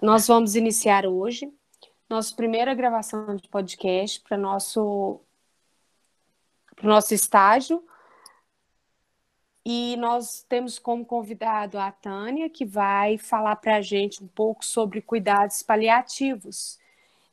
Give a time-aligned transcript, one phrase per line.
[0.00, 1.52] Nós vamos iniciar hoje
[2.08, 5.20] nossa primeira gravação de podcast para nosso
[6.74, 7.82] para o nosso estágio.
[9.64, 14.64] E nós temos como convidado a Tânia, que vai falar para a gente um pouco
[14.64, 16.78] sobre cuidados paliativos.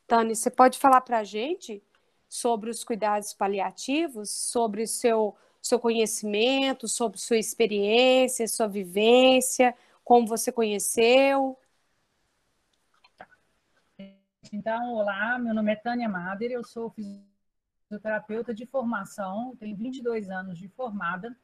[0.06, 1.80] Tânia, você pode falar para a gente
[2.28, 9.72] sobre os cuidados paliativos, sobre seu, seu conhecimento, sobre sua experiência, sua vivência,
[10.02, 11.56] como você conheceu?
[14.52, 20.58] Então, olá, meu nome é Tânia Mader, eu sou fisioterapeuta de formação, tenho 22 anos
[20.58, 21.34] de formada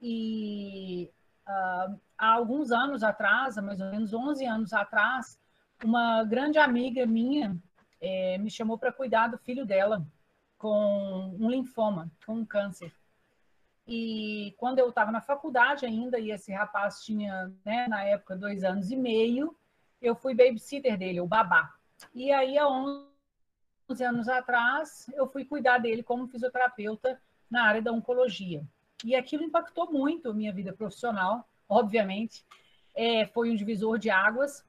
[0.00, 1.10] e
[1.48, 5.38] uh, há alguns anos atrás, mais ou menos 11 anos atrás,
[5.82, 7.56] uma grande amiga minha
[8.00, 10.06] é, me chamou para cuidar do filho dela
[10.58, 12.92] com um linfoma, com um câncer.
[13.86, 18.62] E quando eu estava na faculdade ainda, e esse rapaz tinha, né, na época, dois
[18.62, 19.56] anos e meio,
[20.00, 21.74] eu fui babysitter dele, o babá.
[22.14, 27.92] E aí, há 11 anos atrás, eu fui cuidar dele como fisioterapeuta na área da
[27.92, 28.62] oncologia.
[29.04, 32.44] E aquilo impactou muito a minha vida profissional, obviamente.
[32.94, 34.64] É, foi um divisor de águas,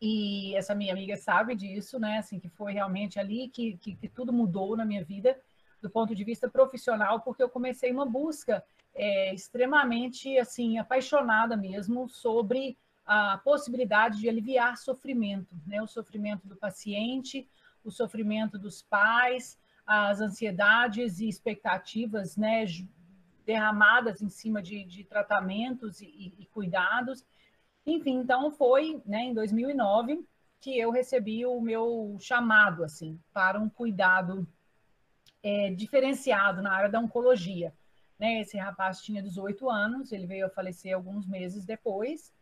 [0.00, 2.18] e essa minha amiga sabe disso, né?
[2.18, 5.38] Assim, que foi realmente ali que, que, que tudo mudou na minha vida,
[5.80, 8.62] do ponto de vista profissional, porque eu comecei uma busca
[8.94, 15.80] é, extremamente, assim, apaixonada mesmo sobre a possibilidade de aliviar sofrimento, né?
[15.80, 17.48] O sofrimento do paciente,
[17.84, 22.64] o sofrimento dos pais, as ansiedades e expectativas, né?
[23.44, 27.24] Derramadas em cima de, de tratamentos e, e cuidados.
[27.86, 30.26] Enfim, então foi né, em 2009
[30.60, 34.44] que eu recebi o meu chamado assim para um cuidado
[35.40, 37.72] é, diferenciado na área da oncologia.
[38.18, 38.40] Né?
[38.40, 42.34] Esse rapaz tinha 18 anos, ele veio a falecer alguns meses depois,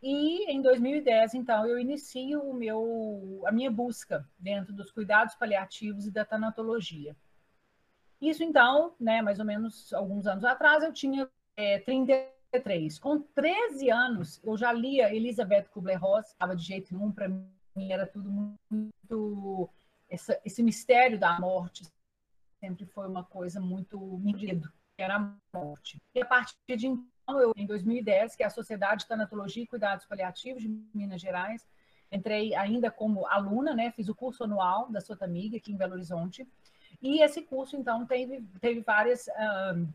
[0.00, 6.06] e em 2010, então, eu inicio o meu, a minha busca dentro dos cuidados paliativos
[6.06, 7.16] e da tanatologia.
[8.20, 12.98] Isso, então, né, mais ou menos alguns anos atrás, eu tinha é, 33.
[12.98, 18.06] Com 13 anos, eu já lia Elizabeth Kubler-Ross, estava de jeito nenhum, para mim era
[18.06, 19.68] tudo muito...
[20.08, 21.84] Essa, esse mistério da morte
[22.60, 26.02] sempre foi uma coisa muito medo, era a morte.
[26.14, 26.88] E a partir de
[27.28, 31.20] então, eu, em 2010, que é a Sociedade de Tanatologia e Cuidados Paliativos de Minas
[31.20, 31.68] Gerais.
[32.10, 33.90] Entrei ainda como aluna, né?
[33.90, 36.48] Fiz o curso anual da Sotamiga aqui em Belo Horizonte.
[37.02, 39.86] E esse curso, então, teve, teve vários uh,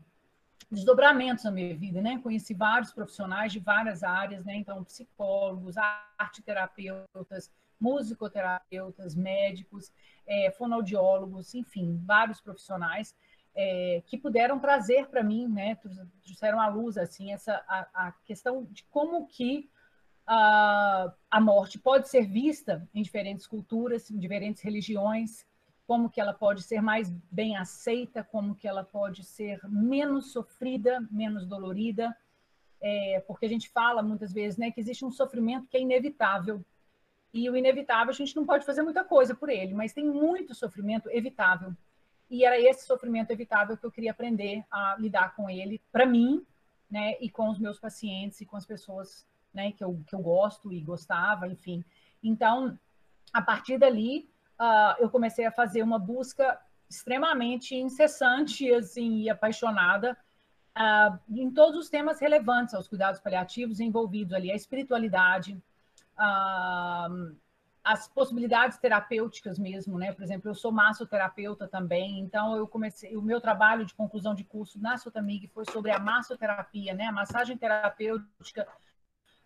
[0.70, 2.20] desdobramentos na minha vida, né?
[2.22, 4.54] Conheci vários profissionais de várias áreas, né?
[4.54, 5.74] Então, psicólogos,
[6.16, 7.50] arteterapeutas,
[7.80, 9.92] musicoterapeutas, médicos,
[10.24, 13.12] é, fonoaudiólogos, enfim, vários profissionais
[13.54, 15.78] é, que puderam trazer para mim, né,
[16.24, 19.70] trouxeram à luz assim essa a, a questão de como que
[20.26, 25.46] a, a morte pode ser vista em diferentes culturas, em diferentes religiões,
[25.86, 31.06] como que ela pode ser mais bem aceita, como que ela pode ser menos sofrida,
[31.10, 32.16] menos dolorida,
[32.80, 36.64] é, porque a gente fala muitas vezes, né, que existe um sofrimento que é inevitável.
[37.32, 40.54] E o inevitável a gente não pode fazer muita coisa por ele, mas tem muito
[40.54, 41.74] sofrimento evitável
[42.30, 46.44] e era esse sofrimento evitável que eu queria aprender a lidar com ele, para mim,
[46.90, 50.20] né, e com os meus pacientes e com as pessoas, né, que eu, que eu
[50.20, 51.84] gosto e gostava, enfim.
[52.22, 52.78] Então,
[53.32, 54.28] a partir dali,
[54.60, 56.58] uh, eu comecei a fazer uma busca
[56.88, 60.16] extremamente incessante, assim, e apaixonada
[60.76, 65.60] uh, em todos os temas relevantes aos cuidados paliativos envolvidos ali, a espiritualidade,
[66.18, 67.34] uh,
[67.84, 70.10] as possibilidades terapêuticas mesmo, né?
[70.10, 74.42] Por exemplo, eu sou massoterapeuta também, então eu comecei, o meu trabalho de conclusão de
[74.42, 77.04] curso na Sotamig foi sobre a massoterapia, né?
[77.04, 78.66] A massagem terapêutica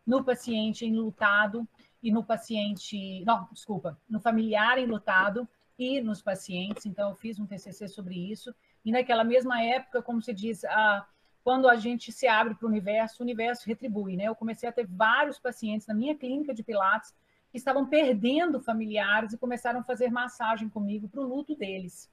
[0.07, 1.69] no paciente enlutado
[2.01, 6.87] e no paciente, não, desculpa, no familiar enlutado e nos pacientes.
[6.87, 8.55] Então eu fiz um TCC sobre isso.
[8.85, 11.05] E naquela mesma época, como se diz, a
[11.43, 14.25] quando a gente se abre para o universo, o universo retribui, né?
[14.25, 17.15] Eu comecei a ter vários pacientes na minha clínica de Pilates
[17.51, 22.11] que estavam perdendo familiares e começaram a fazer massagem comigo para o luto deles.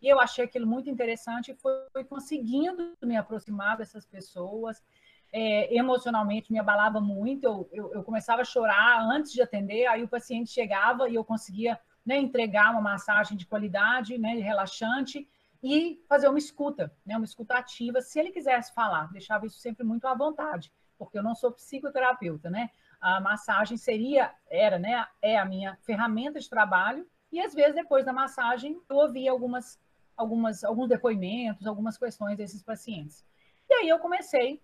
[0.00, 4.82] E eu achei aquilo muito interessante e fui conseguindo me aproximar dessas pessoas.
[5.30, 10.02] É, emocionalmente me abalava muito, eu, eu, eu, começava a chorar antes de atender, aí
[10.02, 15.28] o paciente chegava e eu conseguia né, entregar uma massagem de qualidade, né, relaxante,
[15.62, 19.84] e fazer uma escuta, né, uma escuta ativa, se ele quisesse falar, deixava isso sempre
[19.84, 22.70] muito à vontade, porque eu não sou psicoterapeuta, né?
[23.00, 28.04] A massagem seria, era, né, é a minha ferramenta de trabalho, e às vezes depois
[28.04, 29.78] da massagem eu ouvia algumas,
[30.16, 33.24] algumas, alguns depoimentos, algumas questões desses pacientes.
[33.68, 34.62] E aí eu comecei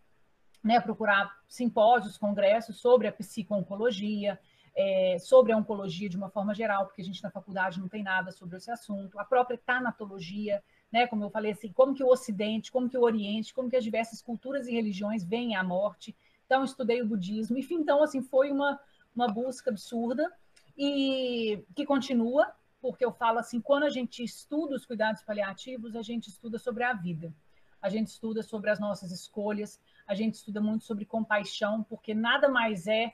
[0.62, 4.40] né, a procurar simpósios, congressos sobre a psico-oncologia,
[4.74, 8.02] é, sobre a oncologia de uma forma geral, porque a gente na faculdade não tem
[8.02, 12.08] nada sobre esse assunto, a própria tanatologia, né, como eu falei assim, como que o
[12.08, 16.16] Ocidente, como que o Oriente, como que as diversas culturas e religiões veem a morte.
[16.54, 18.78] Então, estudei o budismo, enfim, então, assim, foi uma,
[19.12, 20.32] uma busca absurda
[20.78, 22.46] e que continua,
[22.80, 26.84] porque eu falo assim, quando a gente estuda os cuidados paliativos, a gente estuda sobre
[26.84, 27.34] a vida,
[27.82, 32.48] a gente estuda sobre as nossas escolhas, a gente estuda muito sobre compaixão, porque nada
[32.48, 33.12] mais é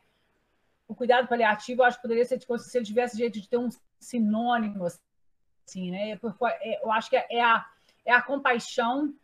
[0.86, 3.56] o cuidado paliativo, eu acho que poderia ser tipo, se ele tivesse jeito de ter
[3.56, 6.20] um sinônimo assim, né?
[6.82, 7.66] Eu acho que é a,
[8.04, 9.14] é a compaixão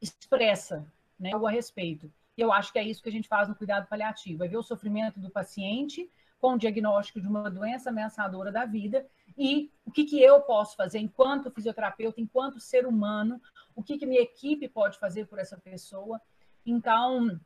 [0.00, 2.10] expressa, né, algo a respeito.
[2.36, 4.56] E eu acho que é isso que a gente faz no cuidado paliativo, é ver
[4.56, 6.10] o sofrimento do paciente
[6.40, 10.76] com o diagnóstico de uma doença ameaçadora da vida e o que, que eu posso
[10.76, 13.40] fazer enquanto fisioterapeuta, enquanto ser humano,
[13.74, 16.20] o que, que minha equipe pode fazer por essa pessoa.
[16.66, 17.40] Então,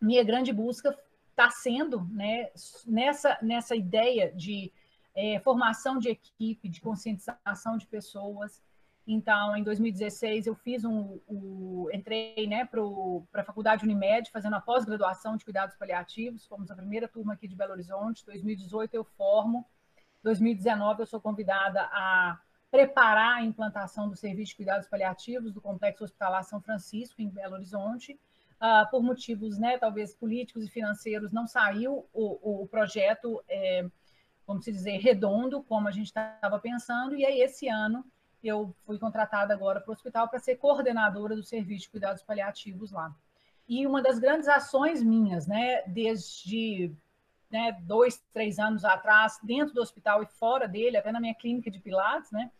[0.00, 0.98] minha grande busca
[1.30, 2.50] está sendo né,
[2.86, 4.72] nessa, nessa ideia de
[5.14, 8.60] é, formação de equipe, de conscientização de pessoas.
[9.12, 14.60] Então, em 2016, eu fiz um, um entrei né, para a Faculdade Unimed, fazendo a
[14.60, 16.46] pós-graduação de cuidados paliativos.
[16.46, 18.24] Fomos a primeira turma aqui de Belo Horizonte.
[18.24, 19.66] 2018 eu formo.
[20.22, 22.38] 2019 eu sou convidada a
[22.70, 27.54] preparar a implantação do serviço de cuidados paliativos do Complexo Hospitalar São Francisco, em Belo
[27.54, 28.12] Horizonte.
[28.62, 33.88] Uh, por motivos, né, talvez políticos e financeiros, não saiu o, o projeto, é,
[34.46, 38.04] vamos dizer, redondo, como a gente estava pensando, e aí esse ano
[38.48, 42.90] eu fui contratada agora para o hospital para ser coordenadora do serviço de cuidados paliativos
[42.90, 43.14] lá.
[43.68, 46.92] E uma das grandes ações minhas, né, desde
[47.50, 51.70] né, dois, três anos atrás, dentro do hospital e fora dele, até na minha clínica
[51.70, 52.50] de Pilates, né,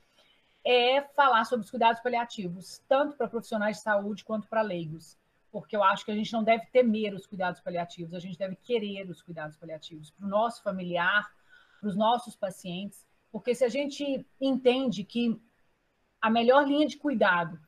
[0.64, 5.18] é falar sobre os cuidados paliativos, tanto para profissionais de saúde quanto para leigos.
[5.50, 8.54] Porque eu acho que a gente não deve temer os cuidados paliativos, a gente deve
[8.56, 11.28] querer os cuidados paliativos para o nosso familiar,
[11.80, 15.40] para os nossos pacientes, porque se a gente entende que
[16.20, 17.58] a melhor linha de cuidado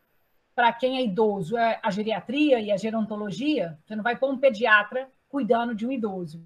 [0.54, 4.38] para quem é idoso é a geriatria e a gerontologia, você não vai pôr um
[4.38, 6.44] pediatra cuidando de um idoso.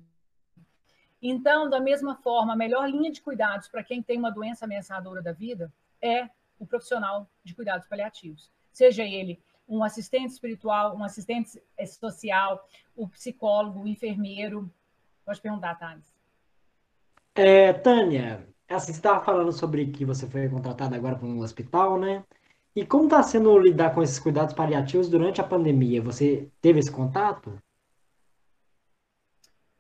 [1.20, 5.20] Então, da mesma forma, a melhor linha de cuidados para quem tem uma doença ameaçadora
[5.20, 8.50] da vida é o profissional de cuidados paliativos.
[8.72, 11.60] Seja ele um assistente espiritual, um assistente
[11.98, 14.70] social, o psicólogo, o enfermeiro.
[15.24, 16.14] Pode perguntar, Thales.
[17.34, 21.98] É, Tânia, Assim, você estava falando sobre que você foi contratada agora para um hospital,
[22.00, 22.24] né?
[22.74, 26.02] E como está sendo lidar com esses cuidados paliativos durante a pandemia?
[26.02, 27.62] Você teve esse contato?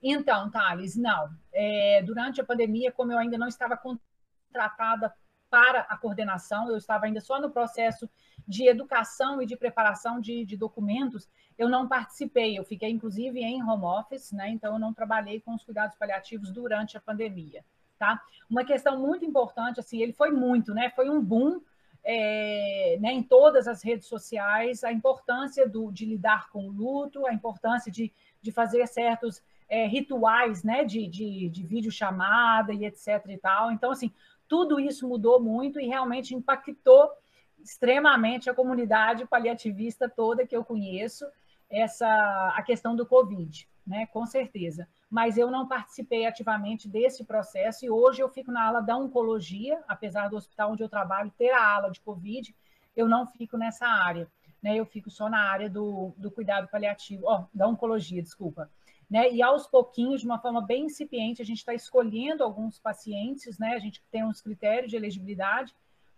[0.00, 1.28] Então, Thales, não.
[1.52, 5.12] É, durante a pandemia, como eu ainda não estava contratada
[5.50, 8.08] para a coordenação, eu estava ainda só no processo
[8.46, 11.28] de educação e de preparação de, de documentos,
[11.58, 12.56] eu não participei.
[12.56, 14.48] Eu fiquei, inclusive, em home office, né?
[14.48, 17.64] Então, eu não trabalhei com os cuidados paliativos durante a pandemia
[17.98, 18.20] tá?
[18.48, 20.90] Uma questão muito importante, assim, ele foi muito, né?
[20.90, 21.60] Foi um boom
[22.08, 27.26] é, né, em todas as redes sociais, a importância do, de lidar com o luto,
[27.26, 33.24] a importância de, de fazer certos é, rituais, né, de, de, de videochamada e etc
[33.28, 33.72] e tal.
[33.72, 34.12] Então, assim,
[34.46, 37.10] tudo isso mudou muito e realmente impactou
[37.58, 41.26] extremamente a comunidade paliativista toda que eu conheço,
[41.68, 42.06] essa
[42.54, 47.90] a questão do Covid, né, com certeza mas eu não participei ativamente desse processo e
[47.90, 51.76] hoje eu fico na ala da oncologia, apesar do hospital onde eu trabalho ter a
[51.76, 52.54] ala de Covid,
[52.96, 54.28] eu não fico nessa área,
[54.62, 54.74] né?
[54.74, 58.70] Eu fico só na área do, do cuidado paliativo, ó, da oncologia, desculpa.
[59.08, 59.32] Né?
[59.32, 63.74] E aos pouquinhos, de uma forma bem incipiente, a gente está escolhendo alguns pacientes, né?
[63.74, 65.72] A gente tem uns critérios de elegibilidade,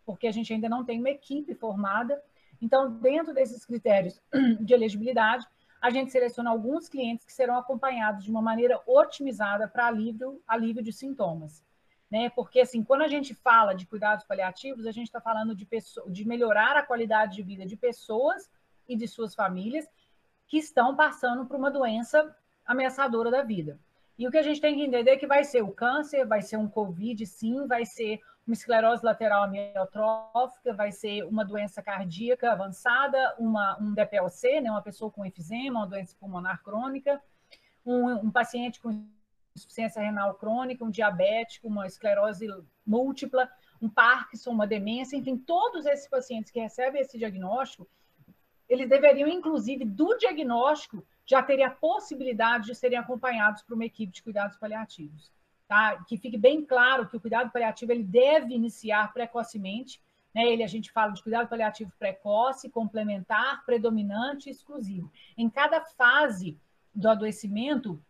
[0.07, 2.23] porque a gente ainda não tem uma equipe formada.
[2.63, 4.19] Então, dentro desses critérios
[4.61, 5.47] de elegibilidade,
[5.81, 10.83] a gente seleciona alguns clientes que serão acompanhados de uma maneira otimizada para alívio, alívio
[10.83, 11.65] de sintomas.
[12.11, 12.31] Né?
[12.31, 16.11] Porque, assim, quando a gente fala de cuidados paliativos, a gente está falando de, pessoa,
[16.11, 18.51] de melhorar a qualidade de vida de pessoas
[18.89, 19.87] e de suas famílias
[20.47, 23.79] que estão passando por uma doença ameaçadora da vida.
[24.19, 26.43] E o que a gente tem que entender é que vai ser o câncer, vai
[26.43, 32.51] ser um Covid, sim, vai ser uma esclerose lateral amiotrófica, vai ser uma doença cardíaca
[32.51, 37.23] avançada, uma, um DPLC, né, uma pessoa com efizema, uma doença pulmonar crônica,
[37.85, 39.07] um, um paciente com
[39.55, 42.47] insuficiência renal crônica, um diabético, uma esclerose
[42.87, 43.51] múltipla,
[43.83, 47.87] um Parkinson, uma demência, enfim, todos esses pacientes que recebem esse diagnóstico,
[48.67, 54.11] eles deveriam, inclusive, do diagnóstico, já terem a possibilidade de serem acompanhados por uma equipe
[54.11, 55.31] de cuidados paliativos.
[55.69, 56.03] Tá?
[56.09, 60.01] Que fique bem claro que o cuidado paliativo ele deve iniciar precocemente.
[60.35, 60.47] Né?
[60.47, 65.13] Ele a gente fala de cuidado paliativo precoce, complementar, predominante exclusivo.
[65.37, 66.59] Em cada fase
[66.95, 68.03] do adoecimento,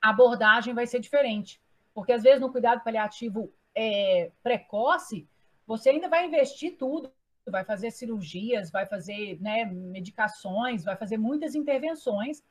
[0.00, 1.60] a abordagem vai ser diferente.
[1.92, 5.28] Porque às vezes no cuidado paliativo é, precoce,
[5.66, 7.10] você ainda vai investir tudo,
[7.46, 12.42] vai fazer cirurgias, vai fazer né, medicações, vai fazer muitas intervenções.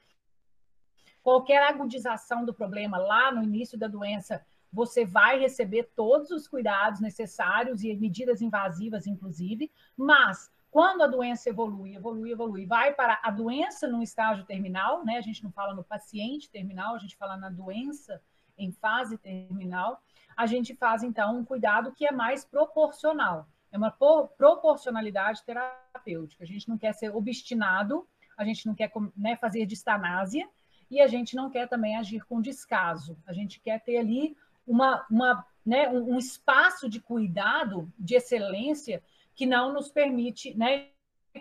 [1.24, 7.00] Qualquer agudização do problema lá no início da doença, você vai receber todos os cuidados
[7.00, 13.30] necessários e medidas invasivas, inclusive, mas quando a doença evolui, evolui, evolui, vai para a
[13.30, 15.18] doença no estágio terminal, né?
[15.18, 18.20] A gente não fala no paciente terminal, a gente fala na doença
[18.58, 20.02] em fase terminal.
[20.36, 23.48] A gente faz então um cuidado que é mais proporcional.
[23.72, 26.44] É uma proporcionalidade terapêutica.
[26.44, 30.50] A gente não quer ser obstinado, a gente não quer né, fazer distanásia
[30.94, 33.18] e a gente não quer também agir com descaso.
[33.26, 39.02] A gente quer ter ali uma, uma, né, um espaço de cuidado, de excelência,
[39.34, 40.90] que não nos permite, né,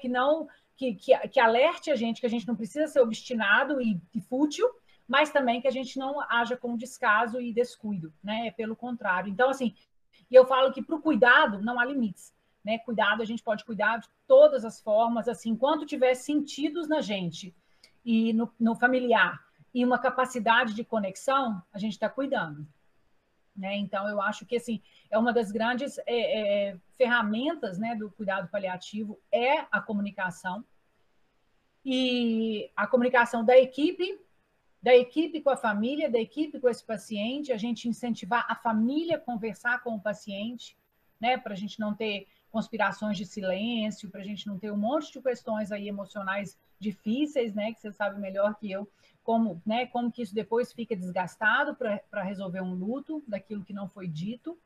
[0.00, 3.78] que não que, que, que, alerte a gente que a gente não precisa ser obstinado
[3.80, 4.66] e, e, fútil,
[5.06, 8.46] mas também que a gente não haja com descaso e descuido, né?
[8.46, 9.30] É pelo contrário.
[9.30, 9.74] Então, assim,
[10.30, 12.32] eu falo que para o cuidado não há limites,
[12.64, 12.78] né?
[12.78, 17.54] Cuidado, a gente pode cuidar de todas as formas, assim, enquanto tiver sentidos na gente
[18.04, 19.40] e no, no familiar
[19.74, 22.66] e uma capacidade de conexão, a gente está cuidando.
[23.56, 23.76] Né?
[23.76, 28.48] Então, eu acho que assim, é uma das grandes é, é, ferramentas né, do cuidado
[28.48, 30.64] paliativo é a comunicação.
[31.84, 34.18] E a comunicação da equipe,
[34.80, 39.16] da equipe com a família, da equipe com esse paciente, a gente incentivar a família
[39.16, 40.78] a conversar com o paciente,
[41.20, 44.76] né, para a gente não ter conspirações de silêncio, para a gente não ter um
[44.76, 48.86] monte de questões aí emocionais difíceis, né, que você sabe melhor que eu,
[49.22, 53.88] como, né, como que isso depois fica desgastado para resolver um luto daquilo que não
[53.88, 54.58] foi dito.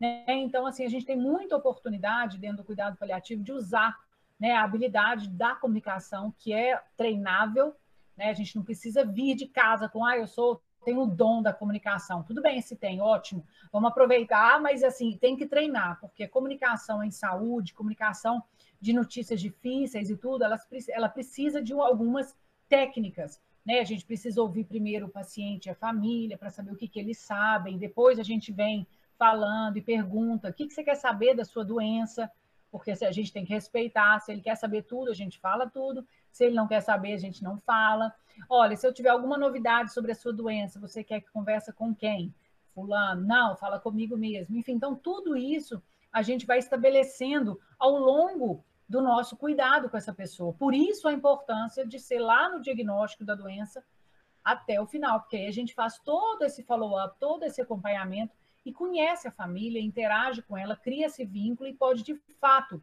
[0.00, 0.24] Né?
[0.28, 3.96] Então, assim, a gente tem muita oportunidade dentro do cuidado paliativo de usar
[4.40, 7.74] né, a habilidade da comunicação, que é treinável.
[8.16, 8.30] Né?
[8.30, 11.52] A gente não precisa vir de casa com, ah, eu sou, tenho o dom da
[11.52, 12.22] comunicação.
[12.22, 13.44] Tudo bem se tem, ótimo.
[13.72, 18.42] Vamos aproveitar, mas assim, tem que treinar, porque comunicação em saúde, comunicação
[18.80, 20.58] de notícias difíceis e tudo, ela,
[20.90, 22.36] ela precisa de algumas
[22.68, 23.80] técnicas né?
[23.80, 27.18] A gente precisa ouvir primeiro o paciente, a família, para saber o que, que eles
[27.18, 27.76] sabem.
[27.76, 28.86] Depois a gente vem
[29.18, 32.32] falando e pergunta: o que, que você quer saber da sua doença?
[32.70, 34.18] Porque a gente tem que respeitar.
[34.20, 36.02] Se ele quer saber tudo, a gente fala tudo.
[36.30, 38.14] Se ele não quer saber, a gente não fala.
[38.48, 41.94] Olha, se eu tiver alguma novidade sobre a sua doença, você quer que conversa com
[41.94, 42.34] quem?
[42.74, 43.26] Fulano?
[43.26, 44.56] Não, fala comigo mesmo.
[44.56, 45.82] Enfim, então tudo isso
[46.12, 50.54] a gente vai estabelecendo ao longo do nosso cuidado com essa pessoa.
[50.54, 53.84] Por isso a importância de ser lá no diagnóstico da doença
[54.42, 58.72] até o final, porque aí a gente faz todo esse follow-up, todo esse acompanhamento e
[58.72, 62.82] conhece a família, interage com ela, cria esse vínculo e pode, de fato,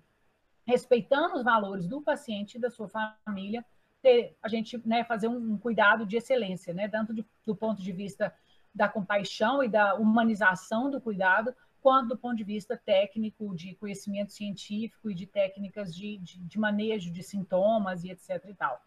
[0.65, 2.87] respeitando os valores do paciente e da sua
[3.23, 3.63] família,
[4.01, 7.81] ter, a gente né, fazer um, um, cuidado de excelência, né, tanto de, do ponto
[7.81, 8.33] de vista
[8.73, 14.33] da compaixão e da humanização do cuidado, quanto do ponto de vista técnico, de conhecimento
[14.33, 18.81] científico e de técnicas de, de, de manejo de sintomas e etc e tal.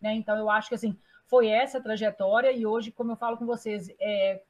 [0.00, 0.14] Né?
[0.14, 3.88] Então, eu acho que, assim, foi essa trajetória e hoje, como eu falo com vocês,
[3.98, 4.42] é,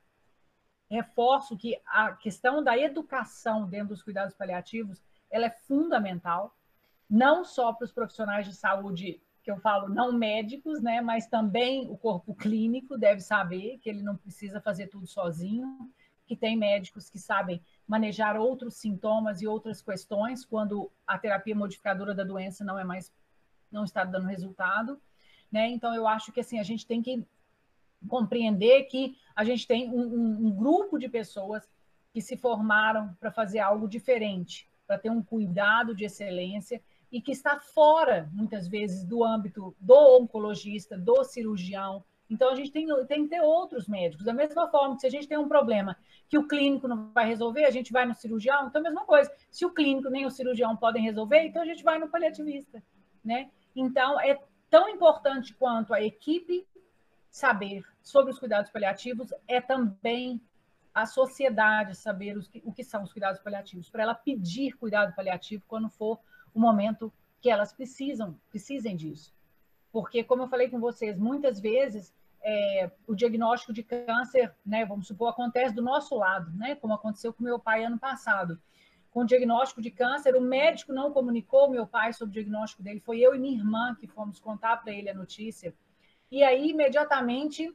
[0.91, 6.55] reforço que a questão da educação dentro dos cuidados paliativos, ela é fundamental,
[7.13, 11.87] não só para os profissionais de saúde que eu falo não médicos, né, mas também
[11.91, 15.93] o corpo clínico deve saber que ele não precisa fazer tudo sozinho,
[16.27, 22.15] que tem médicos que sabem manejar outros sintomas e outras questões quando a terapia modificadora
[22.15, 23.13] da doença não é mais
[23.71, 24.99] não está dando resultado,
[25.51, 25.69] né?
[25.69, 27.27] Então eu acho que assim a gente tem que
[28.09, 31.69] compreender que a gente tem um, um, um grupo de pessoas
[32.11, 37.31] que se formaram para fazer algo diferente, para ter um cuidado de excelência e que
[37.31, 42.03] está fora, muitas vezes, do âmbito do oncologista, do cirurgião,
[42.33, 44.25] então, a gente tem, tem que ter outros médicos.
[44.25, 45.99] Da mesma forma que se a gente tem um problema
[46.31, 49.31] que o clínico não vai resolver, a gente vai no cirurgião, então a mesma coisa.
[49.51, 52.83] Se o clínico nem o cirurgião podem resolver, então a gente vai no paliativista,
[53.23, 53.51] né?
[53.77, 54.41] Então, é
[54.71, 56.67] tão importante quanto a equipe
[57.31, 60.41] saber sobre os cuidados paliativos, é também
[60.95, 65.65] a sociedade saber os o que são os cuidados paliativos, para ela pedir cuidado paliativo
[65.69, 66.19] quando for
[66.55, 69.35] o momento que elas precisam, precisem disso.
[69.91, 75.07] Porque, como eu falei com vocês, muitas vezes é, o diagnóstico de câncer, né, vamos
[75.07, 78.61] supor, acontece do nosso lado, né, como aconteceu com meu pai ano passado.
[79.11, 83.01] Com o diagnóstico de câncer, o médico não comunicou meu pai sobre o diagnóstico dele,
[83.01, 85.75] foi eu e minha irmã que fomos contar para ele a notícia.
[86.31, 87.71] E aí, imediatamente,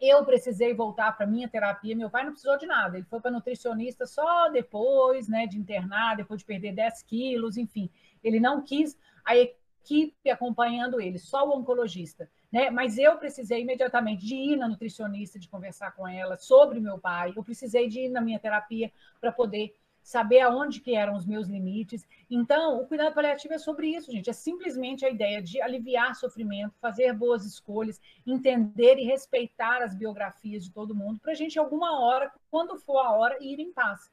[0.00, 1.96] eu precisei voltar para minha terapia.
[1.96, 6.16] Meu pai não precisou de nada, ele foi para nutricionista só depois, né, de internar,
[6.16, 7.90] depois de perder 10 quilos, enfim.
[8.22, 12.28] Ele não quis a equipe acompanhando ele, só o oncologista.
[12.50, 12.70] né?
[12.70, 17.32] Mas eu precisei imediatamente de ir na nutricionista, de conversar com ela sobre meu pai.
[17.36, 19.74] Eu precisei de ir na minha terapia para poder
[20.06, 22.06] saber aonde que eram os meus limites.
[22.30, 24.30] Então, o cuidado paliativo é sobre isso, gente.
[24.30, 30.62] É simplesmente a ideia de aliviar sofrimento, fazer boas escolhas, entender e respeitar as biografias
[30.62, 34.08] de todo mundo, para a gente, alguma hora, quando for a hora, ir em paz.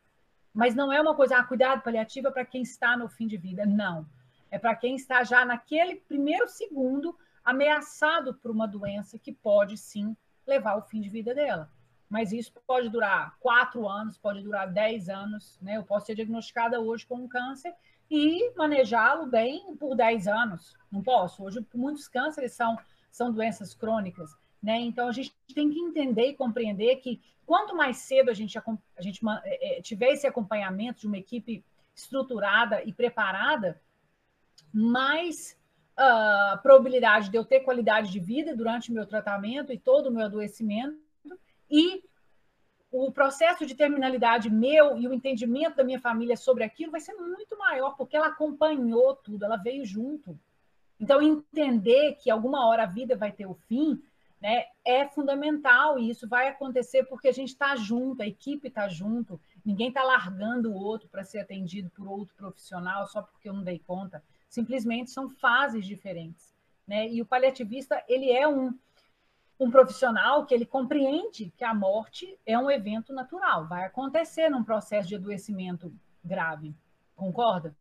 [0.51, 3.37] Mas não é uma coisa, ah, cuidado paliativo é para quem está no fim de
[3.37, 3.63] vida.
[3.63, 4.03] Não.
[4.49, 10.17] É para quem está já naquele primeiro segundo ameaçado por uma doença que pode sim
[10.47, 11.69] levar ao fim de vida dela
[12.13, 15.77] mas isso pode durar quatro anos, pode durar dez anos, né?
[15.77, 17.73] Eu posso ser diagnosticada hoje com um câncer
[18.07, 20.77] e manejá-lo bem por dez anos.
[20.91, 21.43] Não posso.
[21.43, 22.77] Hoje, muitos cânceres são,
[23.11, 24.29] são doenças crônicas,
[24.61, 24.79] né?
[24.81, 29.01] Então, a gente tem que entender e compreender que quanto mais cedo a gente, a
[29.01, 31.65] gente é, é, tiver esse acompanhamento de uma equipe
[31.95, 33.81] estruturada e preparada,
[34.71, 35.59] mais
[35.97, 40.11] uh, probabilidade de eu ter qualidade de vida durante o meu tratamento e todo o
[40.11, 41.01] meu adoecimento
[41.73, 42.03] e
[42.91, 47.15] o processo de terminalidade meu e o entendimento da minha família sobre aquilo vai ser
[47.15, 50.39] muito maior, porque ela acompanhou tudo, ela veio junto.
[50.99, 53.99] Então, entender que alguma hora a vida vai ter o fim
[54.39, 58.87] né, é fundamental, e isso vai acontecer porque a gente está junto, a equipe está
[58.87, 63.53] junto, ninguém está largando o outro para ser atendido por outro profissional só porque eu
[63.53, 64.23] não dei conta.
[64.47, 66.53] Simplesmente são fases diferentes.
[66.85, 67.09] Né?
[67.09, 68.77] E o paliativista, ele é um
[69.59, 74.63] um profissional que ele compreende que a morte é um evento natural, vai acontecer num
[74.63, 75.93] processo de adoecimento
[76.23, 76.75] grave,
[77.15, 77.75] concorda?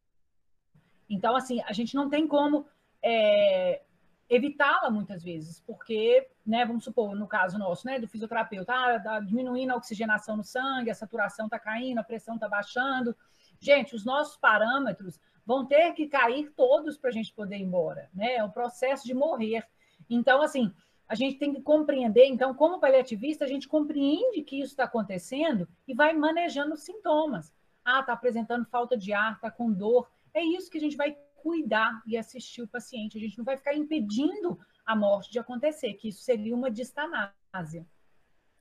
[1.08, 2.66] Então, assim, a gente não tem como
[3.02, 3.82] é,
[4.28, 9.20] evitá-la muitas vezes, porque, né, vamos supor, no caso nosso, né, do fisioterapeuta, ah, tá
[9.20, 13.14] diminuindo a oxigenação no sangue, a saturação está caindo, a pressão está baixando.
[13.60, 18.08] Gente, os nossos parâmetros vão ter que cair todos para a gente poder ir embora,
[18.14, 18.36] né?
[18.36, 19.66] É o processo de morrer.
[20.08, 20.72] Então, assim,
[21.12, 25.68] a gente tem que compreender, então, como paliativista, a gente compreende que isso está acontecendo
[25.86, 27.52] e vai manejando os sintomas.
[27.84, 30.10] Ah, está apresentando falta de ar, está com dor.
[30.32, 33.18] É isso que a gente vai cuidar e assistir o paciente.
[33.18, 37.86] A gente não vai ficar impedindo a morte de acontecer, que isso seria uma distanásia.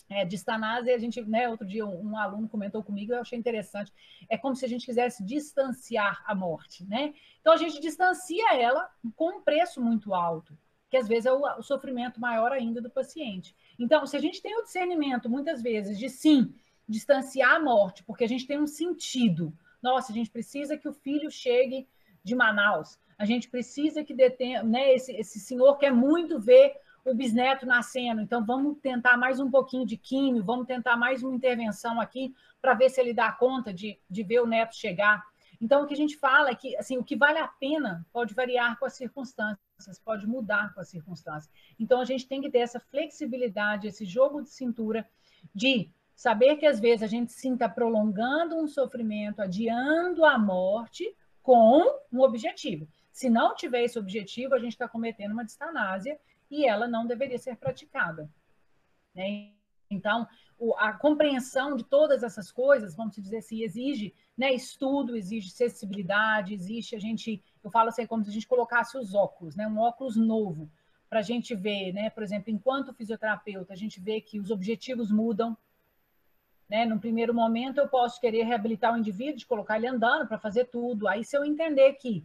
[0.10, 3.94] É, distanásia, a gente, né, outro dia um, um, aluno comentou comigo, eu achei interessante,
[4.30, 7.14] é como se a gente quisesse distanciar a morte, né?
[7.40, 10.54] Então a gente distancia ela com um preço muito alto
[10.92, 13.56] que às vezes é o, sofrimento maior ainda do paciente.
[13.80, 16.54] Então, se a gente tem o discernimento, muitas vezes, de sim,
[16.86, 19.54] distanciar a morte, porque a gente tem um sentido.
[19.82, 21.88] Nossa, a gente precisa que o filho chegue
[22.22, 23.00] de Manaus.
[23.18, 24.94] A gente precisa que detenha, né?
[24.94, 26.76] Esse, esse senhor quer muito ver
[27.06, 31.34] o bisneto nascendo, então vamos tentar mais um pouquinho de químio, vamos tentar mais uma
[31.34, 35.26] intervenção aqui para ver se ele dá conta de, de ver o neto chegar.
[35.62, 38.34] Então, o que a gente fala é que assim, o que vale a pena pode
[38.34, 41.54] variar com as circunstâncias, pode mudar com as circunstâncias.
[41.80, 45.08] Então, a gente tem que ter essa flexibilidade, esse jogo de cintura
[45.54, 51.16] de saber que às vezes a gente sim está prolongando um sofrimento, adiando a morte
[51.44, 52.88] com um objetivo.
[53.12, 56.20] Se não tiver esse objetivo, a gente está cometendo uma distanásia
[56.50, 58.30] e ela não deveria ser praticada.
[59.14, 59.52] Né?
[59.90, 60.28] Então,
[60.78, 66.96] a compreensão de todas essas coisas, vamos dizer assim, exige né, estudo, exige acessibilidade, existe
[66.96, 70.16] a gente, eu falo assim, como se a gente colocasse os óculos, né, um óculos
[70.16, 70.70] novo,
[71.10, 75.12] para a gente ver, né, por exemplo, enquanto fisioterapeuta, a gente vê que os objetivos
[75.12, 75.58] mudam.
[76.70, 76.86] Né?
[76.86, 80.66] No primeiro momento, eu posso querer reabilitar o indivíduo, de colocar ele andando para fazer
[80.66, 81.06] tudo.
[81.10, 82.24] Aí, se eu entender que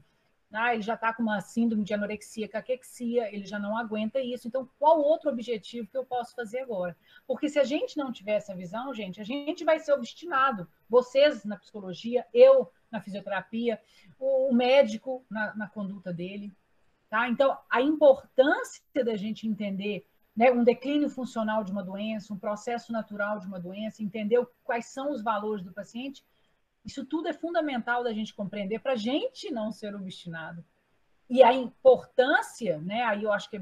[0.52, 4.46] ah, ele já está com uma síndrome de anorexia, caquexia, ele já não aguenta isso.
[4.46, 6.96] Então, qual outro objetivo que eu posso fazer agora?
[7.26, 10.68] Porque se a gente não tiver essa visão, gente, a gente vai ser obstinado.
[10.88, 13.80] Vocês na psicologia, eu na fisioterapia,
[14.18, 16.52] o médico na, na conduta dele.
[17.10, 17.28] Tá?
[17.28, 20.06] Então, a importância da gente entender
[20.36, 24.86] né, um declínio funcional de uma doença, um processo natural de uma doença, entender quais
[24.86, 26.24] são os valores do paciente,
[26.86, 30.64] isso tudo é fundamental da gente compreender para a gente não ser obstinado.
[31.28, 33.60] E a importância, né, aí eu acho que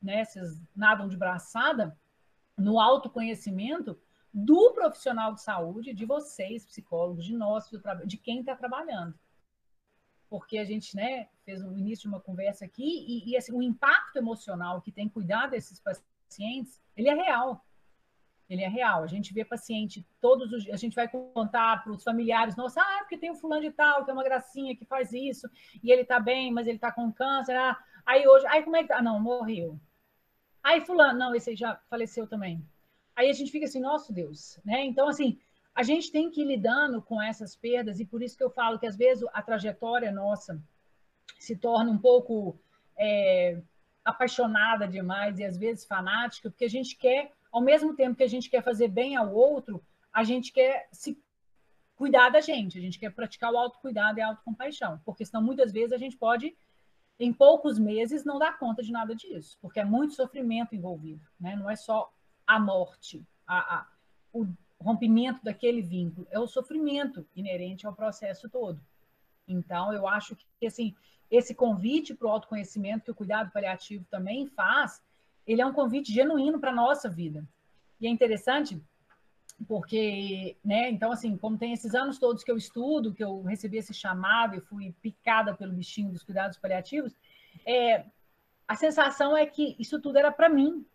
[0.00, 1.98] né, vocês nadam de braçada,
[2.56, 3.98] no autoconhecimento
[4.32, 7.68] do profissional de saúde, de vocês, psicólogos, de nós,
[8.06, 9.18] de quem está trabalhando.
[10.28, 13.60] Porque a gente né, fez o início de uma conversa aqui e, e assim, o
[13.60, 17.64] impacto emocional que tem cuidar desses pacientes, ele é real
[18.50, 19.04] ele é real.
[19.04, 22.82] A gente vê paciente todos os dias, a gente vai contar para os familiares, nossa,
[22.82, 25.48] ah, porque tem um fulano de tal, que é uma gracinha, que faz isso,
[25.82, 27.56] e ele está bem, mas ele está com câncer.
[27.56, 28.98] Ah, aí hoje, aí como é que tá?
[28.98, 29.80] Ah, não, morreu.
[30.62, 32.62] Aí fulano, não, esse aí já faleceu também.
[33.14, 34.84] Aí a gente fica assim, nosso Deus, né?
[34.84, 35.38] Então, assim,
[35.74, 38.78] a gente tem que ir lidando com essas perdas, e por isso que eu falo
[38.78, 40.60] que às vezes a trajetória nossa
[41.38, 42.58] se torna um pouco
[42.98, 43.62] é,
[44.04, 48.28] apaixonada demais e às vezes fanática, porque a gente quer, ao mesmo tempo que a
[48.28, 49.82] gente quer fazer bem ao outro,
[50.12, 51.18] a gente quer se
[51.96, 55.70] cuidar da gente, a gente quer praticar o autocuidado e a autocompaixão, porque senão muitas
[55.70, 56.56] vezes a gente pode,
[57.18, 61.54] em poucos meses, não dar conta de nada disso, porque é muito sofrimento envolvido, né?
[61.56, 62.10] não é só
[62.46, 63.86] a morte, a, a,
[64.32, 64.46] o
[64.80, 68.80] rompimento daquele vínculo, é o sofrimento inerente ao processo todo.
[69.46, 70.94] Então, eu acho que assim,
[71.30, 75.02] esse convite para o autoconhecimento que o cuidado paliativo também faz,
[75.52, 77.44] ele é um convite genuíno para a nossa vida.
[78.00, 78.80] E é interessante
[79.66, 83.76] porque, né, então assim, como tem esses anos todos que eu estudo, que eu recebi
[83.76, 87.14] esse chamado e fui picada pelo bichinho dos cuidados paliativos,
[87.66, 88.04] é,
[88.66, 90.86] a sensação é que isso tudo era para mim,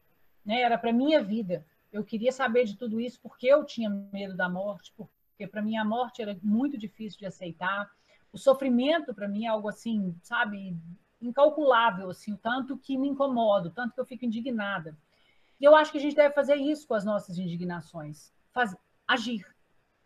[0.46, 1.66] né, era para minha vida.
[1.92, 5.76] Eu queria saber de tudo isso porque eu tinha medo da morte, porque para mim
[5.76, 7.92] a morte era muito difícil de aceitar.
[8.32, 10.76] O sofrimento para mim é algo assim, sabe,
[11.22, 14.98] incalculável, assim, o tanto que me incomoda, o tanto que eu fico indignada.
[15.60, 18.76] E eu acho que a gente deve fazer isso com as nossas indignações, faz,
[19.08, 19.46] agir.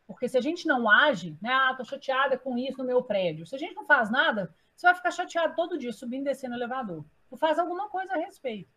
[0.08, 3.46] Porque se a gente não age, né, ah, tô chateada com isso no meu prédio.
[3.46, 6.56] Se a gente não faz nada, você vai ficar chateado todo dia subindo e descendo
[6.56, 7.06] no elevador.
[7.30, 8.72] Tu faz alguma coisa a respeito.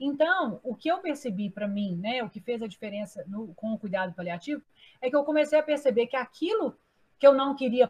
[0.00, 3.72] Então, o que eu percebi para mim, né, o que fez a diferença no, com
[3.72, 4.60] o cuidado paliativo,
[5.00, 6.76] é que eu comecei a perceber que aquilo
[7.16, 7.88] que eu não queria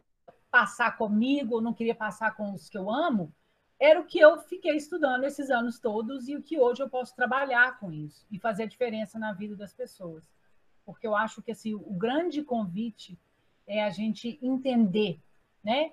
[0.51, 3.33] passar comigo, não queria passar com os que eu amo,
[3.83, 7.17] era o que eu fiquei estudando esses anos todos e o que hoje eu posso
[7.17, 10.31] trabalhar com isso e fazer a diferença na vida das pessoas.
[10.87, 13.19] Porque eu acho que assim, o grande convite
[13.67, 15.21] é a gente entender,
[15.65, 15.93] né,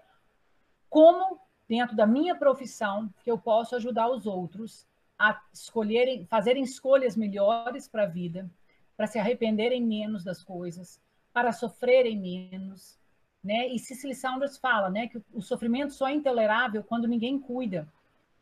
[0.88, 4.86] como dentro da minha profissão que eu posso ajudar os outros
[5.18, 8.48] a escolherem, fazerem escolhas melhores para a vida,
[8.96, 11.02] para se arrependerem menos das coisas,
[11.34, 13.00] para sofrerem menos,
[13.44, 13.68] né?
[13.68, 17.88] E Cicely Saunders fala, né, que o sofrimento só é intolerável quando ninguém cuida.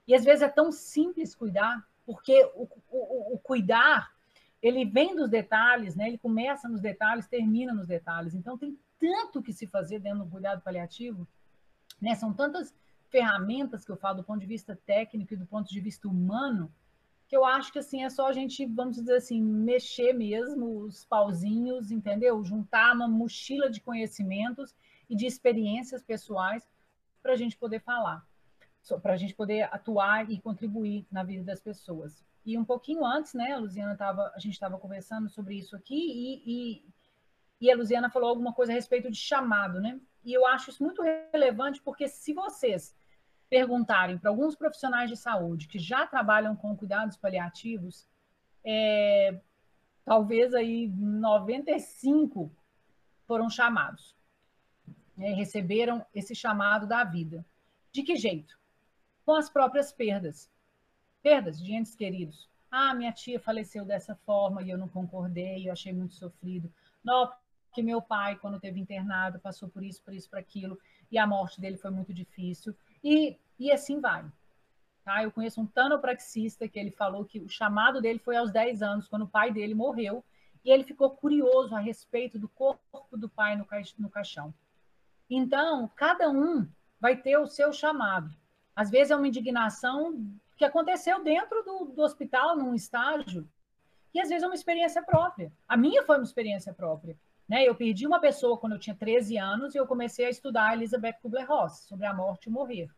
[0.08, 4.12] E às vezes é tão simples cuidar, porque o, o, o cuidar
[4.62, 6.08] ele vem dos detalhes, né?
[6.08, 8.34] Ele começa nos detalhes, termina nos detalhes.
[8.34, 11.28] Então tem tanto que se fazer dentro do cuidado paliativo,
[12.02, 12.16] né?
[12.16, 12.74] São tantas
[13.10, 16.72] ferramentas que eu falo do ponto de vista técnico e do ponto de vista humano,
[17.28, 21.06] que eu acho que assim é só a gente, vamos dizer assim, mexer mesmo os
[21.06, 22.44] pauzinhos, entendeu?
[22.44, 24.76] Juntar uma mochila de conhecimentos
[25.10, 26.68] e de experiências pessoais
[27.22, 28.26] para a gente poder falar,
[29.02, 32.26] para a gente poder atuar e contribuir na vida das pessoas.
[32.46, 35.96] E um pouquinho antes, né, a Luciana tava, a gente estava conversando sobre isso aqui
[35.96, 36.86] e, e,
[37.60, 40.00] e a Luciana falou alguma coisa a respeito de chamado, né?
[40.24, 42.96] E eu acho isso muito relevante, porque se vocês
[43.50, 48.08] perguntarem para alguns profissionais de saúde que já trabalham com cuidados paliativos,
[48.64, 49.40] é,
[50.04, 52.52] talvez aí 95
[53.26, 54.17] foram chamados,
[55.18, 57.44] né, receberam esse chamado da vida.
[57.92, 58.58] De que jeito?
[59.26, 60.50] Com as próprias perdas.
[61.24, 62.48] Perdas de entes queridos.
[62.70, 66.72] Ah, minha tia faleceu dessa forma e eu não concordei, eu achei muito sofrido.
[67.04, 67.32] Não,
[67.74, 70.80] que meu pai, quando teve internado, passou por isso, por isso, por aquilo,
[71.12, 72.76] e a morte dele foi muito difícil.
[73.04, 74.26] E, e assim vai.
[75.04, 75.24] Tá?
[75.24, 79.08] Eu conheço um tanopraxista que ele falou que o chamado dele foi aos 10 anos,
[79.08, 80.24] quando o pai dele morreu,
[80.66, 84.54] e ele ficou curioso a respeito do corpo do pai no, ca no caixão.
[85.30, 86.68] Então, cada um
[87.00, 88.34] vai ter o seu chamado.
[88.76, 93.48] Às vezes é uma indignação que aconteceu dentro do, do hospital, num estágio,
[94.14, 95.52] e às vezes é uma experiência própria.
[95.68, 97.16] A minha foi uma experiência própria.
[97.48, 97.64] Né?
[97.64, 101.18] Eu perdi uma pessoa quando eu tinha 13 anos e eu comecei a estudar Elizabeth
[101.22, 102.90] Kubler-Ross, sobre a morte e morrer.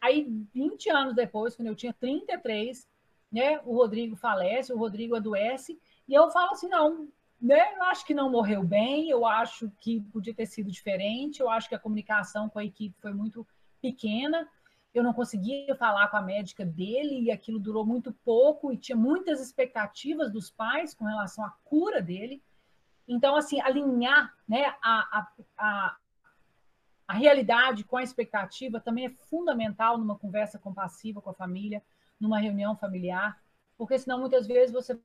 [0.00, 2.88] Aí, 20 anos depois, quando eu tinha 33,
[3.30, 7.08] né, o Rodrigo falece, o Rodrigo adoece, e eu falo assim, não,
[7.40, 11.50] né, eu acho que não morreu bem, eu acho que podia ter sido diferente, eu
[11.50, 13.46] acho que a comunicação com a equipe foi muito
[13.80, 14.48] pequena,
[14.94, 18.96] eu não conseguia falar com a médica dele e aquilo durou muito pouco e tinha
[18.96, 22.42] muitas expectativas dos pais com relação à cura dele.
[23.06, 25.96] Então, assim, alinhar né, a, a,
[27.08, 31.82] a, realidade com a expectativa também é fundamental numa conversa compassiva com a família,
[32.18, 33.38] numa reunião familiar,
[33.76, 34.98] porque senão muitas vezes você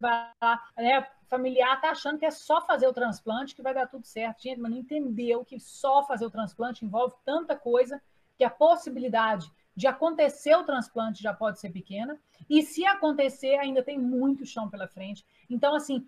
[0.00, 0.32] vai
[0.76, 4.42] né, familiar está achando que é só fazer o transplante que vai dar tudo certo.
[4.42, 8.00] Gente, mas não entendeu que só fazer o transplante envolve tanta coisa
[8.36, 13.82] que a possibilidade de acontecer o transplante já pode ser pequena, e se acontecer, ainda
[13.82, 15.24] tem muito chão pela frente.
[15.48, 16.06] Então, assim,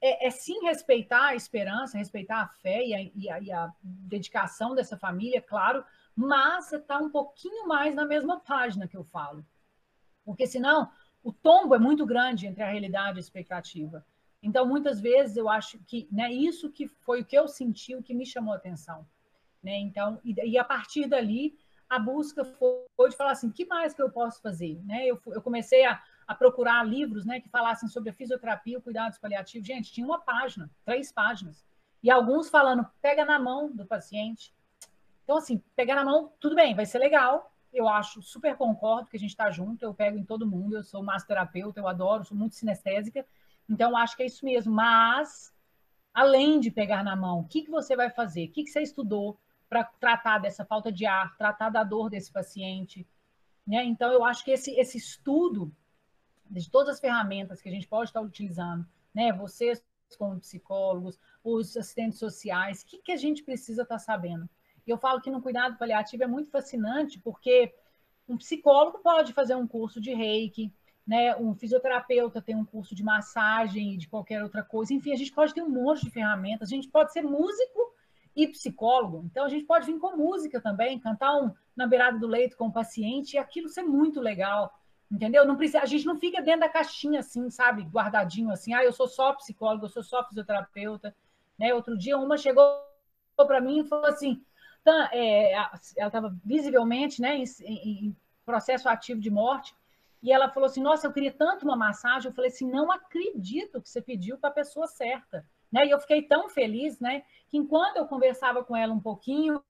[0.00, 3.72] é, é, sim respeitar a esperança, respeitar a fé e a, e a, e a
[3.82, 9.44] dedicação dessa família, claro, mas está um pouquinho mais na mesma página que eu falo.
[10.24, 10.90] Porque senão
[11.24, 14.04] o tombo é muito grande entre a realidade e a expectativa.
[14.42, 18.02] Então, muitas vezes eu acho que né, isso que foi o que eu senti, o
[18.02, 19.06] que me chamou a atenção.
[19.62, 19.78] Né?
[19.78, 21.58] Então, e, e a partir dali,
[21.88, 24.78] a busca foi de falar assim, que mais que eu posso fazer?
[24.84, 25.06] Né?
[25.06, 29.66] Eu, eu comecei a, a procurar livros né, que falassem sobre a fisioterapia, cuidados paliativos.
[29.66, 31.64] Gente, tinha uma página, três páginas.
[32.02, 34.54] E alguns falando, pega na mão do paciente.
[35.24, 37.50] Então, assim, pegar na mão, tudo bem, vai ser legal.
[37.74, 40.84] Eu acho, super concordo que a gente está junto, eu pego em todo mundo, eu
[40.84, 43.26] sou massoterapeuta, eu adoro, sou muito sinestésica.
[43.68, 44.72] Então, acho que é isso mesmo.
[44.72, 45.52] Mas,
[46.12, 48.46] além de pegar na mão, o que, que você vai fazer?
[48.46, 49.36] O que, que você estudou
[49.68, 53.04] para tratar dessa falta de ar, tratar da dor desse paciente?
[53.66, 53.82] Né?
[53.84, 55.74] Então, eu acho que esse, esse estudo
[56.48, 59.32] de todas as ferramentas que a gente pode estar utilizando, né?
[59.32, 59.82] Vocês
[60.16, 64.48] como psicólogos, os assistentes sociais, o que, que a gente precisa estar sabendo?
[64.86, 67.72] E eu falo que no cuidado paliativo é muito fascinante, porque
[68.28, 70.72] um psicólogo pode fazer um curso de reiki,
[71.06, 71.36] né?
[71.36, 74.94] Um fisioterapeuta tem um curso de massagem e de qualquer outra coisa.
[74.94, 76.68] Enfim, a gente pode ter um monte de ferramentas.
[76.68, 77.94] A gente pode ser músico
[78.34, 79.22] e psicólogo.
[79.26, 82.66] Então, a gente pode vir com música também, cantar um na beirada do leito com
[82.66, 84.72] o paciente e aquilo ser muito legal.
[85.10, 85.46] Entendeu?
[85.46, 88.72] Não precisa, a gente não fica dentro da caixinha assim, sabe, guardadinho assim.
[88.72, 91.14] Ah, eu sou só psicólogo, eu sou só fisioterapeuta.
[91.58, 91.72] Né?
[91.74, 92.64] Outro dia uma chegou
[93.36, 94.42] para mim e falou assim,
[95.12, 95.70] é, ela
[96.06, 99.74] estava visivelmente, né, em, em processo ativo de morte.
[100.22, 102.30] E ela falou assim: Nossa, eu queria tanto uma massagem.
[102.30, 105.46] Eu falei assim: Não acredito que você pediu para a pessoa certa.
[105.70, 105.86] Né?
[105.86, 107.22] E eu fiquei tão feliz, né?
[107.48, 109.62] Que enquanto eu conversava com ela um pouquinho,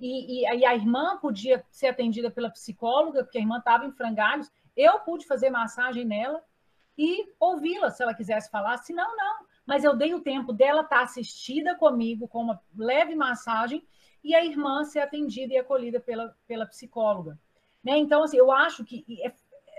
[0.00, 3.92] e, e, e a irmã podia ser atendida pela psicóloga, porque a irmã estava em
[3.92, 6.42] frangalhos, eu pude fazer massagem nela
[6.98, 8.76] e ouvi-la se ela quisesse falar.
[8.78, 9.46] Se não, não.
[9.64, 13.82] Mas eu dei o tempo dela estar tá assistida comigo com uma leve massagem
[14.22, 17.38] e a irmã ser atendida e acolhida pela, pela psicóloga.
[17.82, 17.98] Né?
[17.98, 19.32] Então, assim, eu acho que é,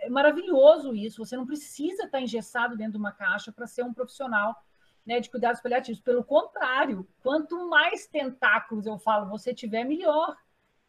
[0.05, 1.23] é maravilhoso isso.
[1.25, 4.61] Você não precisa estar engessado dentro de uma caixa para ser um profissional
[5.05, 6.01] né, de cuidados paliativos.
[6.01, 10.35] Pelo contrário, quanto mais tentáculos eu falo você tiver, melhor.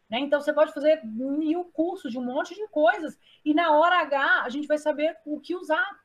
[0.09, 0.19] Né?
[0.19, 4.43] Então, você pode fazer mil cursos de um monte de coisas, e na hora H
[4.43, 6.03] a gente vai saber o que usar.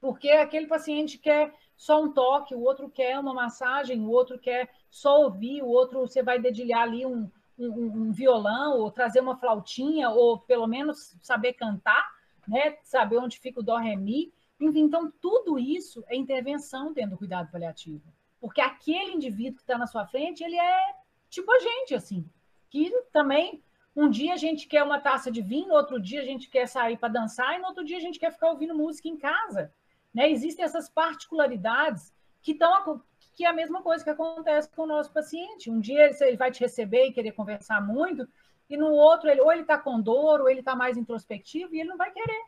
[0.00, 4.68] Porque aquele paciente quer só um toque, o outro quer uma massagem, o outro quer
[4.90, 9.38] só ouvir, o outro você vai dedilhar ali um, um, um violão, ou trazer uma
[9.38, 12.06] flautinha, ou pelo menos saber cantar,
[12.46, 12.76] né?
[12.82, 14.30] saber onde fica o dó, ré, mi.
[14.60, 18.12] Então, tudo isso é intervenção dentro do cuidado paliativo.
[18.38, 20.94] Porque aquele indivíduo que está na sua frente, ele é
[21.30, 22.28] tipo a gente, assim
[22.70, 23.62] que também
[23.96, 26.96] um dia a gente quer uma taça de vinho, outro dia a gente quer sair
[26.96, 29.72] para dançar e no outro dia a gente quer ficar ouvindo música em casa.
[30.18, 30.32] Né?
[30.32, 33.00] Existem essas particularidades que estão
[33.36, 35.70] que é a mesma coisa que acontece com o nosso paciente.
[35.70, 38.28] Um dia ele vai te receber e querer conversar muito,
[38.68, 41.78] e no outro ele ou ele está com dor, ou ele está mais introspectivo e
[41.78, 42.46] ele não vai querer.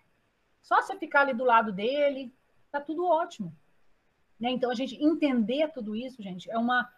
[0.61, 2.35] Só você ficar ali do lado dele,
[2.73, 3.55] tá tudo ótimo.
[4.41, 4.51] Né?
[4.51, 6.93] Então a gente entender tudo isso, gente, é uma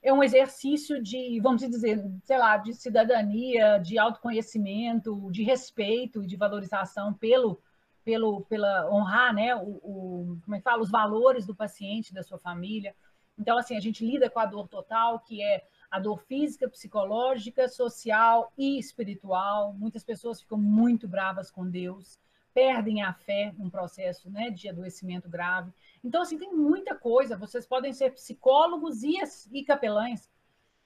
[0.00, 6.26] é um exercício de, vamos dizer, sei lá, de cidadania, de autoconhecimento, de respeito e
[6.28, 7.60] de valorização pelo,
[8.04, 12.22] pelo, pela honrar, né, o, o, como é que fala, os valores do paciente, da
[12.22, 12.94] sua família.
[13.38, 17.68] Então, assim, a gente lida com a dor total, que é a dor física, psicológica,
[17.68, 19.72] social e espiritual.
[19.72, 22.18] Muitas pessoas ficam muito bravas com Deus,
[22.52, 25.72] perdem a fé num processo né, de adoecimento grave.
[26.02, 27.36] Então, assim, tem muita coisa.
[27.36, 29.16] Vocês podem ser psicólogos e,
[29.52, 30.30] e capelães.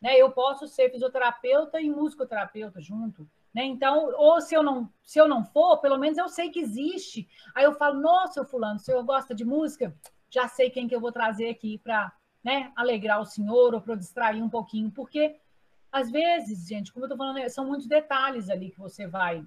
[0.00, 0.16] Né?
[0.16, 3.28] Eu posso ser fisioterapeuta e musicoterapeuta junto.
[3.58, 3.64] Né?
[3.64, 7.28] Então, ou se eu, não, se eu não for, pelo menos eu sei que existe.
[7.52, 9.92] Aí eu falo, nossa, fulano, se eu gosta de música,
[10.30, 12.12] já sei quem que eu vou trazer aqui para
[12.44, 14.92] né, alegrar o senhor ou para distrair um pouquinho.
[14.92, 15.40] Porque,
[15.90, 19.44] às vezes, gente, como eu estou falando, são muitos detalhes ali que você vai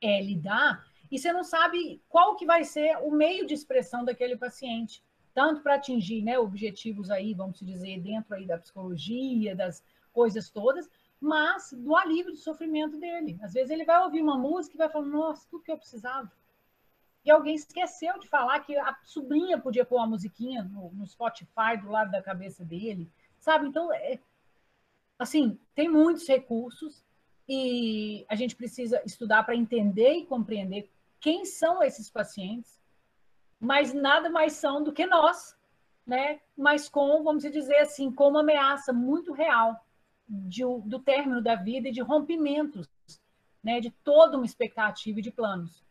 [0.00, 4.36] é, lidar e você não sabe qual que vai ser o meio de expressão daquele
[4.36, 5.00] paciente,
[5.32, 9.80] tanto para atingir né, objetivos aí, vamos dizer, dentro aí da psicologia, das
[10.12, 10.90] coisas todas,
[11.22, 13.38] mas do alívio do sofrimento dele.
[13.42, 16.30] Às vezes ele vai ouvir uma música e vai falar, nossa, tudo que eu precisava.
[17.24, 21.76] E alguém esqueceu de falar que a sobrinha podia pôr uma musiquinha no, no Spotify
[21.80, 23.08] do lado da cabeça dele,
[23.38, 23.68] sabe?
[23.68, 24.18] Então, é,
[25.16, 27.04] assim, tem muitos recursos
[27.48, 32.80] e a gente precisa estudar para entender e compreender quem são esses pacientes,
[33.60, 35.56] mas nada mais são do que nós,
[36.04, 36.40] né?
[36.56, 39.80] Mas com, vamos dizer assim, com uma ameaça muito real
[40.28, 42.88] de, do término da vida e de rompimentos,
[43.62, 43.80] né?
[43.80, 45.84] De toda uma expectativa e de planos,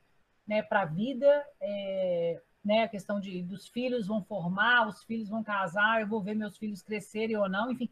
[0.48, 0.62] né?
[0.62, 2.84] Para a vida, é, né?
[2.84, 6.58] A questão de dos filhos vão formar, os filhos vão casar, eu vou ver meus
[6.58, 7.90] filhos crescerem ou não, enfim,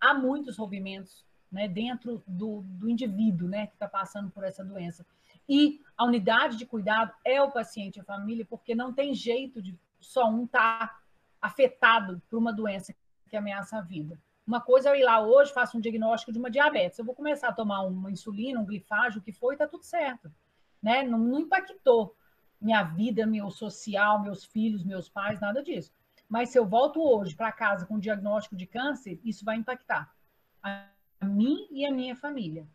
[0.00, 1.68] há muitos rompimentos, né?
[1.68, 3.66] Dentro do, do indivíduo, né?
[3.66, 5.06] Que está passando por essa doença.
[5.48, 9.76] E a unidade de cuidado é o paciente, a família, porque não tem jeito de
[10.00, 11.00] só um estar tá
[11.40, 12.94] afetado por uma doença
[13.28, 14.20] que ameaça a vida.
[14.46, 16.98] Uma coisa é eu ir lá hoje, faço um diagnóstico de uma diabetes.
[16.98, 19.84] Eu vou começar a tomar uma insulina, um glifágio, o que for, e está tudo
[19.84, 20.32] certo.
[20.82, 21.04] Né?
[21.04, 22.16] Não, não impactou
[22.60, 25.92] minha vida, meu social, meus filhos, meus pais, nada disso.
[26.28, 30.12] Mas se eu volto hoje para casa com um diagnóstico de câncer, isso vai impactar
[30.62, 30.88] a
[31.22, 32.66] mim e a minha família.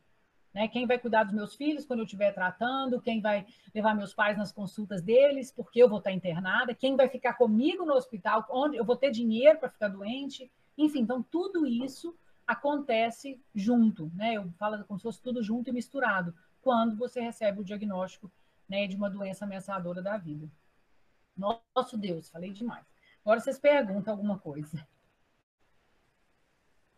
[0.54, 0.68] Né?
[0.68, 4.38] Quem vai cuidar dos meus filhos quando eu estiver tratando, quem vai levar meus pais
[4.38, 8.78] nas consultas deles, porque eu vou estar internada, quem vai ficar comigo no hospital, onde
[8.78, 10.52] eu vou ter dinheiro para ficar doente.
[10.78, 14.36] Enfim, então tudo isso acontece junto, né?
[14.36, 18.32] Eu falo como se fosse tudo junto e misturado, quando você recebe o diagnóstico
[18.70, 20.50] né, de uma doença ameaçadora da vida.
[21.36, 22.86] Nosso Deus, falei demais.
[23.24, 24.86] Agora vocês perguntam alguma coisa.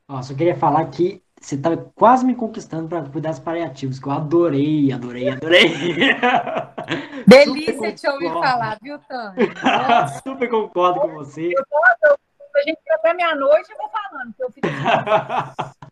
[0.08, 4.12] Nossa, eu queria falar que você tá quase me conquistando para cuidados paliativos, que eu
[4.12, 5.70] adorei, adorei, adorei.
[7.28, 10.08] Delícia te ouvir falar, viu, Tânia?
[10.24, 11.48] Super concordo com você.
[11.48, 11.64] Eu,
[12.10, 12.19] eu,
[12.60, 14.68] a gente até meia-noite eu vou falando, que eu fico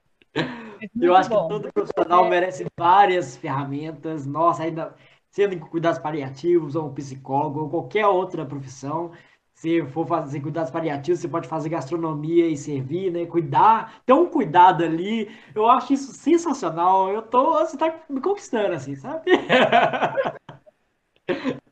[1.01, 1.43] Eu acho bom.
[1.43, 2.29] que todo profissional é.
[2.29, 4.25] merece várias ferramentas.
[4.25, 4.95] Nossa, ainda
[5.31, 9.11] sendo em cuidados paliativos, ou um psicólogo, ou qualquer outra profissão.
[9.53, 13.25] Se for fazer cuidados paliativos, você pode fazer gastronomia e servir, né?
[13.25, 15.35] Cuidar, ter um cuidado ali.
[15.55, 17.09] Eu acho isso sensacional.
[17.09, 19.31] Eu tô, você tá me conquistando, assim, sabe?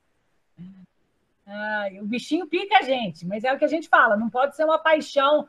[1.45, 4.55] Ai, o bichinho pica a gente, mas é o que a gente fala, não pode
[4.55, 5.47] ser uma paixão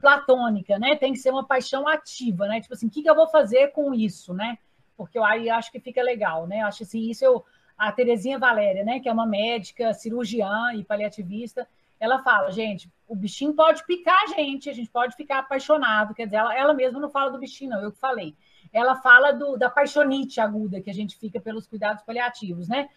[0.00, 0.94] platônica, né?
[0.96, 2.60] Tem que ser uma paixão ativa, né?
[2.60, 4.58] Tipo assim, o que, que eu vou fazer com isso, né?
[4.96, 6.62] Porque eu aí acho que fica legal, né?
[6.62, 7.44] Acho assim, isso eu
[7.78, 11.66] a Terezinha Valéria, né, que é uma médica, cirurgiã e paliativista,
[12.00, 16.24] ela fala, gente, o bichinho pode picar a gente, a gente pode ficar apaixonado, quer
[16.24, 18.36] dizer, ela, ela mesma não fala do bichinho, não, eu que falei.
[18.72, 22.88] Ela fala do, da paixonite aguda que a gente fica pelos cuidados paliativos, né?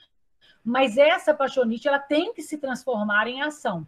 [0.63, 3.85] Mas essa paixonite, ela tem que se transformar em ação,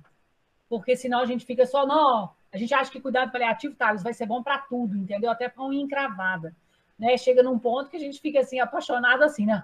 [0.68, 4.14] porque senão a gente fica só, não, a gente acha que cuidado paliativo, tá, vai
[4.14, 5.30] ser bom para tudo, entendeu?
[5.30, 6.56] Até para unha encravada,
[6.98, 7.18] né?
[7.18, 9.64] Chega num ponto que a gente fica assim, apaixonado assim, né?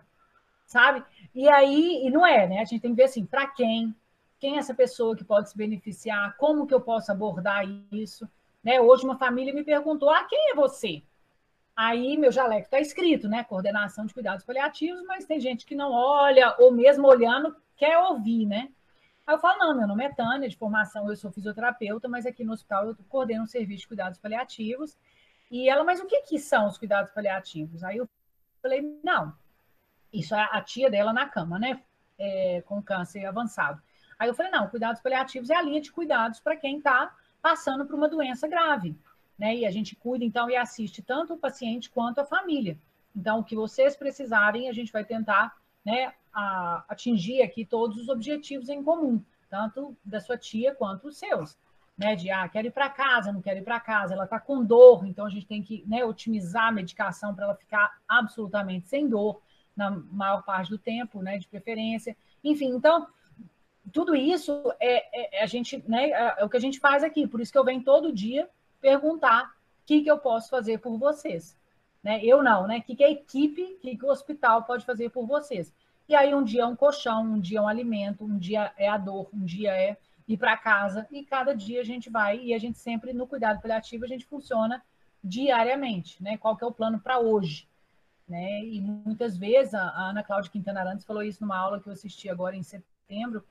[0.66, 1.04] Sabe?
[1.34, 2.60] E aí, e não é, né?
[2.60, 3.96] A gente tem que ver assim, para quem,
[4.40, 8.30] quem é essa pessoa que pode se beneficiar, como que eu posso abordar isso.
[8.64, 8.80] Né?
[8.80, 11.02] Hoje uma família me perguntou, ah, quem é você?
[11.82, 13.42] Aí meu jaleco está escrito, né?
[13.46, 18.46] Coordenação de cuidados paliativos, mas tem gente que não olha, ou mesmo olhando, quer ouvir,
[18.46, 18.70] né?
[19.26, 22.44] Aí eu falo, não, meu nome é Tânia, de formação eu sou fisioterapeuta, mas aqui
[22.44, 24.98] no hospital eu coordeno um serviço de cuidados paliativos.
[25.50, 27.82] E ela, mas o que, que são os cuidados paliativos?
[27.82, 28.10] Aí eu
[28.62, 29.34] falei, não,
[30.12, 31.82] isso é a tia dela na cama, né?
[32.18, 33.82] É, com câncer avançado.
[34.20, 37.86] Aí eu falei, não, cuidados paliativos é a linha de cuidados para quem está passando
[37.86, 39.00] por uma doença grave.
[39.40, 39.56] Né?
[39.56, 42.78] E a gente cuida, então, e assiste tanto o paciente quanto a família.
[43.16, 48.10] Então, o que vocês precisarem, a gente vai tentar né, a, atingir aqui todos os
[48.10, 51.58] objetivos em comum, tanto da sua tia quanto os seus.
[51.98, 54.64] Né, de, ah, quero ir para casa, não quero ir para casa, ela está com
[54.64, 59.08] dor, então a gente tem que né, otimizar a medicação para ela ficar absolutamente sem
[59.08, 59.42] dor
[59.76, 62.16] na maior parte do tempo, né, de preferência.
[62.42, 63.08] Enfim, então,
[63.92, 67.28] tudo isso é, é, a gente, né, é, é, o que a gente faz aqui.
[67.28, 68.50] Por isso que eu venho todo dia
[68.82, 71.58] perguntar o que, que eu posso fazer por vocês.
[72.04, 72.24] Né?
[72.24, 72.80] Eu não, né?
[72.80, 75.74] O que, que a equipe, o que, que o hospital pode fazer por vocês?
[76.08, 78.88] E aí um dia é um colchão, um dia é um alimento, um dia é
[78.88, 82.54] a dor, um dia é ir para casa, e cada dia a gente vai, e
[82.54, 84.84] a gente sempre, no cuidado paliativo, a gente funciona
[85.24, 86.38] diariamente, né?
[86.38, 87.68] Qual que é o plano para hoje?
[88.28, 88.64] Né?
[88.64, 92.30] E muitas vezes, a Ana Cláudia Quintana Arantes falou isso numa aula que eu assisti
[92.30, 93.44] agora em setembro,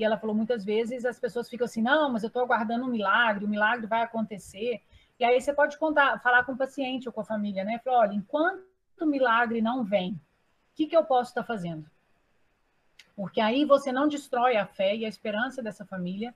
[0.00, 2.90] e ela falou muitas vezes as pessoas ficam assim, não, mas eu estou aguardando um
[2.90, 4.82] milagre, o milagre vai acontecer.
[5.18, 7.78] E aí você pode contar, falar com o paciente ou com a família, né?
[7.84, 8.64] Falar, olha, enquanto
[9.00, 10.20] o milagre não vem, o
[10.74, 11.84] que, que eu posso estar fazendo?
[13.14, 16.34] Porque aí você não destrói a fé e a esperança dessa família,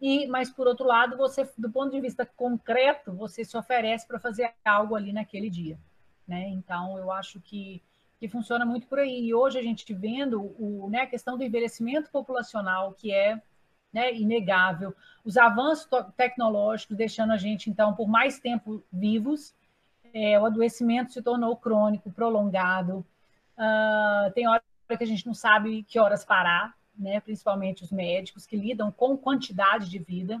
[0.00, 4.18] e mas por outro lado, você, do ponto de vista concreto, você se oferece para
[4.18, 5.78] fazer algo ali naquele dia,
[6.26, 6.48] né?
[6.48, 7.82] Então eu acho que
[8.22, 9.26] que funciona muito por aí.
[9.26, 13.42] E hoje a gente vendo o, né, a questão do envelhecimento populacional, que é
[13.92, 19.52] né, inegável, os avanços tecnológicos deixando a gente, então, por mais tempo vivos,
[20.14, 23.04] é, o adoecimento se tornou crônico, prolongado,
[23.58, 24.62] uh, tem hora
[24.96, 29.16] que a gente não sabe que horas parar, né, principalmente os médicos que lidam com
[29.16, 30.40] quantidade de vida.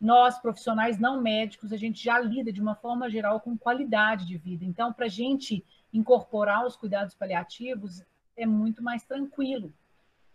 [0.00, 4.38] Nós, profissionais não médicos, a gente já lida de uma forma geral com qualidade de
[4.38, 4.64] vida.
[4.64, 8.02] Então, para a gente incorporar os cuidados paliativos
[8.36, 9.72] é muito mais tranquilo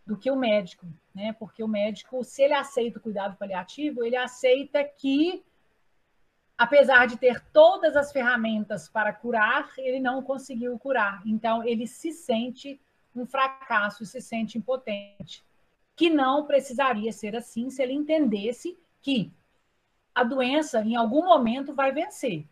[0.05, 1.33] do que o médico, né?
[1.33, 5.43] Porque o médico, se ele aceita o cuidado paliativo, ele aceita que,
[6.57, 11.21] apesar de ter todas as ferramentas para curar, ele não conseguiu curar.
[11.25, 12.81] Então, ele se sente
[13.15, 15.45] um fracasso, se sente impotente.
[15.95, 19.31] Que não precisaria ser assim se ele entendesse que
[20.13, 22.45] a doença, em algum momento, vai vencer,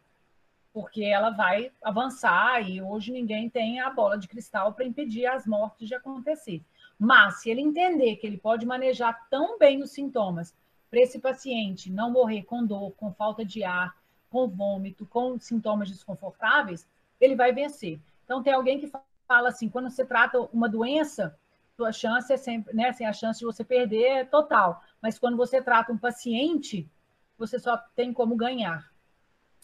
[0.80, 5.46] porque ela vai avançar e hoje ninguém tem a bola de cristal para impedir as
[5.46, 6.64] mortes de acontecer.
[6.98, 10.56] Mas, se ele entender que ele pode manejar tão bem os sintomas
[10.90, 13.94] para esse paciente não morrer com dor, com falta de ar,
[14.30, 16.88] com vômito, com sintomas desconfortáveis,
[17.20, 18.00] ele vai vencer.
[18.24, 18.90] Então, tem alguém que
[19.28, 21.38] fala assim: quando você trata uma doença,
[21.76, 22.88] sua chance é sempre, né?
[22.88, 24.82] Assim, a chance de você perder é total.
[25.02, 26.90] Mas quando você trata um paciente,
[27.38, 28.90] você só tem como ganhar.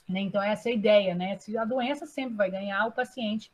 [0.07, 0.21] Né?
[0.21, 1.37] Então, essa é a ideia, né?
[1.37, 3.51] Se a doença sempre vai ganhar, o paciente.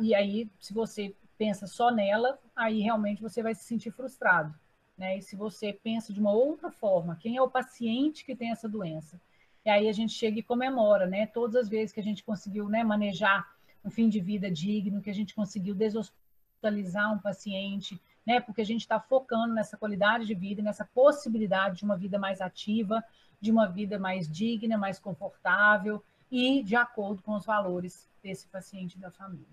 [0.00, 4.54] E aí, se você pensa só nela, aí realmente você vai se sentir frustrado.
[4.98, 5.18] Né?
[5.18, 8.68] E se você pensa de uma outra forma, quem é o paciente que tem essa
[8.68, 9.20] doença?
[9.64, 11.26] E aí a gente chega e comemora, né?
[11.26, 13.46] Todas as vezes que a gente conseguiu né, manejar
[13.84, 18.40] um fim de vida digno, que a gente conseguiu deshospitalizar um paciente, né?
[18.40, 22.40] Porque a gente está focando nessa qualidade de vida, nessa possibilidade de uma vida mais
[22.40, 23.04] ativa,
[23.40, 28.94] de uma vida mais digna, mais confortável e de acordo com os valores desse paciente
[28.94, 29.46] e da família.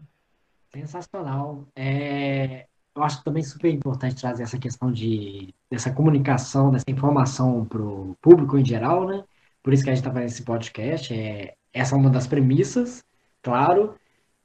[0.73, 1.65] Sensacional.
[1.75, 7.81] É, eu acho também super importante trazer essa questão de dessa comunicação, dessa informação para
[7.81, 9.23] o público em geral, né?
[9.61, 11.13] Por isso que a gente está fazendo esse podcast.
[11.13, 13.03] É, essa é uma das premissas,
[13.41, 13.95] claro.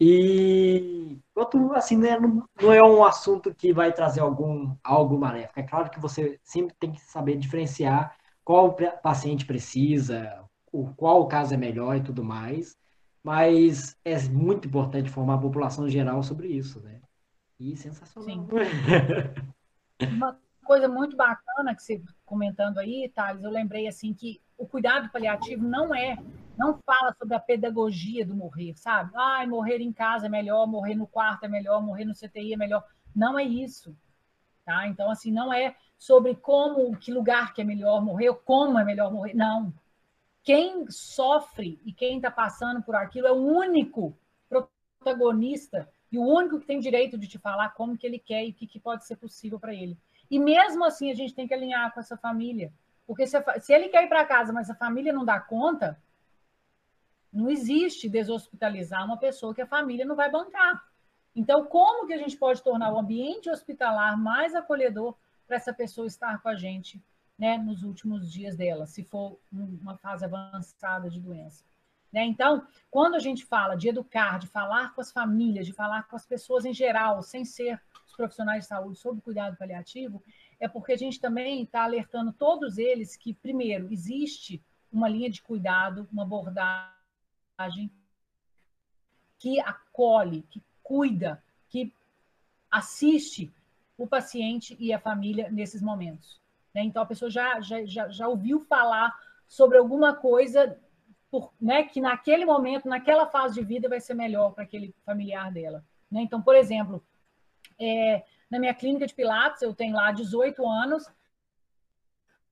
[0.00, 5.60] E outro, assim, né, não, não é um assunto que vai trazer algum algo maléfico.
[5.60, 8.16] É claro que você sempre tem que saber diferenciar
[8.50, 10.42] qual paciente precisa,
[10.72, 12.76] o, qual caso é melhor e tudo mais,
[13.22, 17.00] mas é muito importante formar a população geral sobre isso, né?
[17.60, 18.28] E sensacional.
[18.28, 18.48] Sim.
[20.16, 25.08] Uma coisa muito bacana que você comentando aí, Thales, eu lembrei assim que o cuidado
[25.10, 26.18] paliativo não é,
[26.58, 29.12] não fala sobre a pedagogia do morrer, sabe?
[29.14, 32.56] Ai, morrer em casa é melhor, morrer no quarto é melhor, morrer no CTI é
[32.56, 32.84] melhor.
[33.14, 33.96] Não é isso.
[34.64, 34.88] Tá?
[34.88, 38.84] Então, assim, não é sobre como, que lugar que é melhor morrer, ou como é
[38.84, 39.34] melhor morrer.
[39.34, 39.70] Não.
[40.42, 44.16] Quem sofre e quem está passando por aquilo é o único
[44.48, 48.50] protagonista e o único que tem direito de te falar como que ele quer e
[48.50, 49.94] o que, que pode ser possível para ele.
[50.30, 52.72] E mesmo assim, a gente tem que alinhar com essa família.
[53.06, 56.02] Porque se, se ele quer ir para casa, mas a família não dá conta,
[57.30, 60.82] não existe deshospitalizar uma pessoa que a família não vai bancar.
[61.36, 65.14] Então, como que a gente pode tornar o ambiente hospitalar mais acolhedor
[65.50, 67.02] para essa pessoa estar com a gente
[67.36, 71.64] né, nos últimos dias dela, se for uma fase avançada de doença.
[72.12, 72.24] Né?
[72.24, 76.14] Então, quando a gente fala de educar, de falar com as famílias, de falar com
[76.14, 80.22] as pessoas em geral, sem ser os profissionais de saúde sobre cuidado paliativo,
[80.60, 85.42] é porque a gente também está alertando todos eles que, primeiro, existe uma linha de
[85.42, 87.90] cuidado, uma abordagem
[89.36, 91.92] que acolhe, que cuida, que
[92.70, 93.52] assiste
[94.04, 96.40] o paciente e a família nesses momentos.
[96.74, 96.82] Né?
[96.82, 99.14] Então, a pessoa já, já, já, já ouviu falar
[99.48, 100.78] sobre alguma coisa
[101.30, 105.52] por, né, que naquele momento, naquela fase de vida, vai ser melhor para aquele familiar
[105.52, 105.84] dela.
[106.10, 106.22] Né?
[106.22, 107.04] Então, por exemplo,
[107.78, 111.06] é, na minha clínica de Pilates, eu tenho lá 18 anos,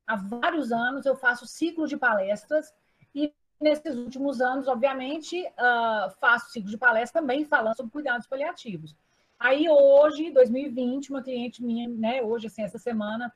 [0.07, 2.73] há vários anos eu faço ciclo de palestras
[3.15, 8.97] e nesses últimos anos, obviamente, uh, faço ciclo de palestra também falando sobre cuidados paliativos.
[9.39, 13.33] Aí hoje, 2020, uma cliente minha, né, hoje, assim, essa semana,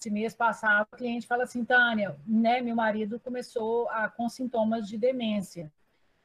[0.00, 4.88] esse mês passado, a cliente fala assim, Tânia, né, meu marido começou a, com sintomas
[4.88, 5.70] de demência.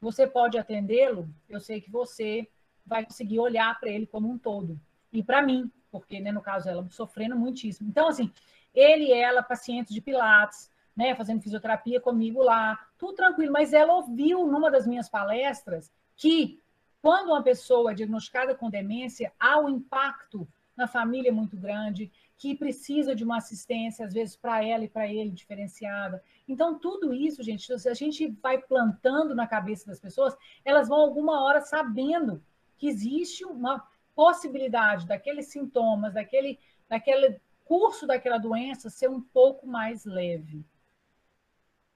[0.00, 1.28] Você pode atendê-lo?
[1.48, 2.48] Eu sei que você
[2.86, 4.80] vai conseguir olhar para ele como um todo.
[5.12, 7.88] E para mim, porque, né, no caso, ela sofrendo muitíssimo.
[7.88, 8.32] Então, assim,
[8.74, 13.94] ele e ela, pacientes de Pilates, né, fazendo fisioterapia comigo lá, tudo tranquilo, mas ela
[13.94, 16.60] ouviu numa das minhas palestras que
[17.00, 22.54] quando uma pessoa é diagnosticada com demência, há um impacto na família muito grande, que
[22.54, 26.22] precisa de uma assistência, às vezes, para ela e para ele, diferenciada.
[26.46, 31.00] Então, tudo isso, gente, se a gente vai plantando na cabeça das pessoas, elas vão
[31.00, 32.40] alguma hora sabendo
[32.76, 33.84] que existe uma
[34.14, 40.64] possibilidade daqueles sintomas, daquele, daquele curso daquela doença ser um pouco mais leve.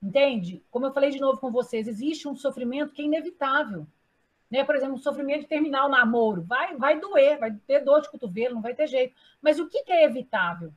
[0.03, 0.65] Entende?
[0.71, 3.87] Como eu falei de novo com vocês, existe um sofrimento que é inevitável
[4.53, 4.63] né?
[4.63, 6.43] Por exemplo, o sofrimento de terminar o namoro.
[6.43, 9.15] Vai, vai doer, vai ter dor de cotovelo, não vai ter jeito.
[9.41, 10.71] Mas o que, que é evitável?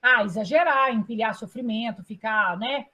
[0.00, 2.86] Ah, exagerar, empilhar sofrimento, ficar, né?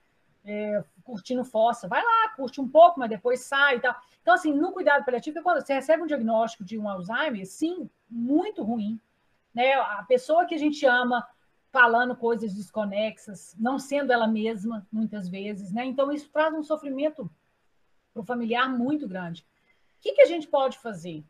[0.44, 1.86] É, curtindo fossa.
[1.86, 3.94] Vai lá, curte um pouco, mas depois sai e tal.
[4.20, 8.64] Então, assim, no cuidado paliativo, quando você recebe um diagnóstico de um Alzheimer, sim, muito
[8.64, 9.00] ruim.
[9.54, 9.74] Né?
[9.74, 11.24] A pessoa que a gente ama
[11.70, 15.84] falando coisas desconexas, não sendo ela mesma, muitas vezes, né?
[15.84, 17.30] Então, isso traz um sofrimento
[18.12, 19.46] para o familiar muito grande
[20.00, 21.24] que, que a gente pode fazer?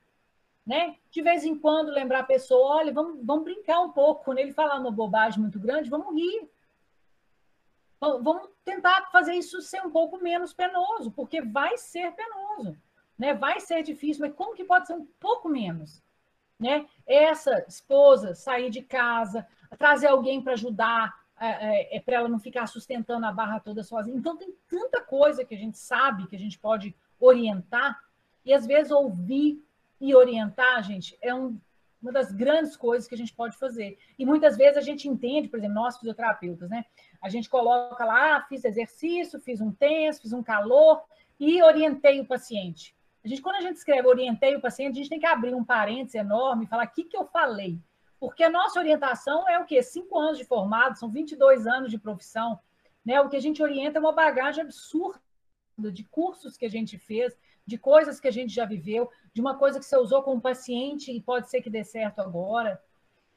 [0.66, 0.96] Né?
[1.10, 4.24] De vez em quando lembrar a pessoa, olha, vamos, vamos brincar um pouco.
[4.24, 6.50] Quando ele falar uma bobagem muito grande, vamos rir.
[8.00, 12.76] Vamos tentar fazer isso ser um pouco menos penoso, porque vai ser penoso,
[13.18, 13.32] né?
[13.32, 16.02] Vai ser difícil, mas como que pode ser um pouco menos?
[16.58, 16.86] Né?
[17.06, 19.46] Essa esposa sair de casa,
[19.78, 23.82] trazer alguém para ajudar, é, é, é para ela não ficar sustentando a barra toda
[23.82, 24.16] sozinha.
[24.16, 28.02] Então, tem tanta coisa que a gente sabe que a gente pode orientar,
[28.46, 29.62] e às vezes ouvir
[30.00, 31.58] e orientar, gente, é um,
[32.00, 33.98] uma das grandes coisas que a gente pode fazer.
[34.16, 36.84] E muitas vezes a gente entende, por exemplo, nós fisioterapeutas, né?
[37.20, 41.02] A gente coloca lá, ah, fiz exercício, fiz um tenso, fiz um calor
[41.40, 42.94] e orientei o paciente.
[43.24, 45.64] A gente, quando a gente escreve orientei o paciente, a gente tem que abrir um
[45.64, 47.80] parênteses enorme e falar o que, que eu falei.
[48.20, 49.82] Porque a nossa orientação é o quê?
[49.82, 52.58] Cinco anos de formado, são 22 anos de profissão.
[53.04, 53.20] Né?
[53.20, 55.20] O que a gente orienta é uma bagagem absurda
[55.92, 57.36] de cursos que a gente fez,
[57.66, 60.40] de coisas que a gente já viveu, de uma coisa que você usou com um
[60.40, 62.80] paciente e pode ser que dê certo agora.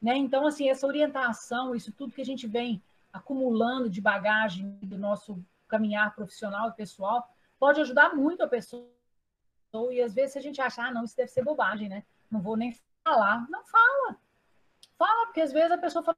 [0.01, 0.15] Né?
[0.15, 5.43] Então, assim, essa orientação, isso tudo que a gente vem acumulando de bagagem do nosso
[5.67, 7.27] caminhar profissional e pessoal,
[7.59, 8.87] pode ajudar muito a pessoa.
[9.91, 12.03] E às vezes a gente acha, ah, não, isso deve ser bobagem, né?
[12.29, 13.49] Não vou nem falar.
[13.49, 14.17] Não fala.
[14.97, 16.17] Fala, porque às vezes a pessoa fala,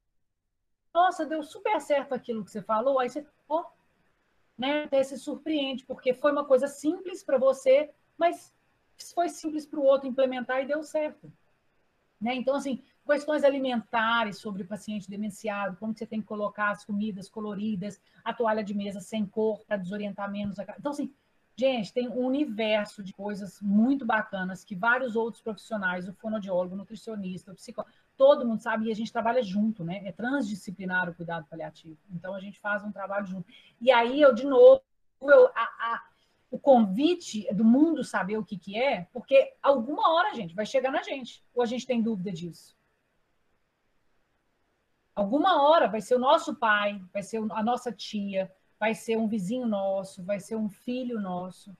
[0.94, 3.66] nossa, deu super certo aquilo que você falou, aí você, ó, oh,
[4.56, 4.84] né?
[4.84, 8.52] Até se surpreende, porque foi uma coisa simples para você, mas
[9.14, 11.32] foi simples para o outro implementar e deu certo.
[12.20, 12.36] Né?
[12.36, 17.28] Então, assim, questões alimentares sobre o paciente demenciado, como você tem que colocar as comidas
[17.28, 20.58] coloridas, a toalha de mesa sem cor para desorientar menos.
[20.60, 20.62] A...
[20.78, 21.12] Então, assim,
[21.56, 26.78] gente, tem um universo de coisas muito bacanas que vários outros profissionais, o fonoaudiólogo, o
[26.78, 30.02] nutricionista, o psicólogo, todo mundo sabe, e a gente trabalha junto, né?
[30.04, 31.98] É transdisciplinar o cuidado paliativo.
[32.08, 33.48] Então, a gente faz um trabalho junto.
[33.80, 34.80] E aí, eu, de novo,
[35.20, 36.04] eu, a, a,
[36.52, 40.92] o convite do mundo saber o que, que é, porque alguma hora, gente, vai chegar
[40.92, 42.76] na gente, ou a gente tem dúvida disso.
[45.14, 49.26] Alguma hora vai ser o nosso pai, vai ser a nossa tia, vai ser um
[49.26, 51.74] vizinho nosso, vai ser um filho nosso.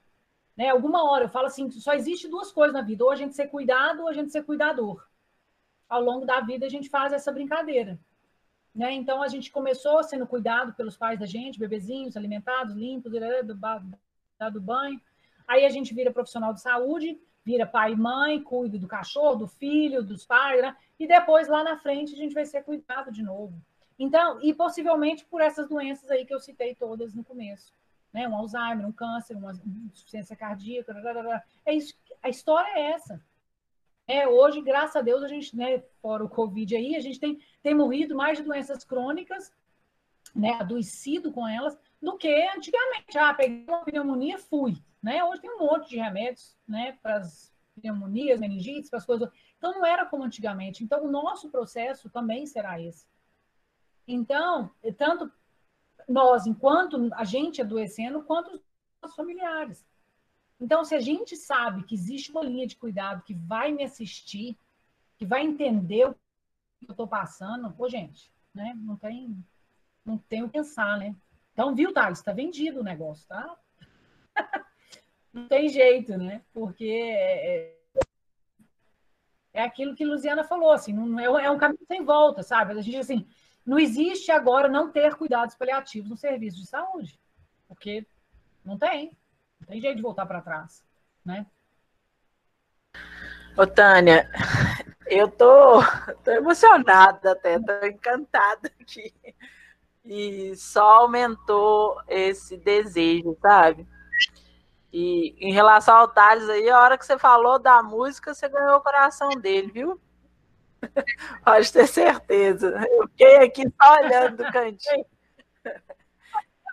[0.56, 0.70] Né?
[0.70, 3.48] Alguma hora, eu falo assim, só existe duas coisas na vida, ou a gente ser
[3.48, 5.06] cuidado ou a gente ser cuidador.
[5.86, 8.00] Ao longo da vida a gente faz essa brincadeira.
[8.74, 8.90] Né?
[8.92, 13.12] Então a gente começou sendo cuidado pelos pais da gente, bebezinhos, alimentados, limpos,
[14.50, 15.00] do, do banho.
[15.46, 19.46] Aí a gente vira profissional de saúde, vira pai e mãe, cuida do cachorro, do
[19.46, 20.76] filho, dos pais, né?
[20.98, 23.54] E depois lá na frente a gente vai ser cuidado de novo.
[23.98, 27.72] Então, e possivelmente por essas doenças aí que eu citei todas no começo,
[28.12, 28.28] né?
[28.28, 29.52] Um Alzheimer, um câncer, uma
[29.92, 30.94] insuficiência cardíaca,
[31.64, 31.94] é isso.
[32.22, 33.20] A história é essa.
[34.06, 37.38] É, hoje, graças a Deus, a gente, né, fora o Covid aí, a gente tem,
[37.62, 39.52] tem morrido mais de doenças crônicas,
[40.34, 43.16] né, adoecido com elas, do que antigamente.
[43.16, 44.76] Ah, peguei uma pneumonia, fui.
[45.00, 45.22] Né?
[45.22, 49.30] Hoje tem um monte de remédios né, para as pneumonias, meningites, para as coisas.
[49.56, 50.82] Então, não era como antigamente.
[50.82, 53.06] Então, o nosso processo também será esse.
[54.06, 55.30] Então, tanto
[56.08, 58.60] nós, enquanto a gente adoecendo, quanto os
[59.00, 59.86] nossos familiares.
[60.60, 64.56] Então, se a gente sabe que existe uma linha de cuidado que vai me assistir,
[65.16, 68.74] que vai entender o que eu estou passando, pô, gente, né?
[68.76, 69.44] Não tem,
[70.04, 71.14] não tem o que pensar, né?
[71.52, 72.18] Então, viu, Thales?
[72.18, 73.56] Está vendido o negócio, tá?
[75.32, 76.42] não tem jeito, né?
[76.52, 77.76] Porque é, é,
[79.52, 82.72] é aquilo que Luciana falou, assim, não é, é um caminho sem volta, sabe?
[82.72, 83.28] A gente, assim,
[83.66, 87.20] não existe agora não ter cuidados paliativos no serviço de saúde,
[87.68, 88.06] porque
[88.64, 89.16] não tem,
[89.60, 90.82] não tem jeito de voltar para trás,
[91.24, 91.46] né?
[93.56, 94.30] Ô, Tânia,
[95.06, 95.82] eu tô,
[96.24, 99.12] tô emocionada até, tô encantada aqui
[100.04, 103.86] e só aumentou esse desejo, sabe?
[104.92, 108.76] E em relação ao Thales aí, a hora que você falou da música, você ganhou
[108.76, 110.00] o coração dele, viu?
[111.44, 112.68] Pode ter certeza.
[112.90, 115.06] Eu fiquei aqui só olhando do cantinho.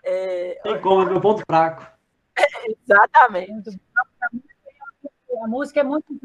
[0.04, 1.86] É, Tem como, é meu ponto fraco.
[2.84, 3.80] exatamente.
[5.42, 6.20] A música é muito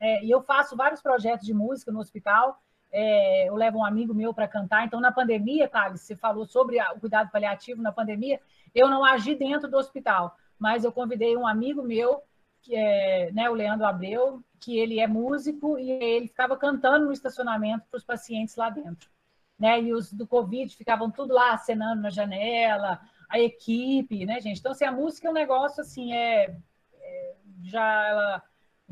[0.00, 2.60] é, e eu faço vários projetos de música no hospital
[2.92, 4.84] é, eu levo um amigo meu para cantar.
[4.84, 8.40] Então, na pandemia, Thales, você falou sobre o cuidado paliativo na pandemia,
[8.74, 12.22] eu não agi dentro do hospital, mas eu convidei um amigo meu,
[12.60, 17.12] que é né, o Leandro Abreu, que ele é músico e ele ficava cantando no
[17.12, 19.10] estacionamento para os pacientes lá dentro.
[19.58, 19.82] Né?
[19.82, 24.60] E os do Covid ficavam tudo lá acenando na janela, a equipe, né, gente?
[24.60, 26.54] Então, assim, a música é um negócio, assim, é,
[27.00, 28.42] é já ela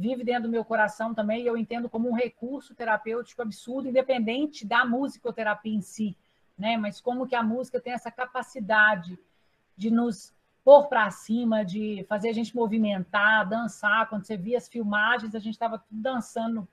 [0.01, 4.67] vive dentro do meu coração também, e eu entendo como um recurso terapêutico absurdo, independente
[4.67, 6.17] da musicoterapia em si,
[6.59, 6.77] né?
[6.77, 9.19] Mas como que a música tem essa capacidade
[9.77, 10.35] de nos
[10.65, 14.09] pôr para cima, de fazer a gente movimentar, dançar.
[14.09, 16.67] Quando você via as filmagens, a gente estava dançando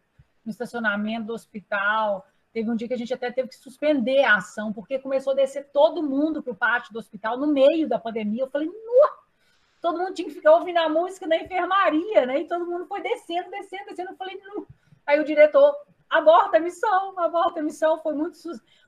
[0.44, 2.26] no estacionamento do hospital,
[2.58, 5.36] Teve um dia que a gente até teve que suspender a ação, porque começou a
[5.36, 8.42] descer todo mundo para o pátio do hospital no meio da pandemia.
[8.42, 9.27] Eu falei, Nossa!
[9.82, 12.42] Todo mundo tinha que ficar ouvindo a música na enfermaria, né?
[12.42, 14.12] E todo mundo foi descendo, descendo, descendo.
[14.12, 14.66] Eu falei, não.
[15.06, 15.76] Aí o diretor,
[16.10, 17.98] aborta a missão, aborta a missão.
[18.00, 18.38] Foi muito,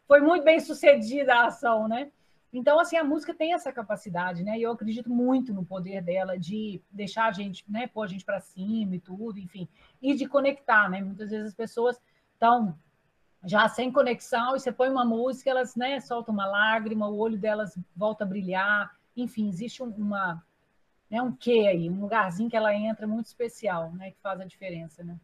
[0.08, 2.12] foi muito bem sucedida a ação, né?
[2.52, 4.58] Então, assim, a música tem essa capacidade, né?
[4.58, 8.26] E eu acredito muito no poder dela de deixar a gente, né, pôr a gente
[8.26, 9.68] para cima e tudo, enfim,
[10.02, 11.00] e de conectar, né?
[11.00, 12.02] Muitas vezes as pessoas
[12.34, 12.76] estão
[13.46, 17.38] já sem conexão e você põe uma música, elas, né, soltam uma lágrima, o olho
[17.38, 20.44] delas volta a brilhar, enfim, existe uma,
[21.10, 24.46] né, um quê aí, um lugarzinho que ela entra muito especial, né, que faz a
[24.46, 25.18] diferença, né?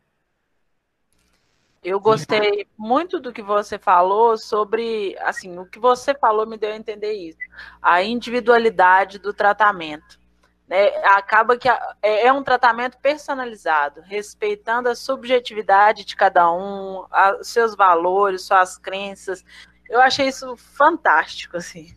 [1.84, 6.72] Eu gostei muito do que você falou sobre, assim, o que você falou me deu
[6.72, 7.38] a entender isso,
[7.80, 10.20] a individualidade do tratamento.
[10.68, 10.88] Né?
[11.06, 17.76] Acaba que é, é um tratamento personalizado, respeitando a subjetividade de cada um, a, seus
[17.76, 19.46] valores, suas crenças.
[19.88, 21.96] Eu achei isso fantástico, assim.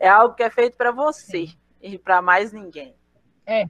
[0.00, 1.48] É algo que é feito para você
[1.82, 2.95] e para mais ninguém.
[3.46, 3.66] É,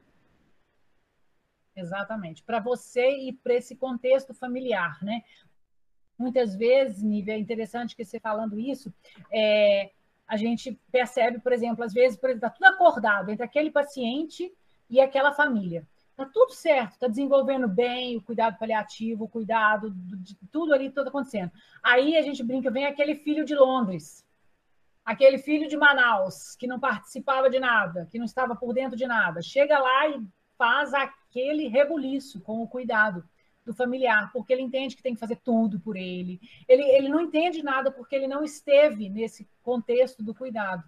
[1.76, 2.42] Exatamente.
[2.42, 5.22] Para você e para esse contexto familiar, né?
[6.18, 8.92] muitas vezes, Nívia, é interessante que você falando isso,
[9.32, 9.90] é,
[10.26, 14.52] a gente percebe, por exemplo, às vezes, está tudo acordado entre aquele paciente
[14.88, 15.86] e aquela família.
[16.10, 21.08] Está tudo certo, está desenvolvendo bem o cuidado paliativo, o cuidado de tudo ali, tudo
[21.08, 21.52] acontecendo.
[21.82, 24.25] Aí a gente brinca, vem aquele filho de Londres,
[25.06, 29.06] aquele filho de Manaus, que não participava de nada, que não estava por dentro de
[29.06, 29.40] nada.
[29.40, 30.20] Chega lá e
[30.58, 33.24] faz aquele rebuliço com o cuidado
[33.64, 36.40] do familiar, porque ele entende que tem que fazer tudo por ele.
[36.68, 40.82] Ele, ele não entende nada porque ele não esteve nesse contexto do cuidado.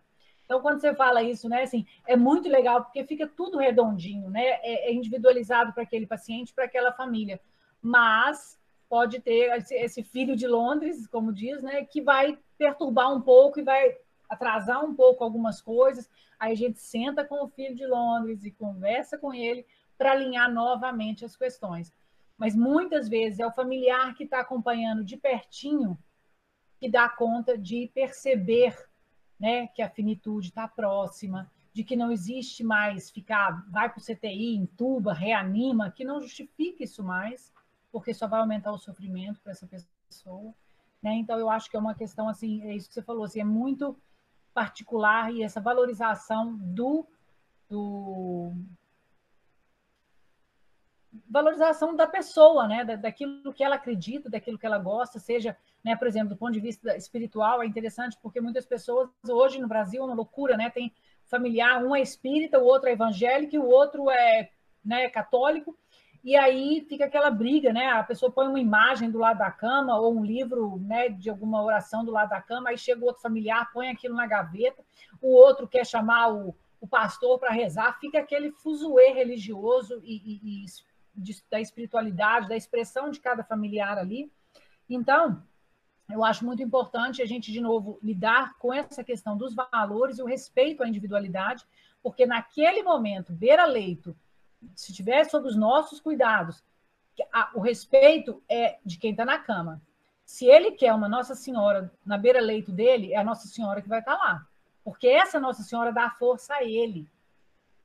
[0.44, 4.42] Então, quando você fala isso, né, assim, é muito legal porque fica tudo redondinho, né?
[4.62, 7.40] É, é individualizado para aquele paciente, para aquela família.
[7.80, 8.58] Mas
[8.88, 13.62] pode ter esse filho de Londres, como diz, né, que vai perturbar um pouco e
[13.62, 13.94] vai
[14.28, 16.08] atrasar um pouco algumas coisas.
[16.38, 19.66] Aí a gente senta com o filho de Londres e conversa com ele
[19.96, 21.92] para alinhar novamente as questões
[22.38, 25.98] mas muitas vezes é o familiar que está acompanhando de pertinho
[26.78, 28.72] que dá conta de perceber
[29.38, 34.02] né, que a finitude está próxima, de que não existe mais ficar, vai para o
[34.02, 37.52] CTI, entuba, reanima, que não justifica isso mais,
[37.90, 39.68] porque só vai aumentar o sofrimento para essa
[40.08, 40.54] pessoa.
[41.02, 41.14] Né?
[41.14, 43.44] Então, eu acho que é uma questão, assim, é isso que você falou, assim, é
[43.44, 44.00] muito
[44.58, 47.06] particular e essa valorização do,
[47.70, 48.52] do,
[51.30, 56.08] valorização da pessoa, né, daquilo que ela acredita, daquilo que ela gosta, seja, né, por
[56.08, 60.06] exemplo, do ponto de vista espiritual, é interessante porque muitas pessoas hoje no Brasil é
[60.06, 60.92] uma loucura, né, tem
[61.24, 64.50] familiar, um é espírita, o outro é evangélico o outro é,
[64.84, 65.78] né, católico,
[66.24, 69.98] e aí fica aquela briga, né, a pessoa põe uma imagem do lado da cama
[69.98, 73.22] ou um livro, né, de alguma oração do lado da cama, aí chega o outro
[73.22, 74.84] familiar, põe aquilo na gaveta,
[75.20, 80.64] o outro quer chamar o, o pastor para rezar, fica aquele fuzuê religioso e, e,
[80.64, 80.66] e
[81.14, 84.30] de, da espiritualidade, da expressão de cada familiar ali.
[84.88, 85.42] Então,
[86.10, 90.22] eu acho muito importante a gente, de novo, lidar com essa questão dos valores e
[90.22, 91.66] o respeito à individualidade,
[92.02, 94.16] porque naquele momento, beira-leito,
[94.74, 96.62] se tiver sob os nossos cuidados,
[97.54, 99.82] o respeito é de quem está na cama.
[100.24, 104.00] Se ele quer uma Nossa Senhora na beira-leito dele, é a Nossa Senhora que vai
[104.00, 104.46] estar tá lá.
[104.84, 107.08] Porque essa Nossa Senhora dá força a ele.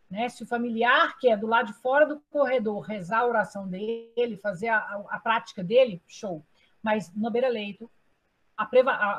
[0.10, 0.30] Né?
[0.30, 4.38] Se o familiar que é do lado de fora do corredor rezar a oração dele,
[4.38, 6.46] fazer a, a, a prática dele, show.
[6.82, 7.90] Mas no beira-leito,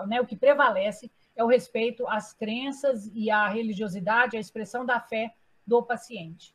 [0.06, 5.00] né, o que prevalece é o respeito às crenças e à religiosidade, à expressão da
[5.00, 5.34] fé
[5.66, 6.54] do paciente.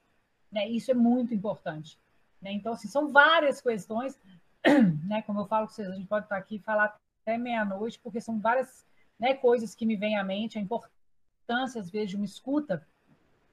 [0.51, 0.67] Né?
[0.67, 1.99] Isso é muito importante.
[2.41, 2.51] Né?
[2.53, 4.19] Então, assim, são várias questões,
[5.07, 5.21] né?
[5.23, 8.21] como eu falo com vocês, a gente pode estar aqui e falar até meia-noite, porque
[8.21, 8.85] são várias
[9.19, 12.85] né, coisas que me vêm à mente, a importância, às vezes, de uma escuta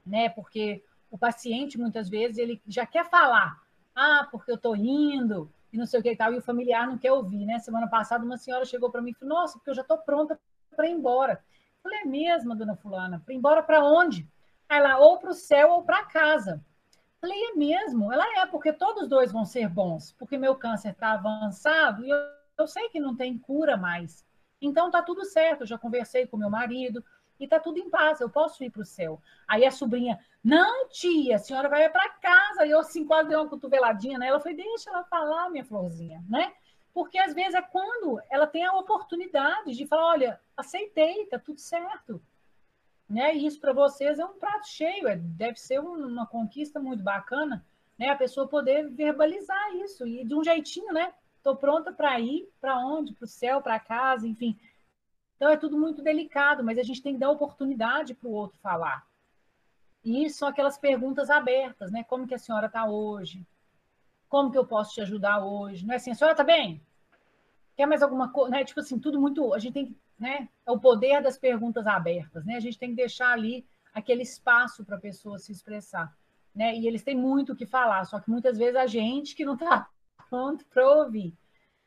[0.07, 0.29] né?
[0.29, 3.61] Porque o paciente, muitas vezes, ele já quer falar,
[3.93, 6.87] ah, porque eu estou indo, e não sei o que e tal, e o familiar
[6.87, 7.59] não quer ouvir, né?
[7.59, 10.39] Semana passada, uma senhora chegou para mim e falou, nossa, porque eu já estou pronta
[10.75, 11.33] para ir embora.
[11.33, 13.21] Eu falei, é mesmo, dona fulana?
[13.23, 14.27] Para ir embora para onde?
[14.69, 16.63] Aí ela, ou para o céu ou para casa.
[17.27, 18.13] Falei, é mesmo?
[18.13, 22.17] Ela é, porque todos dois vão ser bons, porque meu câncer está avançado e eu,
[22.57, 24.25] eu sei que não tem cura mais.
[24.61, 27.03] Então tá tudo certo, eu já conversei com meu marido,
[27.37, 29.21] e tá tudo em paz, eu posso ir para o céu.
[29.45, 32.65] Aí a sobrinha, não, tia, a senhora vai para casa.
[32.65, 34.37] E eu assim, quase dei uma cotoveladinha nela.
[34.37, 36.53] Eu falei, deixa ela falar, minha florzinha, né?
[36.93, 41.59] Porque às vezes é quando ela tem a oportunidade de falar, olha, aceitei, tá tudo
[41.59, 42.21] certo.
[43.09, 43.35] Né?
[43.35, 47.65] E isso para vocês é um prato cheio, é, deve ser uma conquista muito bacana,
[47.97, 48.09] né?
[48.09, 51.13] A pessoa poder verbalizar isso e de um jeitinho, né?
[51.37, 53.13] Estou pronta para ir para onde?
[53.13, 54.59] Para o céu, para casa, enfim.
[55.37, 58.59] Então é tudo muito delicado, mas a gente tem que dar oportunidade para o outro
[58.59, 59.07] falar.
[60.03, 62.03] E são aquelas perguntas abertas, né?
[62.03, 63.45] Como que a senhora está hoje?
[64.27, 65.85] Como que eu posso te ajudar hoje?
[65.85, 66.81] Não é assim, a senhora está bem?
[67.75, 68.49] Quer mais alguma coisa?
[68.49, 68.65] Né?
[68.65, 69.53] Tipo assim, tudo muito.
[69.53, 69.97] A gente tem que.
[70.17, 70.49] Né?
[70.65, 72.55] É o poder das perguntas abertas, né?
[72.55, 76.15] A gente tem que deixar ali aquele espaço para a pessoa se expressar.
[76.53, 76.75] Né?
[76.75, 79.53] E eles têm muito o que falar, só que muitas vezes a gente que não
[79.53, 79.87] está
[80.29, 81.35] pronto para ouvir.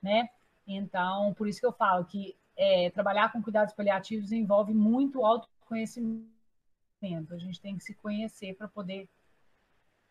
[0.01, 0.28] Né?
[0.66, 6.28] Então, por isso que eu falo que é, trabalhar com cuidados paliativos envolve muito autoconhecimento.
[7.03, 9.09] A gente tem que se conhecer para poder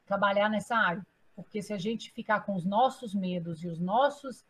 [0.06, 1.06] trabalhar nessa área.
[1.36, 4.44] Porque se a gente ficar com os nossos medos e os nossos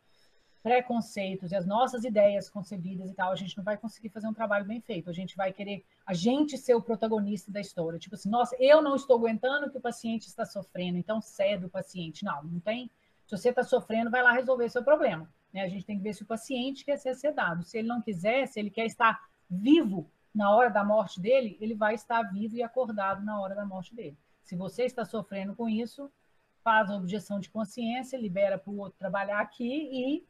[0.62, 4.34] preconceitos e as nossas ideias concebidas e tal, a gente não vai conseguir fazer um
[4.34, 5.08] trabalho bem feito.
[5.08, 7.98] A gente vai querer a gente ser o protagonista da história.
[7.98, 11.70] Tipo assim, nossa, eu não estou aguentando que o paciente está sofrendo, então cede o
[11.70, 12.24] paciente.
[12.24, 12.90] Não, não tem.
[13.26, 15.28] Se você está sofrendo, vai lá resolver seu problema.
[15.52, 15.62] Né?
[15.62, 17.64] A gente tem que ver se o paciente quer ser sedado.
[17.64, 21.74] Se ele não quiser, se ele quer estar vivo na hora da morte dele, ele
[21.74, 24.16] vai estar vivo e acordado na hora da morte dele.
[24.42, 26.10] Se você está sofrendo com isso,
[26.62, 30.26] faz a objeção de consciência, libera para o outro trabalhar aqui e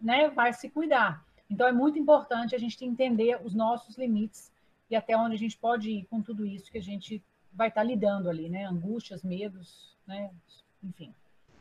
[0.00, 1.24] né, vai se cuidar.
[1.50, 4.52] Então, é muito importante a gente entender os nossos limites
[4.90, 7.22] e até onde a gente pode ir com tudo isso que a gente
[7.52, 8.64] vai estar lidando ali, né?
[8.64, 10.30] Angústias, medos, né?
[10.82, 11.14] Enfim.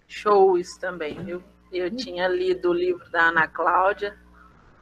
[0.07, 1.18] Show isso também.
[1.28, 4.18] Eu, eu tinha lido o livro da Ana Cláudia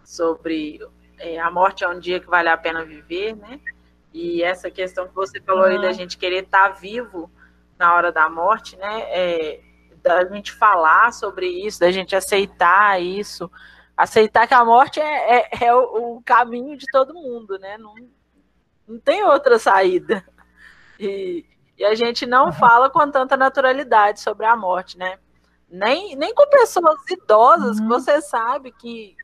[0.04, 0.80] sobre
[1.20, 3.60] é, a morte é um dia que vale a pena viver, né?
[4.14, 7.32] E essa questão que você falou aí da gente querer estar vivo
[7.78, 9.02] na hora da morte, né?
[9.10, 9.62] É,
[10.02, 13.50] da gente falar sobre isso, da gente aceitar isso,
[13.96, 17.78] aceitar que a morte é, é, é o, o, caminho de todo mundo, né?
[17.78, 17.94] Não,
[18.88, 20.26] não tem outra saída.
[21.00, 21.46] E,
[21.78, 22.52] e a gente não uhum.
[22.52, 25.18] fala com tanta naturalidade sobre a morte, né?
[25.70, 27.84] Nem, nem com pessoas idosas, uhum.
[27.84, 29.16] que você sabe que,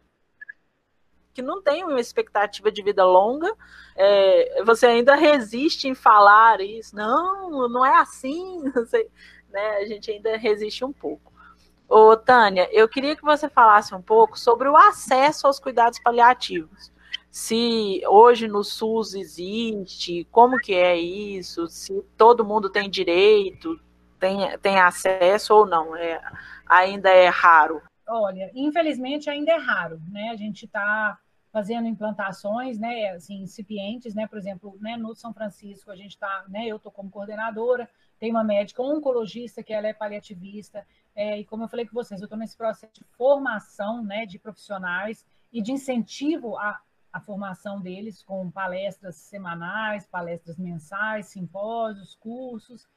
[1.34, 3.54] que não tem uma expectativa de vida longa,
[3.96, 6.96] é, você ainda resiste em falar isso.
[6.96, 8.64] Não, não é assim.
[8.74, 9.10] Você,
[9.58, 11.34] né, a gente ainda resiste um pouco.
[11.90, 16.92] Ô, Tânia, eu queria que você falasse um pouco sobre o acesso aos cuidados paliativos.
[17.32, 23.80] Se hoje no SUS existe, como que é isso, se todo mundo tem direito,
[24.20, 26.22] tem, tem acesso ou não, é,
[26.68, 27.82] ainda é raro?
[28.08, 30.30] Olha, infelizmente ainda é raro, né?
[30.30, 31.18] A gente está
[31.52, 36.46] fazendo implantações, né, assim, incipientes, né, por exemplo, né, no São Francisco a gente está,
[36.50, 37.90] né, eu estou como coordenadora,
[38.20, 40.86] tem uma médica oncologista que ela é paliativista,
[41.18, 44.38] é, e como eu falei com vocês, eu estou nesse processo de formação né, de
[44.38, 46.80] profissionais e de incentivo à,
[47.12, 52.88] à formação deles com palestras semanais, palestras mensais, simpósios, cursos,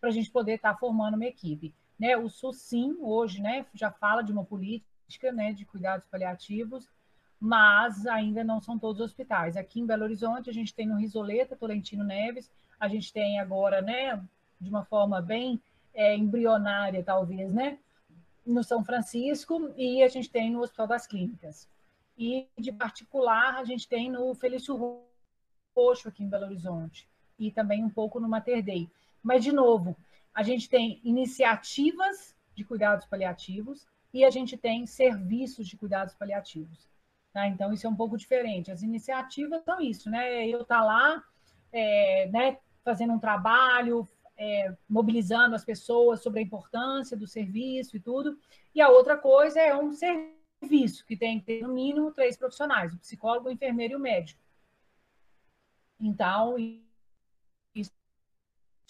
[0.00, 1.74] para a gente poder estar tá formando uma equipe.
[1.98, 6.88] Né, o SUS, sim, hoje né, já fala de uma política né, de cuidados paliativos,
[7.40, 9.56] mas ainda não são todos os hospitais.
[9.56, 13.82] Aqui em Belo Horizonte, a gente tem no Risoleta, Tolentino Neves, a gente tem agora,
[13.82, 14.22] né,
[14.64, 15.60] de uma forma bem
[15.92, 17.78] é, embrionária, talvez, né?
[18.44, 21.68] No São Francisco e a gente tem no Hospital das Clínicas.
[22.16, 25.02] E de particular, a gente tem no Felício
[25.76, 27.08] Roxo, aqui em Belo Horizonte,
[27.38, 28.88] e também um pouco no Mater Dei.
[29.22, 29.96] Mas, de novo,
[30.32, 36.88] a gente tem iniciativas de cuidados paliativos e a gente tem serviços de cuidados paliativos.
[37.32, 37.48] Tá?
[37.48, 38.70] Então, isso é um pouco diferente.
[38.70, 40.46] As iniciativas são isso, né?
[40.46, 41.24] Eu estar tá lá,
[41.72, 48.00] é, né, fazendo um trabalho, é, mobilizando as pessoas sobre a importância do serviço e
[48.00, 48.38] tudo.
[48.74, 52.92] E a outra coisa é um serviço que tem que ter, no mínimo, três profissionais:
[52.92, 54.40] o psicólogo, o enfermeiro e o médico.
[56.00, 56.56] Então,
[57.74, 57.92] isso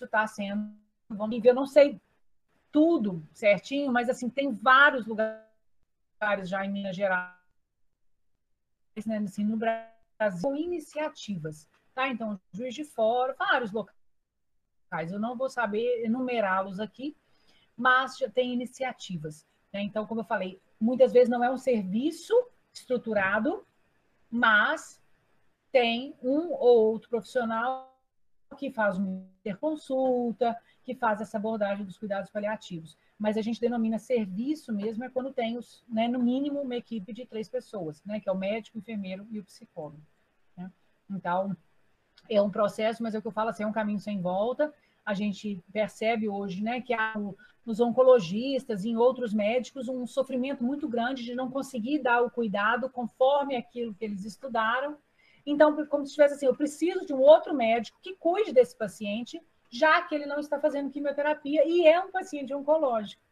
[0.01, 0.75] está sendo.
[1.09, 2.01] Vamos ver, eu não sei
[2.73, 5.45] tudo certinho, mas assim, tem vários lugares
[6.45, 7.37] já em Minas Gerais,
[9.07, 11.69] né, assim, no Brasil, iniciativas.
[11.95, 12.09] Tá?
[12.09, 14.04] Então, Juiz de Fora, vários locais
[14.95, 15.13] locais.
[15.13, 17.17] Eu não vou saber enumerá-los aqui,
[17.77, 19.47] mas já tem iniciativas.
[19.73, 19.83] Né?
[19.83, 22.35] Então, como eu falei, muitas vezes não é um serviço
[22.73, 23.67] estruturado,
[24.31, 25.03] mas
[25.73, 27.93] tem um ou outro profissional
[28.57, 32.97] que faz uma interconsulta, que faz essa abordagem dos cuidados paliativos.
[33.19, 37.13] Mas a gente denomina serviço mesmo é quando tem, os, né, no mínimo, uma equipe
[37.13, 40.03] de três pessoas, né, que é o médico, o enfermeiro e o psicólogo.
[40.57, 40.71] Né?
[41.11, 41.57] Então,
[42.29, 44.73] é um processo, mas é o que eu falo, assim, é um caminho sem volta
[45.05, 47.15] a gente percebe hoje, né, que há
[47.65, 52.31] nos oncologistas e em outros médicos um sofrimento muito grande de não conseguir dar o
[52.31, 54.97] cuidado conforme aquilo que eles estudaram.
[55.47, 59.41] Então, como se tivesse assim, eu preciso de um outro médico que cuide desse paciente,
[59.71, 63.23] já que ele não está fazendo quimioterapia e é um paciente oncológico.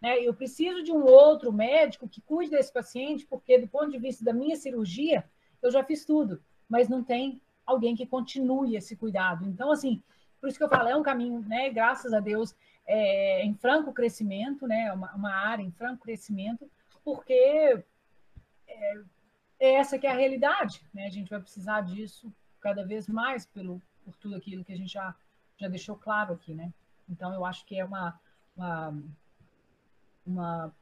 [0.00, 0.20] Né?
[0.20, 4.24] Eu preciso de um outro médico que cuide desse paciente, porque do ponto de vista
[4.24, 5.24] da minha cirurgia,
[5.60, 9.44] eu já fiz tudo, mas não tem alguém que continue esse cuidado.
[9.44, 10.02] Então, assim,
[10.40, 11.70] por isso que eu falo, é um caminho, né?
[11.70, 12.54] Graças a Deus,
[12.86, 14.92] é, em franco crescimento, né?
[14.92, 16.70] Uma, uma área em franco crescimento,
[17.04, 17.82] porque
[18.66, 19.00] é,
[19.60, 21.06] é essa que é a realidade, né?
[21.06, 24.92] A gente vai precisar disso cada vez mais pelo por tudo aquilo que a gente
[24.92, 25.14] já
[25.58, 26.72] já deixou claro aqui, né?
[27.08, 28.18] Então, eu acho que é uma,
[28.56, 28.94] uma
[30.28, 30.72] uma,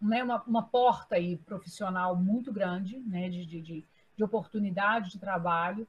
[0.00, 3.84] né, uma, uma porta aí profissional muito grande, né, de, de,
[4.16, 5.88] de oportunidade de trabalho,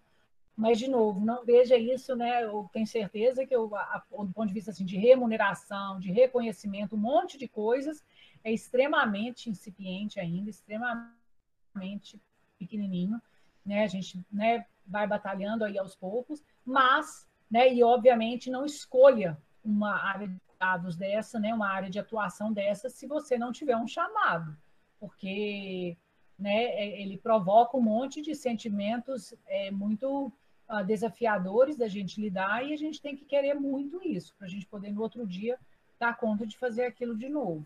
[0.56, 2.44] mas, de novo, não veja isso, né?
[2.44, 6.96] Eu tenho certeza que, eu, a, do ponto de vista assim, de remuneração, de reconhecimento,
[6.96, 8.04] um monte de coisas,
[8.44, 12.22] é extremamente incipiente ainda, extremamente
[12.60, 13.20] pequenininho,
[13.66, 13.84] né?
[13.84, 17.74] A gente né, vai batalhando aí aos poucos, mas, né?
[17.74, 22.90] E, obviamente, não escolha uma área de dados dessa, né, uma área de atuação dessa,
[22.90, 24.56] se você não tiver um chamado,
[24.98, 25.98] porque
[26.40, 30.32] né, é, ele provoca um monte de sentimentos é, muito
[30.74, 34.50] uh, desafiadores da gente lidar e a gente tem que querer muito isso para a
[34.50, 35.60] gente poder no outro dia
[36.00, 37.66] dar conta de fazer aquilo de novo.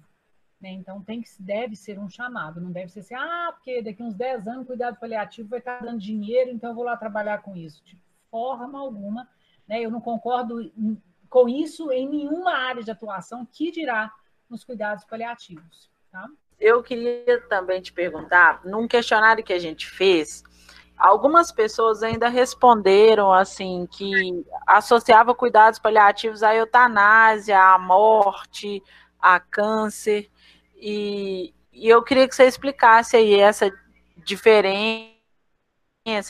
[0.60, 0.72] Né?
[0.72, 4.16] Então tem que deve ser um chamado, não deve ser assim, ah, porque daqui uns
[4.16, 7.84] 10 anos cuidado paliativo vai estar dando dinheiro, então eu vou lá trabalhar com isso.
[7.86, 7.97] De
[8.30, 9.28] forma alguma,
[9.68, 9.82] né?
[9.82, 10.72] Eu não concordo
[11.30, 14.12] com isso em nenhuma área de atuação, que dirá
[14.49, 15.89] nos cuidados paliativos.
[16.12, 16.28] Tá?
[16.60, 20.43] Eu queria também te perguntar, num questionário que a gente fez,
[20.98, 28.82] algumas pessoas ainda responderam assim que associava cuidados paliativos à eutanásia, à morte,
[29.20, 30.30] a câncer,
[30.76, 33.72] e, e eu queria que você explicasse aí essa
[34.18, 34.76] diferença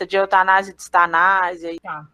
[0.08, 1.76] de eutanásia e distanásia.
[1.82, 2.08] Tá.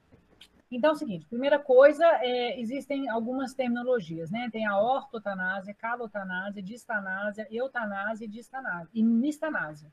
[0.71, 4.49] Então, é o seguinte, primeira coisa, é, existem algumas terminologias, né?
[4.51, 9.91] Tem a ortotanásia, calotanásia, distanásia, eutanásia e distanásia, e mistanásia,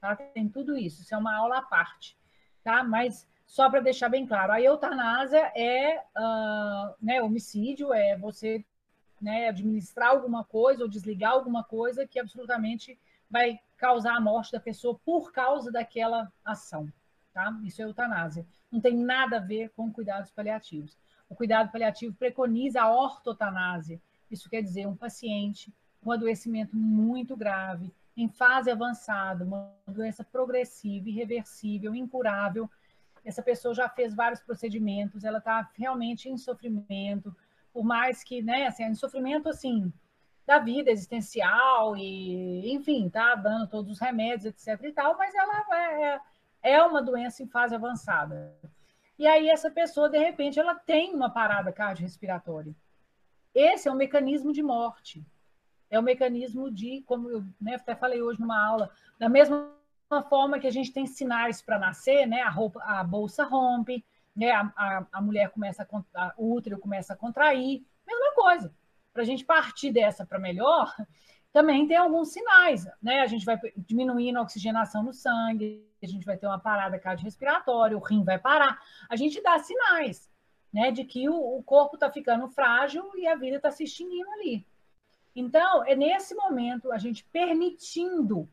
[0.00, 0.16] tá?
[0.16, 2.16] Tem tudo isso, isso é uma aula à parte,
[2.62, 2.82] tá?
[2.82, 8.64] Mas só para deixar bem claro, a eutanásia é uh, né, homicídio, é você
[9.20, 12.98] né, administrar alguma coisa ou desligar alguma coisa que absolutamente
[13.28, 16.90] vai causar a morte da pessoa por causa daquela ação,
[17.32, 17.58] tá?
[17.64, 20.96] Isso é eutanásia não tem nada a ver com cuidados paliativos.
[21.28, 24.00] O cuidado paliativo preconiza a ortotanásia.
[24.30, 27.92] Isso quer dizer um paciente com adoecimento muito grave,
[28.22, 32.68] em fase avançada, uma doença progressiva, irreversível, incurável.
[33.24, 37.34] Essa pessoa já fez vários procedimentos, ela está realmente em sofrimento,
[37.72, 39.92] por mais que, né, assim, em sofrimento assim
[40.46, 45.64] da vida existencial e, enfim, tá dando todos os remédios, etc e tal, mas ela
[45.72, 46.20] é, é
[46.62, 48.54] é uma doença em fase avançada.
[49.18, 52.74] E aí essa pessoa, de repente, ela tem uma parada cardiorrespiratória.
[53.54, 55.24] Esse é um mecanismo de morte.
[55.90, 59.74] É um mecanismo de, como eu né, até falei hoje numa aula, da mesma
[60.28, 62.42] forma que a gente tem sinais para nascer, né?
[62.42, 64.52] A, roupa, a bolsa rompe, né?
[64.52, 68.72] A, a, a mulher começa a, a, o útero começa a contrair, mesma coisa.
[69.12, 70.94] Para a gente partir dessa para melhor,
[71.52, 73.20] também tem alguns sinais, né?
[73.20, 77.96] A gente vai diminuindo a oxigenação no sangue, a gente vai ter uma parada cardiorrespiratória,
[77.96, 78.80] o rim vai parar.
[79.08, 80.30] A gente dá sinais,
[80.72, 84.30] né, de que o, o corpo está ficando frágil e a vida está se extinguindo
[84.30, 84.66] ali.
[85.34, 88.48] Então, é nesse momento, a gente permitindo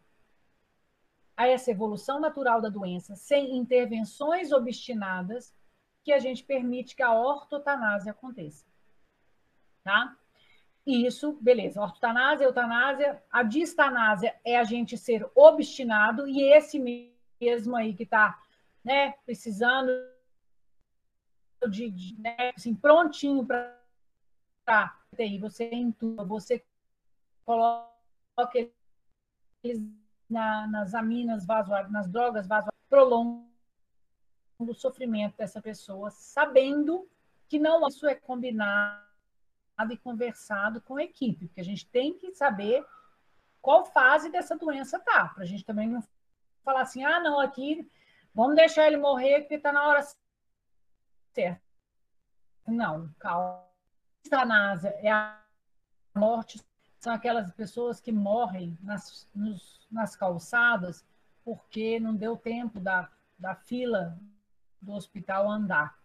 [1.36, 5.56] a essa evolução natural da doença, sem intervenções obstinadas,
[6.04, 8.66] que a gente permite que a ortotanásia aconteça.
[9.84, 10.18] Tá?
[10.86, 11.82] Isso, beleza.
[11.82, 13.22] Ortotanásia, eutanásia.
[13.30, 16.80] A distanásia é a gente ser obstinado e esse
[17.40, 18.42] mesmo aí que está
[18.84, 19.92] né, precisando
[21.70, 23.77] de, de né, assim, prontinho para
[25.16, 26.64] TI, você entuba, você
[27.46, 27.90] coloca
[29.64, 29.82] eles
[30.30, 33.48] na, nas aminas vasoárias, nas drogas vasoárias, prolonga
[34.60, 37.10] o sofrimento dessa pessoa, sabendo
[37.48, 39.06] que não isso é combinado
[39.92, 42.86] e conversado com a equipe, porque a gente tem que saber
[43.62, 46.04] qual fase dessa doença tá, para a gente também não
[46.64, 47.90] falar assim, ah, não, aqui
[48.34, 50.02] vamos deixar ele morrer porque está na hora
[51.34, 51.62] certa.
[52.66, 53.67] Não, calma.
[54.26, 55.42] Eutanásia é a
[56.16, 56.62] morte,
[57.00, 61.06] são aquelas pessoas que morrem nas, nos, nas calçadas
[61.44, 63.10] porque não deu tempo da,
[63.40, 64.20] da fila
[64.82, 65.98] do hospital andar.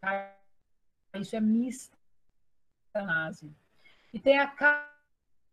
[0.00, 0.36] Tá?
[1.14, 1.96] Isso é mista
[2.94, 3.50] eutanásia.
[4.12, 4.52] E tem a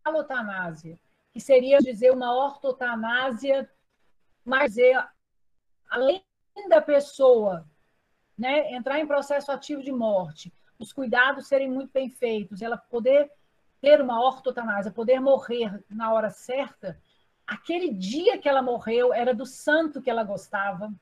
[0.04, 1.00] calotanásia,
[1.32, 3.70] que seria dizer uma ortotanásia,
[4.46, 4.94] mas é,
[5.90, 6.24] além
[6.70, 7.66] da pessoa
[8.38, 13.32] né, entrar em processo ativo de morte, os cuidados serem muito bem feitos, ela poder
[13.82, 17.00] ter uma ortotanásia, poder morrer na hora certa,
[17.46, 20.94] aquele dia que ela morreu era do santo que ela gostava,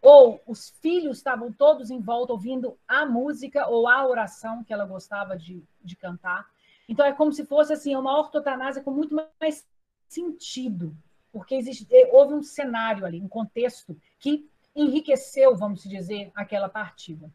[0.00, 4.84] ou os filhos estavam todos em volta ouvindo a música ou a oração que ela
[4.84, 6.48] gostava de, de cantar.
[6.88, 9.66] Então é como se fosse assim uma ortotanásia com muito mais
[10.08, 10.96] sentido,
[11.32, 17.32] porque existe, houve um cenário ali, um contexto que enriqueceu, vamos dizer, aquela partida.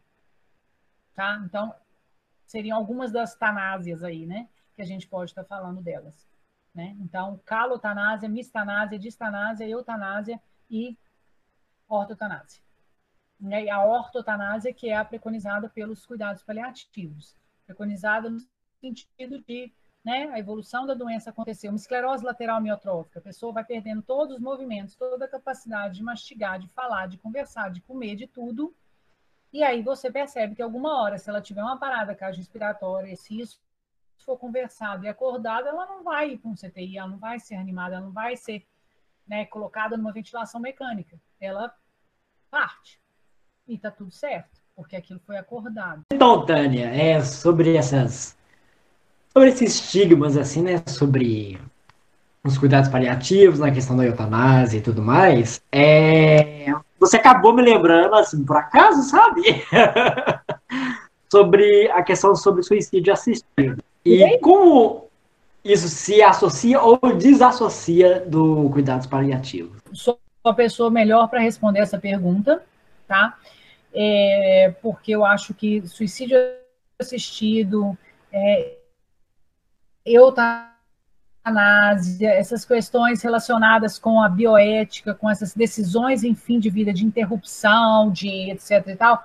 [1.18, 1.42] Tá?
[1.44, 1.74] Então,
[2.46, 4.48] seriam algumas das tanásias aí, né?
[4.76, 6.30] Que a gente pode estar falando delas.
[6.76, 6.96] Né?
[7.00, 10.40] Então, calotanásia, mistanásia, distanásia, eutanásia
[10.70, 10.96] e
[11.90, 12.62] ortotanásia.
[13.42, 17.36] E a ortotanásia que é a preconizada pelos cuidados paliativos.
[17.66, 18.40] Preconizada no
[18.80, 19.74] sentido de
[20.06, 24.36] né, a evolução da doença acontecer, uma esclerose lateral miotrófica, a pessoa vai perdendo todos
[24.36, 28.74] os movimentos, toda a capacidade de mastigar, de falar, de conversar, de comer, de tudo,
[29.52, 33.60] e aí você percebe que alguma hora, se ela tiver uma parada cardiorrespiratória, se isso
[34.28, 37.56] for conversado e acordado, ela não vai ir para um CTI, ela não vai ser
[37.56, 38.66] animada, ela não vai ser
[39.26, 41.18] né, colocada numa ventilação mecânica.
[41.40, 41.74] Ela
[42.50, 43.00] parte.
[43.68, 46.04] E está tudo certo, porque aquilo foi acordado.
[46.12, 48.38] Então, Tânia, é sobre essas.
[49.32, 50.84] Sobre esses estigmas, assim, né?
[50.88, 51.60] Sobre
[52.44, 55.62] os cuidados paliativos, na questão da eutanásia e tudo mais.
[55.72, 56.66] É,
[57.00, 59.42] você acabou me lembrando, assim, por acaso, sabe?
[61.30, 63.84] sobre a questão sobre suicídio assistido.
[64.06, 65.08] E como
[65.64, 69.82] isso se associa ou desassocia do cuidados paliativos?
[69.94, 72.64] Sou a pessoa melhor para responder essa pergunta,
[73.08, 73.38] tá?
[73.94, 76.38] É, porque eu acho que suicídio
[77.00, 77.98] assistido,
[78.32, 78.78] é,
[81.48, 87.06] eutanásia, essas questões relacionadas com a bioética, com essas decisões em fim de vida, de
[87.06, 89.24] interrupção, de etc e tal,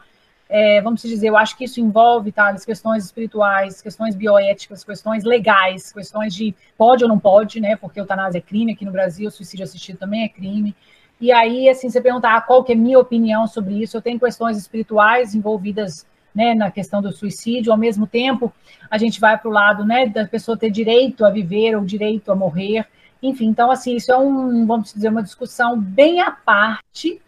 [0.49, 5.93] é, vamos dizer, eu acho que isso envolve, tá, questões espirituais, questões bioéticas, questões legais,
[5.93, 9.65] questões de pode ou não pode, né, porque eutanásia é crime aqui no Brasil, suicídio
[9.65, 10.77] assistido também é crime,
[11.21, 14.19] e aí, assim, você perguntar qual que é a minha opinião sobre isso, eu tenho
[14.19, 16.05] questões espirituais envolvidas,
[16.35, 18.53] né, na questão do suicídio, ao mesmo tempo,
[18.91, 22.31] a gente vai para o lado, né, da pessoa ter direito a viver ou direito
[22.33, 22.87] a morrer,
[23.23, 27.21] enfim, então, assim, isso é um, vamos dizer, uma discussão bem à parte,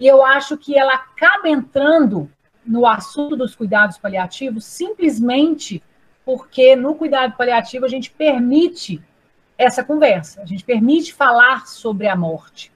[0.00, 2.30] e eu acho que ela acaba entrando
[2.64, 5.82] no assunto dos cuidados paliativos simplesmente
[6.24, 9.02] porque no cuidado paliativo a gente permite
[9.56, 12.70] essa conversa, a gente permite falar sobre a morte.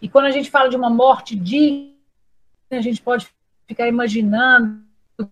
[0.00, 1.92] E quando a gente fala de uma morte digna,
[2.70, 3.28] a gente pode
[3.66, 4.82] ficar imaginando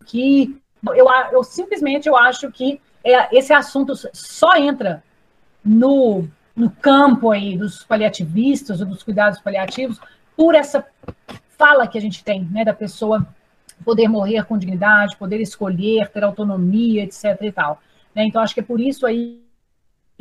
[0.06, 0.60] que
[0.94, 5.02] eu, eu simplesmente eu acho que é, esse assunto só entra
[5.64, 10.00] no, no campo aí dos paliativistas ou dos cuidados paliativos
[10.36, 10.84] por essa
[11.58, 13.26] fala que a gente tem, né, da pessoa
[13.84, 17.36] poder morrer com dignidade, poder escolher, ter autonomia, etc.
[17.42, 17.80] e tal.
[18.14, 18.24] Né?
[18.24, 19.40] Então, acho que é por isso aí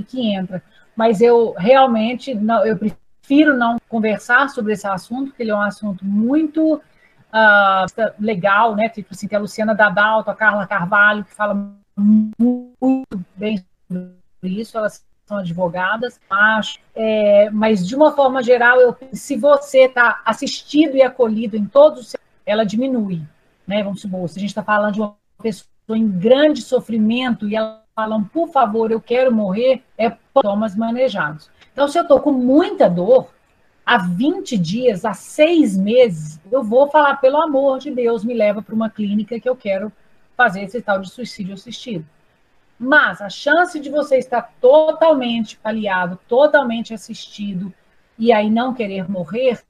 [0.08, 0.64] que entra.
[0.96, 5.62] Mas eu realmente não, eu prefiro não conversar sobre esse assunto, porque ele é um
[5.62, 6.82] assunto muito
[7.34, 8.90] uh, legal, né?
[8.90, 14.78] Tipo assim, tem a Luciana Dadalto, a Carla Carvalho, que fala muito bem sobre isso,
[14.78, 16.80] elas são advogadas, acho.
[16.96, 22.00] É, mas, de uma forma geral, eu, se você está assistido e acolhido em todos
[22.02, 23.22] os ela diminui
[23.72, 23.84] né?
[23.84, 27.82] Vamos supor, se a gente está falando de uma pessoa em grande sofrimento e ela
[27.96, 31.50] falando, por favor, eu quero morrer, é tomas manejados.
[31.72, 33.30] Então, se eu estou com muita dor,
[33.86, 38.62] há 20 dias, há seis meses, eu vou falar, pelo amor de Deus, me leva
[38.62, 39.92] para uma clínica que eu quero
[40.36, 42.06] fazer esse tal de suicídio assistido.
[42.80, 47.74] Mas a chance de você estar totalmente paliado, totalmente assistido,
[48.18, 49.62] e aí não querer morrer,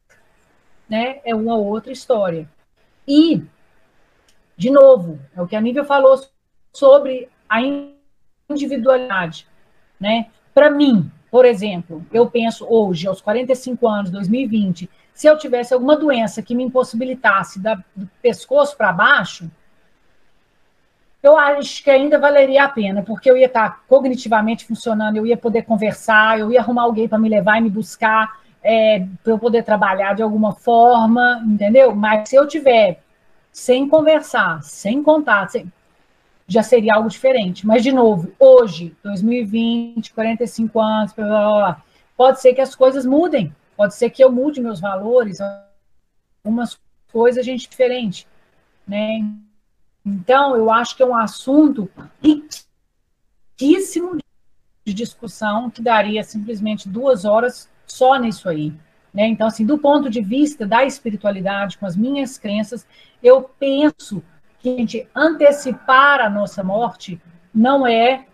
[0.89, 2.49] né, é uma outra história.
[3.07, 3.43] E
[4.61, 6.21] de novo, é o que a Nívia falou
[6.71, 7.59] sobre a
[8.47, 9.47] individualidade.
[9.99, 10.29] Né?
[10.53, 15.95] Para mim, por exemplo, eu penso hoje, aos 45 anos, 2020, se eu tivesse alguma
[15.95, 19.49] doença que me impossibilitasse da, do pescoço para baixo,
[21.23, 25.37] eu acho que ainda valeria a pena, porque eu ia estar cognitivamente funcionando, eu ia
[25.37, 29.39] poder conversar, eu ia arrumar alguém para me levar e me buscar, é, para eu
[29.39, 31.95] poder trabalhar de alguma forma, entendeu?
[31.95, 32.99] Mas se eu tiver
[33.53, 35.71] sem conversar, sem contar, sem...
[36.51, 37.65] já seria algo diferente.
[37.65, 41.83] Mas, de novo, hoje, 2020, 45 anos, blá, blá, blá,
[42.17, 45.39] pode ser que as coisas mudem, pode ser que eu mude meus valores,
[46.43, 46.77] algumas
[47.09, 48.27] coisas a gente diferente,
[48.85, 49.25] né?
[50.05, 51.89] Então, eu acho que é um assunto
[52.21, 54.17] riquíssimo
[54.85, 58.73] de discussão que daria simplesmente duas horas só nisso aí.
[59.13, 59.27] Né?
[59.27, 62.85] Então, assim, do ponto de vista da espiritualidade, com as minhas crenças,
[63.21, 64.23] eu penso
[64.63, 67.19] gente antecipar a nossa morte
[67.53, 68.25] não é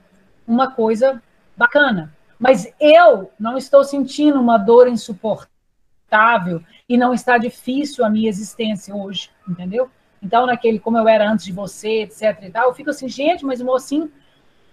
[0.47, 1.21] uma coisa
[1.55, 2.13] bacana.
[2.39, 8.95] Mas eu não estou sentindo uma dor insuportável e não está difícil a minha existência
[8.95, 9.89] hoje, entendeu?
[10.21, 13.45] Então, naquele como eu era antes de você, etc e tal, eu fico assim, gente,
[13.45, 14.11] mas o mocinho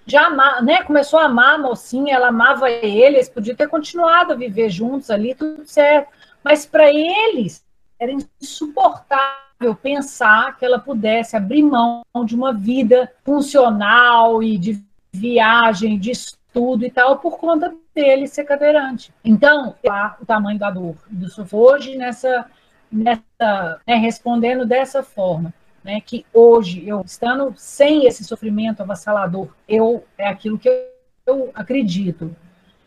[0.06, 4.32] já ama, né, começou a amar a mocinha, ela amava ele, eles podiam ter continuado
[4.32, 6.10] a viver juntos ali, tudo certo.
[6.42, 7.64] Mas para eles
[7.98, 9.43] era insuportável
[9.80, 14.82] pensar que ela pudesse abrir mão de uma vida funcional e de
[15.12, 19.12] viagem, de estudo e tal, por conta dele ser cadeirante.
[19.24, 19.74] Então,
[20.20, 22.46] o tamanho da dor do hoje nessa,
[22.90, 25.52] nessa né, respondendo dessa forma
[25.84, 30.74] né, que hoje, eu estando sem esse sofrimento avassalador, eu é aquilo que eu,
[31.26, 32.34] eu acredito.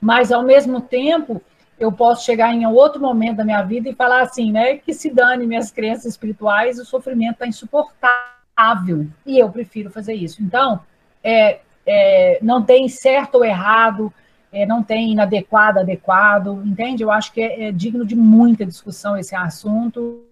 [0.01, 1.41] Mas, ao mesmo tempo,
[1.80, 5.13] eu posso chegar em outro momento da minha vida e falar assim, né, que se
[5.13, 9.07] dane minhas crenças espirituais, o sofrimento está insuportável.
[9.25, 10.41] E eu prefiro fazer isso.
[10.41, 10.80] Então,
[11.23, 14.11] é, é, não tem certo ou errado,
[14.51, 17.03] é, não tem inadequado, adequado, entende?
[17.03, 20.23] Eu acho que é, é digno de muita discussão esse assunto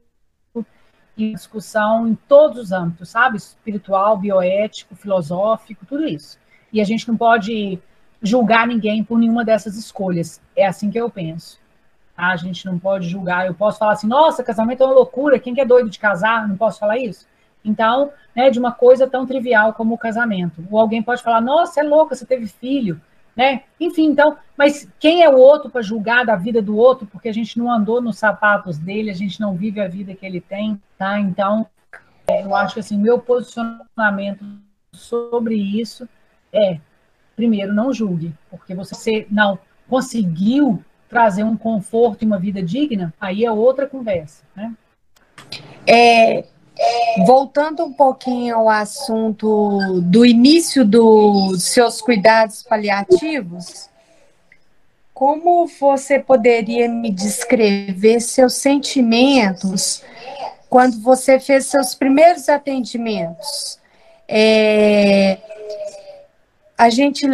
[1.17, 3.37] e discussão em todos os âmbitos, sabe?
[3.37, 6.37] Espiritual, bioético, filosófico, tudo isso.
[6.73, 7.79] E a gente não pode
[8.26, 10.41] julgar ninguém por nenhuma dessas escolhas.
[10.55, 11.59] É assim que eu penso.
[12.15, 12.28] Tá?
[12.28, 13.45] A gente não pode julgar.
[13.45, 16.47] Eu posso falar assim, nossa, casamento é uma loucura, quem que é doido de casar?
[16.47, 17.28] Não posso falar isso?
[17.63, 20.63] Então, né, de uma coisa tão trivial como o casamento.
[20.69, 23.01] Ou alguém pode falar, nossa, é louca, você teve filho
[23.36, 23.63] né?
[23.80, 27.34] Enfim, então, mas quem é o outro para julgar da vida do outro, porque a
[27.34, 30.82] gente não andou nos sapatos dele, a gente não vive a vida que ele tem,
[30.97, 31.19] tá?
[31.19, 31.67] Então,
[32.28, 34.45] é, eu acho que assim, meu posicionamento
[34.93, 36.07] sobre isso
[36.53, 36.80] é,
[37.36, 39.59] primeiro, não julgue, porque você não
[39.89, 44.73] conseguiu trazer um conforto e uma vida digna, aí é outra conversa, né?
[45.88, 46.45] É,
[47.25, 53.89] Voltando um pouquinho ao assunto do início dos seus cuidados paliativos,
[55.13, 60.03] como você poderia me descrever seus sentimentos
[60.69, 63.79] quando você fez seus primeiros atendimentos?
[64.27, 65.38] É,
[66.78, 67.26] a gente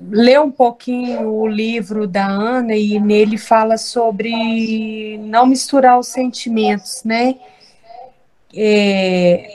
[0.00, 7.02] lê um pouquinho o livro da Ana e nele fala sobre não misturar os sentimentos,
[7.04, 7.36] né?
[8.56, 9.50] é,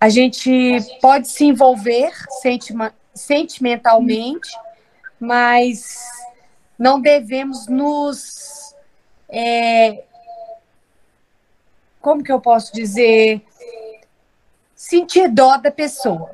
[0.00, 4.50] a gente pode se envolver sentima, sentimentalmente,
[5.18, 5.98] mas
[6.78, 8.74] não devemos nos.
[9.28, 10.04] É,
[12.00, 13.42] como que eu posso dizer?
[14.74, 16.30] Sentir dó da pessoa.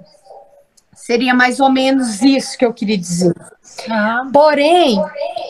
[1.09, 3.35] Seria mais ou menos isso que eu queria dizer.
[4.31, 5.03] Porém,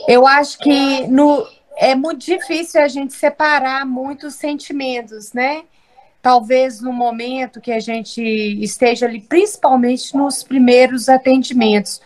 [0.07, 1.45] eu acho que no,
[1.77, 5.65] é muito difícil a gente separar muitos sentimentos, né?
[6.23, 8.23] Talvez no momento que a gente
[8.63, 12.01] esteja ali, principalmente nos primeiros atendimentos.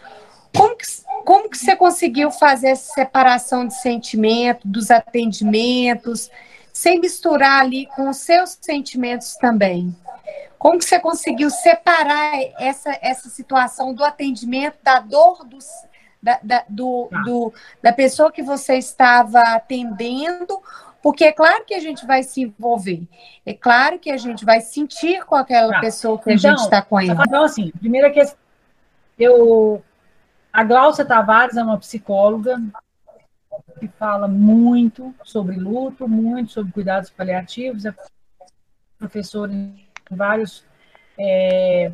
[0.57, 0.87] Como que,
[1.23, 6.31] como que você conseguiu fazer essa separação de sentimento, dos atendimentos,
[6.73, 9.95] sem misturar ali com os seus sentimentos também?
[10.59, 15.67] Como que você conseguiu separar essa, essa situação do atendimento, da dor dos,
[16.23, 17.23] da, da, do, tá.
[17.23, 17.53] do,
[17.83, 20.61] da pessoa que você estava atendendo,
[21.03, 23.03] porque é claro que a gente vai se envolver,
[23.45, 25.81] é claro que a gente vai sentir com aquela tá.
[25.81, 27.25] pessoa que a gente está com ela.
[27.27, 28.39] Então, assim, primeira questão,
[29.19, 29.83] eu,
[30.53, 32.63] a Glaucia Tavares é uma psicóloga
[33.81, 37.93] que fala muito sobre luto, muito sobre cuidados paliativos, é
[38.97, 40.65] professora em vários,
[41.19, 41.93] é,